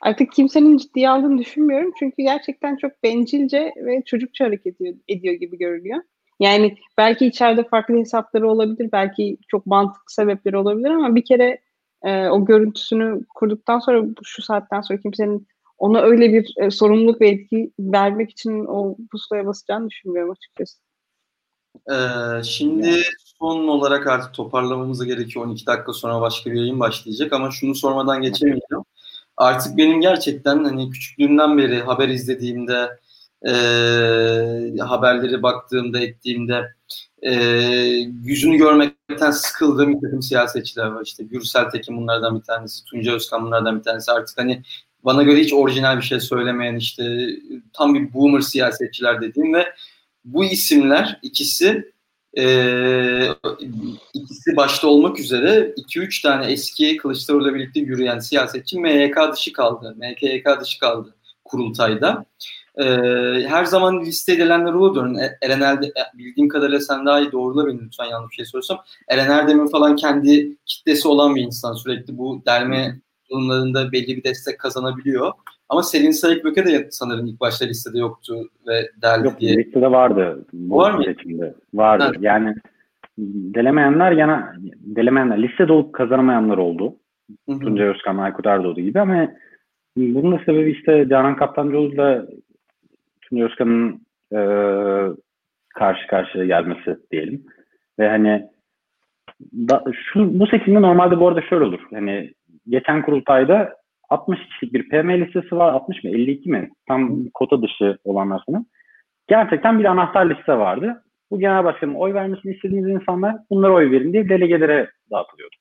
Artık 0.00 0.32
kimsenin 0.32 0.76
ciddiye 0.76 1.10
aldığını 1.10 1.38
düşünmüyorum. 1.38 1.92
Çünkü 1.98 2.16
gerçekten 2.22 2.76
çok 2.76 3.02
bencilce 3.02 3.72
ve 3.76 4.02
çocukça 4.06 4.44
hareket 4.44 4.80
ediyor, 4.80 4.94
ediyor 5.08 5.34
gibi 5.34 5.58
görünüyor. 5.58 6.02
Yani 6.40 6.76
belki 6.98 7.26
içeride 7.26 7.64
farklı 7.64 7.98
hesapları 7.98 8.50
olabilir, 8.50 8.88
belki 8.92 9.36
çok 9.48 9.66
mantıklı 9.66 10.14
sebepleri 10.14 10.56
olabilir 10.56 10.90
ama 10.90 11.14
bir 11.14 11.24
kere 11.24 11.60
e, 12.02 12.28
o 12.28 12.44
görüntüsünü 12.44 13.20
kurduktan 13.34 13.78
sonra 13.78 14.04
şu 14.24 14.42
saatten 14.42 14.80
sonra 14.80 15.00
kimsenin 15.00 15.46
ona 15.78 16.00
öyle 16.00 16.32
bir 16.32 16.54
e, 16.60 16.70
sorumluluk 16.70 17.20
ve 17.20 17.28
etki 17.28 17.72
vermek 17.78 18.30
için 18.30 18.64
o 18.64 18.96
pusulaya 19.12 19.46
basacağını 19.46 19.90
düşünmüyorum 19.90 20.30
açıkçası. 20.30 20.78
Ee, 21.90 22.42
şimdi 22.42 23.02
son 23.38 23.68
olarak 23.68 24.06
artık 24.06 24.34
toparlamamız 24.34 25.04
gerekiyor. 25.04 25.46
12 25.46 25.66
dakika 25.66 25.92
sonra 25.92 26.20
başka 26.20 26.50
bir 26.50 26.60
yayın 26.60 26.80
başlayacak 26.80 27.32
ama 27.32 27.50
şunu 27.50 27.74
sormadan 27.74 28.22
geçemeyeceğim. 28.22 28.84
Artık 29.36 29.76
benim 29.76 30.00
gerçekten 30.00 30.64
hani 30.64 30.90
küçüklüğümden 30.90 31.58
beri 31.58 31.82
haber 31.82 32.08
izlediğimde 32.08 32.98
e, 33.46 33.52
haberleri 34.78 35.42
baktığımda 35.42 36.00
ettiğimde 36.00 36.74
e, 37.22 37.32
yüzünü 38.22 38.56
görmekten 38.56 39.30
sıkıldığım 39.30 39.94
bir 39.94 40.00
takım 40.00 40.22
siyasetçiler 40.22 40.86
var. 40.86 41.02
İşte 41.04 41.24
Gürsel 41.24 41.70
Tekin 41.70 41.96
bunlardan 41.96 42.38
bir 42.38 42.44
tanesi, 42.44 42.84
Tunca 42.84 43.12
Özkan 43.12 43.46
bunlardan 43.46 43.78
bir 43.78 43.82
tanesi. 43.82 44.12
Artık 44.12 44.38
hani 44.38 44.62
bana 45.04 45.22
göre 45.22 45.40
hiç 45.40 45.52
orijinal 45.52 45.96
bir 45.96 46.02
şey 46.02 46.20
söylemeyen 46.20 46.76
işte 46.76 47.28
tam 47.72 47.94
bir 47.94 48.14
boomer 48.14 48.40
siyasetçiler 48.40 49.20
dediğim 49.20 49.54
ve 49.54 49.72
bu 50.24 50.44
isimler 50.44 51.18
ikisi 51.22 51.93
e, 52.38 53.28
ikisi 54.14 54.56
başta 54.56 54.88
olmak 54.88 55.20
üzere 55.20 55.74
2-3 55.76 56.22
tane 56.22 56.46
eski 56.46 56.96
Kılıçdaroğlu'yla 56.96 57.54
birlikte 57.54 57.80
yürüyen 57.80 58.18
siyasetçi 58.18 58.80
MYK 58.80 59.16
dışı 59.32 59.52
kaldı. 59.52 59.96
MKYK 59.96 60.60
dışı 60.60 60.78
kaldı 60.78 61.14
kurultayda. 61.44 62.24
E, 62.78 62.84
her 63.48 63.64
zaman 63.64 64.00
liste 64.04 64.32
edilenler 64.32 64.72
olur. 64.72 65.16
E, 65.16 65.38
Eren 65.42 65.60
Erde, 65.60 65.86
e, 65.86 66.18
bildiğim 66.18 66.48
kadarıyla 66.48 66.80
sen 66.80 67.06
daha 67.06 67.20
iyi 67.20 67.32
doğrula 67.32 67.66
beni 67.66 67.80
lütfen 67.80 68.04
yanlış 68.04 68.30
bir 68.30 68.36
şey 68.36 68.44
soruyorsam. 68.44 68.78
Eren 69.08 69.30
Erdem'in 69.30 69.66
falan 69.66 69.96
kendi 69.96 70.56
kitlesi 70.66 71.08
olan 71.08 71.36
bir 71.36 71.42
insan. 71.42 71.74
Sürekli 71.74 72.18
bu 72.18 72.42
derme 72.46 73.00
durumlarında 73.34 73.92
belli 73.92 74.16
bir 74.16 74.24
destek 74.24 74.58
kazanabiliyor. 74.58 75.32
Ama 75.68 75.82
Selin 75.82 76.10
Sayıkböke 76.10 76.64
de 76.64 76.88
sanırım 76.90 77.26
ilk 77.26 77.40
başta 77.40 77.64
listede 77.64 77.98
yoktu 77.98 78.34
ve 78.68 78.90
derdi 79.02 79.26
Yok, 79.26 79.40
diye. 79.40 79.56
listede 79.56 79.90
vardı. 79.90 80.46
Bu 80.52 80.76
Var 80.76 80.90
mı? 80.90 81.04
Seçimde. 81.04 81.54
Vardı. 81.74 82.04
Ha. 82.04 82.12
Yani 82.20 82.54
delemeyenler 83.18 84.12
yana 84.12 84.54
delemeyenler 84.80 85.42
listede 85.42 85.72
olup 85.72 85.92
kazanamayanlar 85.92 86.58
oldu. 86.58 86.96
Hı 87.48 87.54
hı. 87.54 87.58
Tuncay 87.58 87.86
Özkan, 87.86 88.18
Aykut 88.18 88.46
Erdoğdu 88.46 88.80
gibi 88.80 89.00
ama 89.00 89.28
bunun 89.96 90.38
da 90.38 90.42
sebebi 90.46 90.70
işte 90.70 91.06
Canan 91.10 91.36
Kaptancıoğlu'yla 91.36 92.26
Tuncay 93.22 93.46
Özkan'ın 93.46 94.00
e, 94.32 94.38
karşı 95.74 96.06
karşıya 96.06 96.44
gelmesi 96.44 96.96
diyelim. 97.10 97.46
Ve 97.98 98.08
hani 98.08 98.48
da, 99.52 99.84
şu, 100.12 100.40
bu 100.40 100.46
seçimde 100.46 100.82
normalde 100.82 101.20
bu 101.20 101.28
arada 101.28 101.42
şöyle 101.42 101.64
olur. 101.64 101.80
Hani 101.90 102.34
geçen 102.68 103.02
kurultayda 103.02 103.76
60 104.08 104.38
kişilik 104.48 104.74
bir 104.74 104.88
PM 104.88 105.10
listesi 105.10 105.56
var. 105.56 105.72
60 105.72 106.04
mı 106.04 106.10
52 106.10 106.50
mi? 106.50 106.70
Tam 106.88 107.28
kota 107.34 107.62
dışı 107.62 107.98
olanlar 108.04 108.42
sana. 108.46 108.64
Gerçekten 109.28 109.78
bir 109.78 109.84
anahtar 109.84 110.30
liste 110.30 110.58
vardı. 110.58 111.04
Bu 111.30 111.38
genel 111.38 111.64
başkanın 111.64 111.94
oy 111.94 112.14
vermesini 112.14 112.54
istediğiniz 112.54 112.88
insanlar 112.88 113.36
bunlara 113.50 113.72
oy 113.72 113.90
verin 113.90 114.12
diye 114.12 114.28
delegelere 114.28 114.90
dağıtılıyordu. 115.10 115.56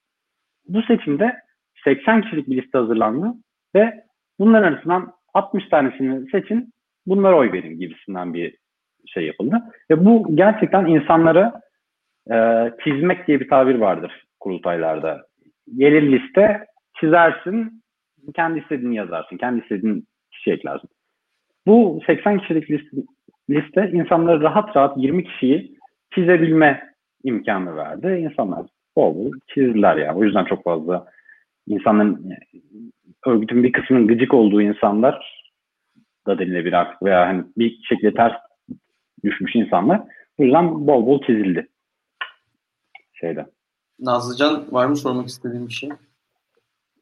Bu 0.67 0.81
seçimde 0.81 1.35
80 1.83 2.21
kişilik 2.21 2.47
bir 2.47 2.61
liste 2.61 2.77
hazırlandı 2.77 3.33
ve 3.75 4.03
bunların 4.39 4.73
arasından 4.73 5.13
60 5.33 5.69
tanesini 5.69 6.29
seçin 6.29 6.73
bunlara 7.05 7.37
oy 7.37 7.51
verin 7.51 7.79
gibisinden 7.79 8.33
bir 8.33 8.57
şey 9.05 9.25
yapıldı. 9.25 9.61
Ve 9.91 10.05
bu 10.05 10.35
gerçekten 10.35 10.85
insanları 10.85 11.51
e, 12.31 12.35
çizmek 12.83 13.27
diye 13.27 13.39
bir 13.39 13.49
tabir 13.49 13.75
vardır 13.75 14.25
kurultaylarda. 14.39 15.25
Gelir 15.77 16.11
liste 16.11 16.65
çizersin, 17.03 17.83
kendi 18.35 18.59
istediğini 18.59 18.95
yazarsın, 18.95 19.37
kendi 19.37 19.61
istediğin 19.61 20.07
kişi 20.31 20.51
eklersin. 20.51 20.89
Bu 21.67 22.01
80 22.05 22.39
kişilik 22.39 22.71
liste, 22.71 22.97
liste 23.49 23.91
insanlara 23.93 24.41
rahat 24.41 24.75
rahat 24.75 24.97
20 24.97 25.23
kişiyi 25.23 25.77
çizebilme 26.15 26.93
imkanı 27.23 27.75
verdi. 27.75 28.07
İnsanlar 28.07 28.65
bol 28.95 29.15
bol 29.15 29.31
çizdiler 29.53 29.97
ya. 29.97 30.15
O 30.15 30.23
yüzden 30.23 30.45
çok 30.45 30.63
fazla 30.63 31.05
insanların 31.67 32.33
örgütün 33.25 33.63
bir 33.63 33.71
kısmının 33.71 34.07
gıcık 34.07 34.33
olduğu 34.33 34.61
insanlar 34.61 35.43
da 36.27 36.39
denilebilir 36.39 36.73
artık 36.73 37.03
veya 37.03 37.27
hani 37.27 37.43
bir 37.57 37.83
şekilde 37.83 38.13
ters 38.13 38.33
düşmüş 39.23 39.55
insanlar. 39.55 40.01
O 40.37 40.43
yüzden 40.43 40.87
bol 40.87 41.05
bol 41.05 41.21
çizildi. 41.21 41.67
Şeyde. 43.13 43.45
Nazlıcan 43.99 44.65
var 44.71 44.85
mı 44.85 44.95
sormak 44.95 45.27
istediğin 45.27 45.67
bir 45.67 45.73
şey? 45.73 45.89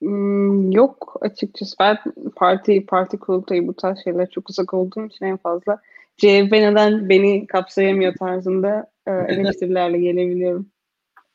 Hmm, 0.01 0.71
yok 0.71 1.17
açıkçası. 1.21 1.75
Ben 1.79 1.97
parti, 2.35 2.85
parti 2.85 3.17
kurultayı 3.17 3.67
bu 3.67 3.73
tarz 3.73 4.03
şeyler 4.03 4.29
çok 4.29 4.49
uzak 4.49 4.73
olduğum 4.73 5.05
için 5.05 5.25
en 5.25 5.37
fazla 5.37 5.81
CHP 6.17 6.51
neden 6.51 7.09
beni 7.09 7.47
kapsayamıyor 7.47 8.15
tarzında 8.15 8.91
e, 9.07 9.11
eleştirilerle 9.33 9.99
gelebiliyorum. 9.99 10.69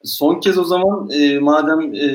Son 0.05 0.41
kez 0.41 0.59
o 0.59 0.64
zaman 0.64 1.11
e, 1.11 1.39
madem 1.39 1.95
e, 1.95 2.11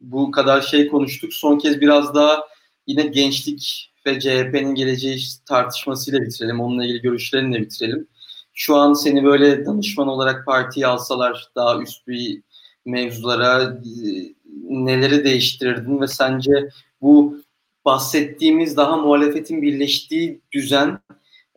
bu 0.00 0.30
kadar 0.30 0.60
şey 0.60 0.88
konuştuk, 0.88 1.32
son 1.32 1.58
kez 1.58 1.80
biraz 1.80 2.14
daha 2.14 2.44
yine 2.86 3.02
gençlik 3.02 3.92
ve 4.06 4.20
CHP'nin 4.20 4.74
geleceği 4.74 5.18
tartışmasıyla 5.48 6.22
bitirelim. 6.22 6.60
Onunla 6.60 6.84
ilgili 6.84 7.02
görüşlerinle 7.02 7.60
bitirelim. 7.60 8.08
Şu 8.52 8.76
an 8.76 8.92
seni 8.92 9.24
böyle 9.24 9.66
danışman 9.66 10.08
olarak 10.08 10.46
partiye 10.46 10.86
alsalar 10.86 11.48
daha 11.56 11.82
üst 11.82 12.06
bir 12.08 12.42
mevzulara 12.84 13.62
e, 13.62 14.34
neleri 14.70 15.24
değiştirirdin 15.24 16.00
ve 16.00 16.06
sence 16.06 16.68
bu 17.00 17.38
bahsettiğimiz 17.84 18.76
daha 18.76 18.96
muhalefetin 18.96 19.62
birleştiği 19.62 20.40
düzen 20.52 20.98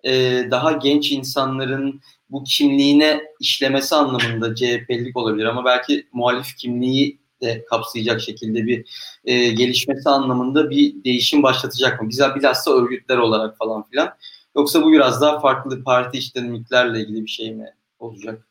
e, 0.03 0.11
daha 0.51 0.71
genç 0.71 1.11
insanların 1.11 2.01
bu 2.29 2.43
kimliğine 2.43 3.21
işlemesi 3.39 3.95
anlamında 3.95 4.55
CHP'lik 4.55 5.17
olabilir 5.17 5.45
ama 5.45 5.65
belki 5.65 6.07
muhalif 6.13 6.55
kimliği 6.57 7.19
de 7.41 7.65
kapsayacak 7.69 8.21
şekilde 8.21 8.65
bir 8.65 8.85
e, 9.25 9.47
gelişmesi 9.47 10.09
anlamında 10.09 10.69
bir 10.69 11.03
değişim 11.03 11.43
başlatacak 11.43 12.01
mı? 12.01 12.09
Bize 12.09 12.35
bilhassa 12.35 12.71
örgütler 12.71 13.17
olarak 13.17 13.57
falan 13.57 13.83
filan. 13.89 14.09
Yoksa 14.55 14.83
bu 14.83 14.91
biraz 14.91 15.21
daha 15.21 15.39
farklı 15.39 15.83
parti 15.83 16.17
işlemliklerle 16.17 17.01
ilgili 17.01 17.23
bir 17.23 17.29
şey 17.29 17.55
mi 17.55 17.73
olacak? 17.99 18.47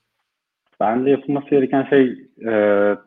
Bence 0.81 1.11
yapılması 1.11 1.51
gereken 1.51 1.83
şey 1.83 2.29
e, 2.47 2.53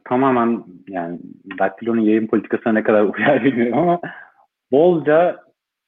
tamamen 0.05 0.63
yani 0.87 1.19
Daktilo'nun 1.59 2.01
yayın 2.01 2.27
politikasına 2.27 2.73
ne 2.73 2.83
kadar 2.83 3.03
uyar 3.17 3.43
bilmiyorum 3.43 3.79
ama 3.79 3.99
bolca 4.71 5.39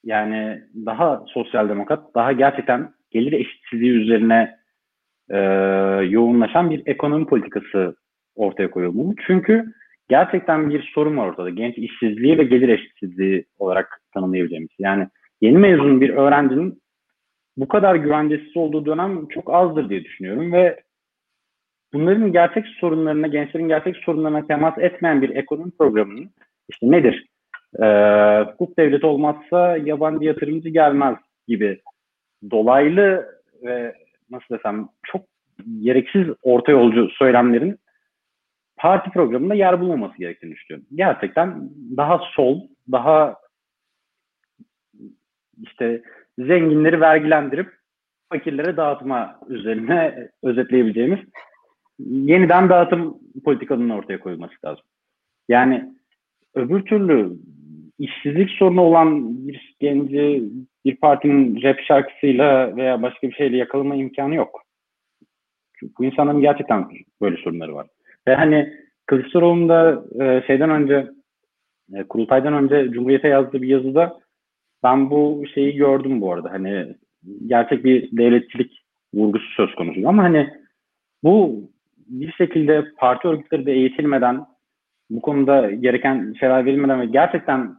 yani 0.04 0.62
daha 0.86 1.24
sosyal 1.28 1.70
demokrat, 1.70 2.16
daha 2.16 2.32
gerçekten 2.32 2.94
gelir 3.12 3.32
eşitsizliği 3.32 3.92
üzerine 3.92 4.56
e, 5.30 5.38
yoğunlaşan 6.10 6.72
bir 6.72 6.82
ekonomi 6.86 7.26
politikası 7.26 7.96
ortaya 8.36 8.72
koyulmalı. 8.72 9.16
Çünkü 9.28 9.74
gerçekten 10.10 10.70
bir 10.70 10.92
sorun 10.94 11.18
var 11.18 11.28
ortada. 11.28 11.50
Genç 11.50 11.78
işsizliği 11.78 12.38
ve 12.38 12.44
gelir 12.44 12.70
eşitsizliği 12.70 13.46
olarak 13.60 14.02
tanımlayabileceğimiz. 14.14 14.70
Yani 14.80 15.08
yeni 15.42 15.58
mezun 15.58 16.02
bir 16.02 16.10
öğrencinin 16.10 16.82
bu 17.58 17.68
kadar 17.68 17.96
güvencesiz 17.96 18.58
olduğu 18.58 18.86
dönem 18.86 19.28
çok 19.28 19.54
azdır 19.54 19.90
diye 19.90 20.04
düşünüyorum 20.04 20.52
ve 20.54 20.80
bunların 21.94 22.32
gerçek 22.32 22.68
sorunlarına, 22.68 23.28
gençlerin 23.28 23.68
gerçek 23.68 23.98
sorunlarına 23.98 24.48
temas 24.48 24.78
etmeyen 24.78 25.22
bir 25.22 25.30
ekonomi 25.30 25.72
programının 25.72 26.30
işte 26.70 26.92
nedir? 26.92 27.26
Ee, 27.82 28.46
hukuk 28.52 28.78
devleti 28.78 29.06
olmazsa 29.06 29.78
yabancı 29.78 30.26
yatırımcı 30.26 30.70
gelmez 30.70 31.18
gibi 31.48 31.82
dolaylı 32.52 33.26
ve 33.64 33.96
nasıl 34.32 34.56
desem 34.56 34.88
çok 35.04 35.22
gereksiz 35.82 36.28
orta 36.44 36.72
yolcu 36.72 37.10
söylemlerin 37.10 37.80
parti 38.78 39.10
programında 39.10 39.54
yer 39.54 39.82
bulmaması 39.82 40.18
gerektiğini 40.18 40.52
düşünüyorum. 40.52 40.88
Gerçekten 40.96 41.70
daha 41.98 42.18
sol, 42.18 42.62
daha 42.92 43.36
işte 45.64 46.02
zenginleri 46.38 47.02
vergilendirip 47.02 47.70
fakirlere 48.30 48.78
dağıtma 48.78 49.40
üzerine 49.48 50.30
özetleyebileceğimiz 50.44 51.20
yeniden 52.10 52.70
dağıtım 52.70 53.18
politikanın 53.46 53.90
ortaya 53.90 54.20
koyulması 54.20 54.54
lazım. 54.66 54.86
Yani 55.50 55.94
öbür 56.56 56.82
türlü 56.86 57.34
işsizlik 58.00 58.50
sorunu 58.50 58.82
olan 58.82 59.38
bir 59.48 59.76
genci 59.80 60.44
bir 60.86 60.96
partinin 60.96 61.62
rap 61.62 61.80
şarkısıyla 61.80 62.76
veya 62.76 63.02
başka 63.02 63.28
bir 63.28 63.34
şeyle 63.34 63.58
yakalama 63.58 63.96
imkanı 63.96 64.36
yok. 64.36 64.62
Çünkü 65.80 65.94
bu 66.00 66.06
insanların 66.06 66.42
gerçekten 66.42 66.88
böyle 67.22 67.38
sorunları 67.38 67.76
var. 67.76 67.88
Ve 68.28 68.36
hani 68.36 68.74
Kılıçdaroğlu'nun 69.06 69.70
da 69.70 70.04
e, 70.20 70.44
şeyden 70.48 70.70
önce 70.70 71.08
e, 71.94 72.04
kurultaydan 72.04 72.54
önce 72.54 72.92
Cumhuriyet'e 72.92 73.28
yazdığı 73.28 73.62
bir 73.62 73.68
yazıda 73.68 74.20
ben 74.84 75.10
bu 75.10 75.44
şeyi 75.54 75.76
gördüm 75.76 76.22
bu 76.22 76.34
arada. 76.34 76.52
Hani 76.52 76.96
gerçek 77.46 77.84
bir 77.84 78.18
devletçilik 78.18 78.84
vurgusu 79.14 79.46
söz 79.56 79.76
konusu. 79.76 80.08
Ama 80.08 80.24
hani 80.24 80.50
bu 81.24 81.64
bir 82.12 82.32
şekilde 82.32 82.86
parti 82.98 83.28
örgütleri 83.28 83.66
de 83.66 83.72
eğitilmeden 83.72 84.46
bu 85.10 85.22
konuda 85.22 85.72
gereken 85.72 86.34
şeyler 86.40 86.66
verilmeden 86.66 87.02
ve 87.02 87.06
gerçekten 87.06 87.76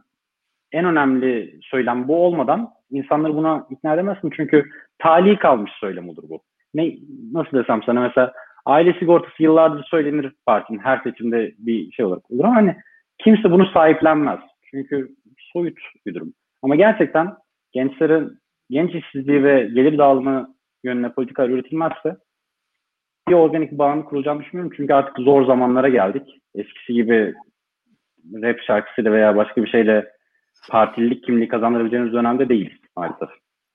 en 0.71 0.85
önemli 0.85 1.59
söylem 1.61 2.07
bu 2.07 2.25
olmadan 2.25 2.69
insanları 2.91 3.35
buna 3.35 3.67
ikna 3.69 3.93
edemezsin. 3.93 4.29
Çünkü 4.35 4.69
tali 4.99 5.37
kalmış 5.39 5.71
söylem 5.79 6.09
olur 6.09 6.23
bu. 6.29 6.41
Ne, 6.73 6.95
nasıl 7.33 7.57
desem 7.57 7.83
sana 7.83 8.01
mesela 8.01 8.33
aile 8.65 8.93
sigortası 8.93 9.43
yıllardır 9.43 9.83
söylenir 9.83 10.33
partinin 10.45 10.79
her 10.79 10.97
seçimde 11.03 11.53
bir 11.57 11.91
şey 11.91 12.05
olarak 12.05 12.31
olur 12.31 12.43
ama 12.43 12.55
hani 12.55 12.75
kimse 13.17 13.51
bunu 13.51 13.65
sahiplenmez. 13.65 14.39
Çünkü 14.71 15.09
soyut 15.37 15.77
bir 16.05 16.13
durum. 16.13 16.33
Ama 16.61 16.75
gerçekten 16.75 17.33
gençlerin 17.71 18.37
genç 18.69 18.95
işsizliği 18.95 19.43
ve 19.43 19.69
gelir 19.73 19.97
dağılımı 19.97 20.55
yönüne 20.83 21.11
politikalar 21.11 21.49
üretilmezse 21.49 22.17
bir 23.29 23.33
organik 23.33 23.71
bağını 23.71 24.05
kurulacağını 24.05 24.41
düşünmüyorum. 24.41 24.73
Çünkü 24.77 24.93
artık 24.93 25.17
zor 25.17 25.45
zamanlara 25.45 25.89
geldik. 25.89 26.41
Eskisi 26.55 26.93
gibi 26.93 27.33
rap 28.33 28.59
şarkısıyla 28.67 29.11
veya 29.11 29.35
başka 29.35 29.63
bir 29.63 29.69
şeyle 29.69 30.11
partililik 30.69 31.23
kimliği 31.23 31.47
kazandırabileceğimiz 31.47 32.13
dönemde 32.13 32.49
değiliz 32.49 32.77
maalesef. 32.95 33.29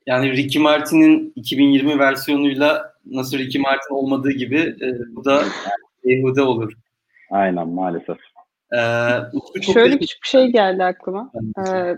Yani 0.07 0.31
Ricky 0.31 0.63
Martin'in 0.63 1.33
2020 1.37 1.99
versiyonuyla 1.99 2.93
nasıl 3.07 3.39
Ricky 3.39 3.63
Martin 3.63 3.95
olmadığı 3.95 4.31
gibi 4.31 4.59
e, 4.59 5.17
bu 5.17 5.25
da 5.25 5.43
Yehuda 6.05 6.49
olur. 6.49 6.73
Aynen 7.31 7.69
maalesef. 7.69 8.17
Ee, 8.73 9.63
Şöyle 9.73 9.99
küçük 9.99 10.23
bir 10.23 10.29
şey 10.29 10.47
geldi 10.47 10.85
aklıma. 10.85 11.33
Ee, 11.59 11.95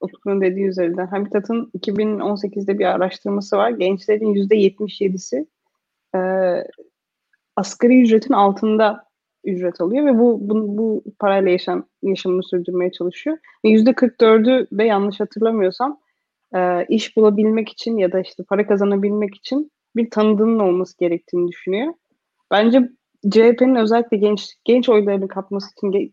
Utku'nun 0.00 0.40
dediği 0.40 0.66
üzerinden. 0.66 1.06
Habitat'ın 1.06 1.70
2018'de 1.78 2.78
bir 2.78 2.84
araştırması 2.84 3.56
var. 3.56 3.70
Gençlerin 3.70 4.34
%77'si 4.34 5.46
e, 6.14 6.20
asgari 7.56 8.02
ücretin 8.02 8.34
altında 8.34 9.04
ücret 9.44 9.80
alıyor 9.80 10.06
ve 10.06 10.18
bu 10.18 10.38
bu, 10.40 10.78
bu 10.78 11.04
parayla 11.18 11.50
yaşam 11.50 11.84
yaşamını 12.02 12.42
sürdürmeye 12.42 12.92
çalışıyor. 12.92 13.38
Ve 13.64 13.68
%44'ü 13.68 14.66
de 14.78 14.84
yanlış 14.84 15.20
hatırlamıyorsam 15.20 16.00
e, 16.54 16.86
iş 16.88 17.16
bulabilmek 17.16 17.68
için 17.68 17.96
ya 17.96 18.12
da 18.12 18.20
işte 18.20 18.44
para 18.48 18.66
kazanabilmek 18.66 19.34
için 19.34 19.70
bir 19.96 20.10
tanıdığının 20.10 20.58
olması 20.58 20.98
gerektiğini 20.98 21.48
düşünüyor. 21.48 21.94
Bence 22.50 22.88
CHP'nin 23.30 23.74
özellikle 23.74 24.16
genç 24.16 24.54
genç 24.64 24.88
oylarını 24.88 25.28
kapması 25.28 25.68
için 25.72 25.92
ge- 25.92 26.12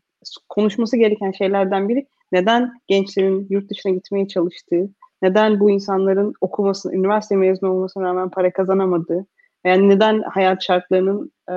konuşması 0.49 0.97
gereken 0.97 1.31
şeylerden 1.31 1.89
biri 1.89 2.07
neden 2.31 2.71
gençlerin 2.87 3.47
yurt 3.49 3.69
dışına 3.69 3.91
gitmeye 3.91 4.27
çalıştığı, 4.27 4.89
neden 5.21 5.59
bu 5.59 5.69
insanların 5.69 6.33
okumasını, 6.41 6.95
üniversite 6.95 7.35
mezunu 7.35 7.71
olmasına 7.71 8.03
rağmen 8.03 8.29
para 8.29 8.51
kazanamadığı, 8.51 9.25
yani 9.67 9.89
neden 9.89 10.21
hayat 10.21 10.63
şartlarının 10.63 11.31
e, 11.49 11.53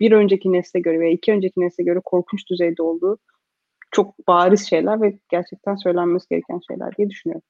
bir 0.00 0.12
önceki 0.12 0.52
nesle 0.52 0.80
göre 0.80 1.00
veya 1.00 1.12
iki 1.12 1.32
önceki 1.32 1.60
nesle 1.60 1.84
göre 1.84 2.00
korkunç 2.04 2.50
düzeyde 2.50 2.82
olduğu 2.82 3.18
çok 3.90 4.28
bariz 4.28 4.68
şeyler 4.70 5.02
ve 5.02 5.18
gerçekten 5.30 5.76
söylenmesi 5.76 6.28
gereken 6.28 6.60
şeyler 6.68 6.96
diye 6.96 7.10
düşünüyorum. 7.10 7.42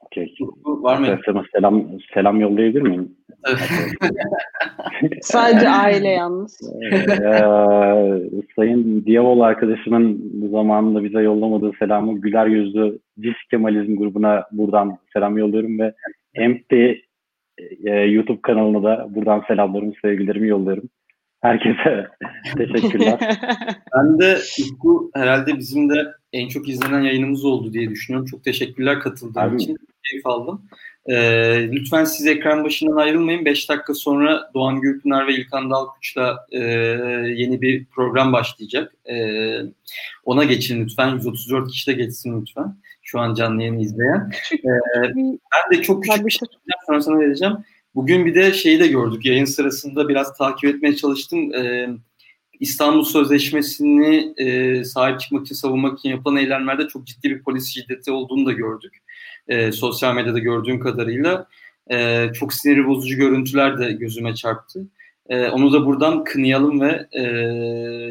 Okay. 0.00 0.28
Var 0.64 0.98
mı? 0.98 1.18
Selam, 1.52 1.84
selam 2.14 2.40
yollayabilir 2.40 2.82
miyim? 2.82 3.16
Sadece 5.20 5.68
aile 5.68 6.08
yalnız. 6.08 6.60
ee, 6.92 7.42
Sayın 8.56 9.04
Diyavoğlu 9.04 9.44
arkadaşımın 9.44 10.32
zamanında 10.50 11.04
bize 11.04 11.20
yollamadığı 11.20 11.72
selamı 11.78 12.20
Güler 12.20 12.46
Yüzlü 12.46 12.98
Cis 13.20 13.36
Kemalizm 13.50 13.96
grubuna 13.96 14.44
buradan 14.52 14.98
selam 15.12 15.38
yolluyorum 15.38 15.78
ve 15.78 15.94
Empty 16.34 16.92
e, 17.84 17.90
YouTube 17.90 18.40
kanalına 18.42 18.82
da 18.82 19.06
buradan 19.14 19.44
selamlarımı, 19.48 19.92
sevgilerimi 20.02 20.48
yolluyorum. 20.48 20.88
Herkese 21.40 22.08
teşekkürler. 22.56 23.18
ben 23.96 24.18
de 24.20 24.38
bu 24.82 25.10
herhalde 25.14 25.58
bizim 25.58 25.90
de 25.90 26.06
en 26.32 26.48
çok 26.48 26.68
izlenen 26.68 27.00
yayınımız 27.00 27.44
oldu 27.44 27.72
diye 27.72 27.90
düşünüyorum. 27.90 28.28
Çok 28.30 28.44
teşekkürler 28.44 29.00
katıldığın 29.00 29.40
Abi. 29.40 29.56
için. 29.56 29.76
Keyif 30.10 30.26
aldım. 30.26 30.62
E, 31.06 31.14
lütfen 31.72 32.04
siz 32.04 32.26
ekran 32.26 32.64
başından 32.64 32.96
ayrılmayın. 32.96 33.44
5 33.44 33.68
dakika 33.68 33.94
sonra 33.94 34.50
Doğan 34.54 34.80
Gülpınar 34.80 35.26
ve 35.26 35.34
İlkan 35.34 35.70
Dalkuç'la 35.70 36.46
e, 36.52 36.60
yeni 37.36 37.62
bir 37.62 37.84
program 37.84 38.32
başlayacak. 38.32 38.94
E, 39.10 39.16
ona 40.24 40.44
geçin 40.44 40.84
lütfen. 40.84 41.14
134 41.14 41.70
kişi 41.70 41.86
de 41.86 41.92
geçsin 41.92 42.40
lütfen. 42.40 42.76
Şu 43.08 43.20
an 43.20 43.34
canlı 43.34 43.62
yayını 43.62 43.82
izleyen. 43.82 44.30
E, 44.52 44.70
ben 45.16 45.78
de 45.78 45.82
çok 45.82 46.04
küçük 46.04 46.26
bir 46.26 46.30
şey 46.30 46.48
sonra 46.86 47.00
sana 47.00 47.18
vereceğim. 47.18 47.54
Bugün 47.94 48.26
bir 48.26 48.34
de 48.34 48.52
şeyi 48.52 48.80
de 48.80 48.86
gördük. 48.86 49.24
Yayın 49.24 49.44
sırasında 49.44 50.08
biraz 50.08 50.36
takip 50.36 50.64
etmeye 50.74 50.96
çalıştım. 50.96 51.54
E, 51.54 51.88
İstanbul 52.60 53.04
Sözleşmesi'ni 53.04 54.34
e, 54.36 54.84
sahip 54.84 55.20
çıkmak 55.20 55.46
için 55.46 55.54
savunmak 55.54 55.98
için 55.98 56.08
yapılan 56.08 56.36
eylemlerde 56.36 56.88
çok 56.88 57.06
ciddi 57.06 57.30
bir 57.30 57.42
polis 57.42 57.74
şiddeti 57.74 58.12
olduğunu 58.12 58.46
da 58.46 58.52
gördük. 58.52 58.98
E, 59.48 59.72
sosyal 59.72 60.14
medyada 60.14 60.38
gördüğüm 60.38 60.80
kadarıyla. 60.80 61.48
E, 61.90 62.28
çok 62.32 62.54
siniri 62.54 62.86
bozucu 62.86 63.16
görüntüler 63.16 63.78
de 63.78 63.92
gözüme 63.92 64.34
çarptı. 64.34 64.86
E, 65.28 65.48
onu 65.48 65.72
da 65.72 65.86
buradan 65.86 66.24
kınayalım 66.24 66.80
ve 66.80 67.06
e, 67.12 67.22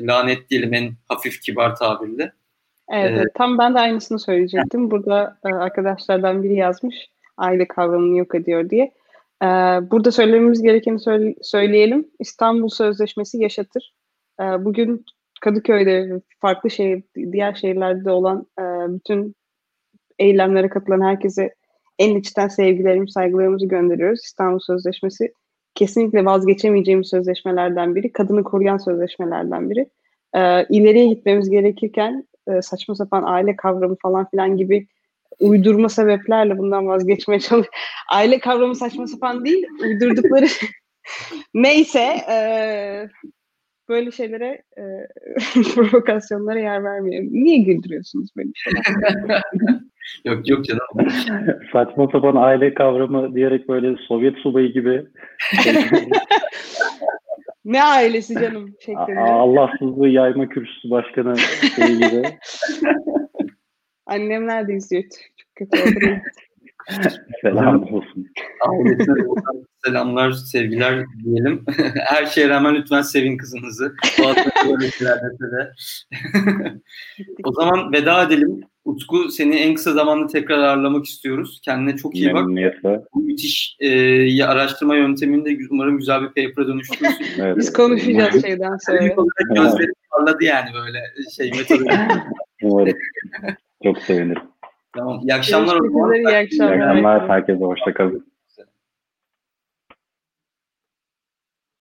lanetleyelim 0.06 0.74
en 0.74 0.94
hafif 1.08 1.42
kibar 1.42 1.76
tabirle. 1.76 2.32
Evet, 2.90 3.22
ee, 3.22 3.24
tam 3.36 3.58
ben 3.58 3.76
de 3.76 3.80
aynısını 3.80 4.20
söyleyecektim. 4.20 4.92
Burada 4.92 5.38
e, 5.46 5.48
arkadaşlardan 5.48 6.44
biri 6.44 6.56
yazmış 6.56 7.10
aile 7.38 7.68
kavramını 7.68 8.18
yok 8.18 8.36
ediyor 8.36 8.70
diye. 8.70 8.84
E, 9.44 9.48
burada 9.92 10.12
söylememiz 10.12 10.62
gerekeni 10.62 11.00
söyle, 11.00 11.36
söyleyelim. 11.42 12.08
İstanbul 12.20 12.70
Sözleşmesi 12.70 13.38
yaşatır. 13.38 13.94
E, 14.42 14.44
bugün 14.44 15.06
Kadıköy'de, 15.42 16.22
farklı 16.40 16.70
şehir, 16.70 17.04
diğer 17.16 17.54
şehirlerde 17.54 18.12
olan 18.12 18.48
e, 18.60 18.64
bütün 18.94 19.36
eylemlere 20.20 20.70
katılan 20.70 21.02
herkese 21.02 21.56
en 22.00 22.16
içten 22.16 22.48
sevgilerimizi, 22.48 23.12
saygılarımızı 23.12 23.66
gönderiyoruz. 23.66 24.20
İstanbul 24.24 24.60
Sözleşmesi 24.60 25.34
kesinlikle 25.76 26.26
vazgeçemeyeceğimiz 26.26 27.10
sözleşmelerden 27.10 27.96
biri. 27.96 28.12
Kadını 28.12 28.44
koruyan 28.44 28.78
sözleşmelerden 28.78 29.70
biri. 29.70 29.90
E, 30.36 30.66
ileriye 30.70 31.08
gitmemiz 31.08 31.50
gerekirken 31.50 32.28
e, 32.48 32.62
saçma 32.62 32.96
sapan 32.96 33.24
aile 33.24 33.56
kavramı 33.56 33.96
falan 34.02 34.30
filan 34.30 34.58
gibi 34.58 34.88
uydurma 35.40 35.90
sebeplerle 35.90 36.58
bundan 36.58 36.88
vazgeçmeye 36.88 37.40
çalış. 37.40 37.68
Aile 38.12 38.40
kavramı 38.40 38.76
saçma 38.76 39.08
sapan 39.08 39.46
değil, 39.46 39.66
uydurdukları 39.84 40.46
neyse 41.54 42.16
e, 42.32 42.38
böyle 43.90 44.12
şeylere 44.12 44.62
e, 44.78 44.84
provokasyonlara 45.76 46.60
yer 46.60 46.84
vermiyorum. 46.84 47.30
Niye 47.32 47.58
güldürüyorsunuz 47.58 48.30
şeyler? 48.56 49.42
yok 50.26 50.50
yok 50.50 50.66
canım. 50.66 51.10
Saçma 51.74 52.08
sapan 52.12 52.36
aile 52.36 52.74
kavramı 52.74 53.36
diyerek 53.36 53.70
böyle 53.70 53.96
Sovyet 54.08 54.38
subayı 54.38 54.74
gibi. 54.74 55.06
Ne 57.66 57.84
ailesi 57.84 58.34
canım 58.34 58.76
şeklinde. 58.80 59.20
Allahsızlığı 59.20 60.08
yayma 60.08 60.50
kürsüsü 60.50 60.90
başkanı 60.90 61.38
şey 61.76 61.96
gibi. 61.96 62.24
Annemler 64.06 64.68
de 64.68 64.74
izliyor. 64.74 65.04
Çok 65.38 65.56
kötü 65.56 65.82
oldu. 65.82 66.22
Selam 67.42 67.84
olsun. 67.94 68.28
selamlar, 69.86 70.32
sevgiler 70.32 71.06
diyelim. 71.26 71.66
Her 71.96 72.26
şeye 72.26 72.50
rağmen 72.50 72.76
lütfen 72.76 73.02
sevin 73.02 73.38
kızınızı. 73.38 73.96
o 77.44 77.52
zaman 77.52 77.94
veda 77.94 78.24
edelim. 78.24 78.62
Utku 78.86 79.30
seni 79.30 79.56
en 79.56 79.74
kısa 79.74 79.94
zamanda 79.94 80.28
tekrar 80.28 80.60
ağırlamak 80.60 81.06
istiyoruz. 81.06 81.62
Kendine 81.66 81.98
çok 81.98 82.16
iyi 82.16 82.34
bak. 82.34 82.48
Bu 83.14 83.20
müthiş 83.20 83.78
e, 83.80 84.44
araştırma 84.44 84.96
yönteminde 84.96 85.58
umarım 85.70 85.98
güzel 85.98 86.22
bir 86.22 86.28
paper'a 86.28 86.68
dönüştürürsün. 86.68 87.26
evet, 87.42 87.58
Biz 87.58 87.74
konuşacağız 87.74 88.42
şeyden 88.42 88.78
sonra. 88.78 89.08
Gözlerim 89.50 89.94
parladı 90.12 90.44
yani 90.44 90.70
böyle 90.74 91.00
şey 91.36 91.52
metodu. 91.52 91.84
umarım. 92.64 92.98
Çok 93.84 93.98
sevinirim. 93.98 94.42
Tamam. 94.96 95.20
İyi 95.24 95.34
akşamlar. 95.34 95.76
İyi 95.76 96.38
akşamlar. 96.38 96.76
İyi 96.76 96.84
akşamlar. 96.84 97.30
Herkese 97.30 97.64
hoşçakalın. 97.66 98.35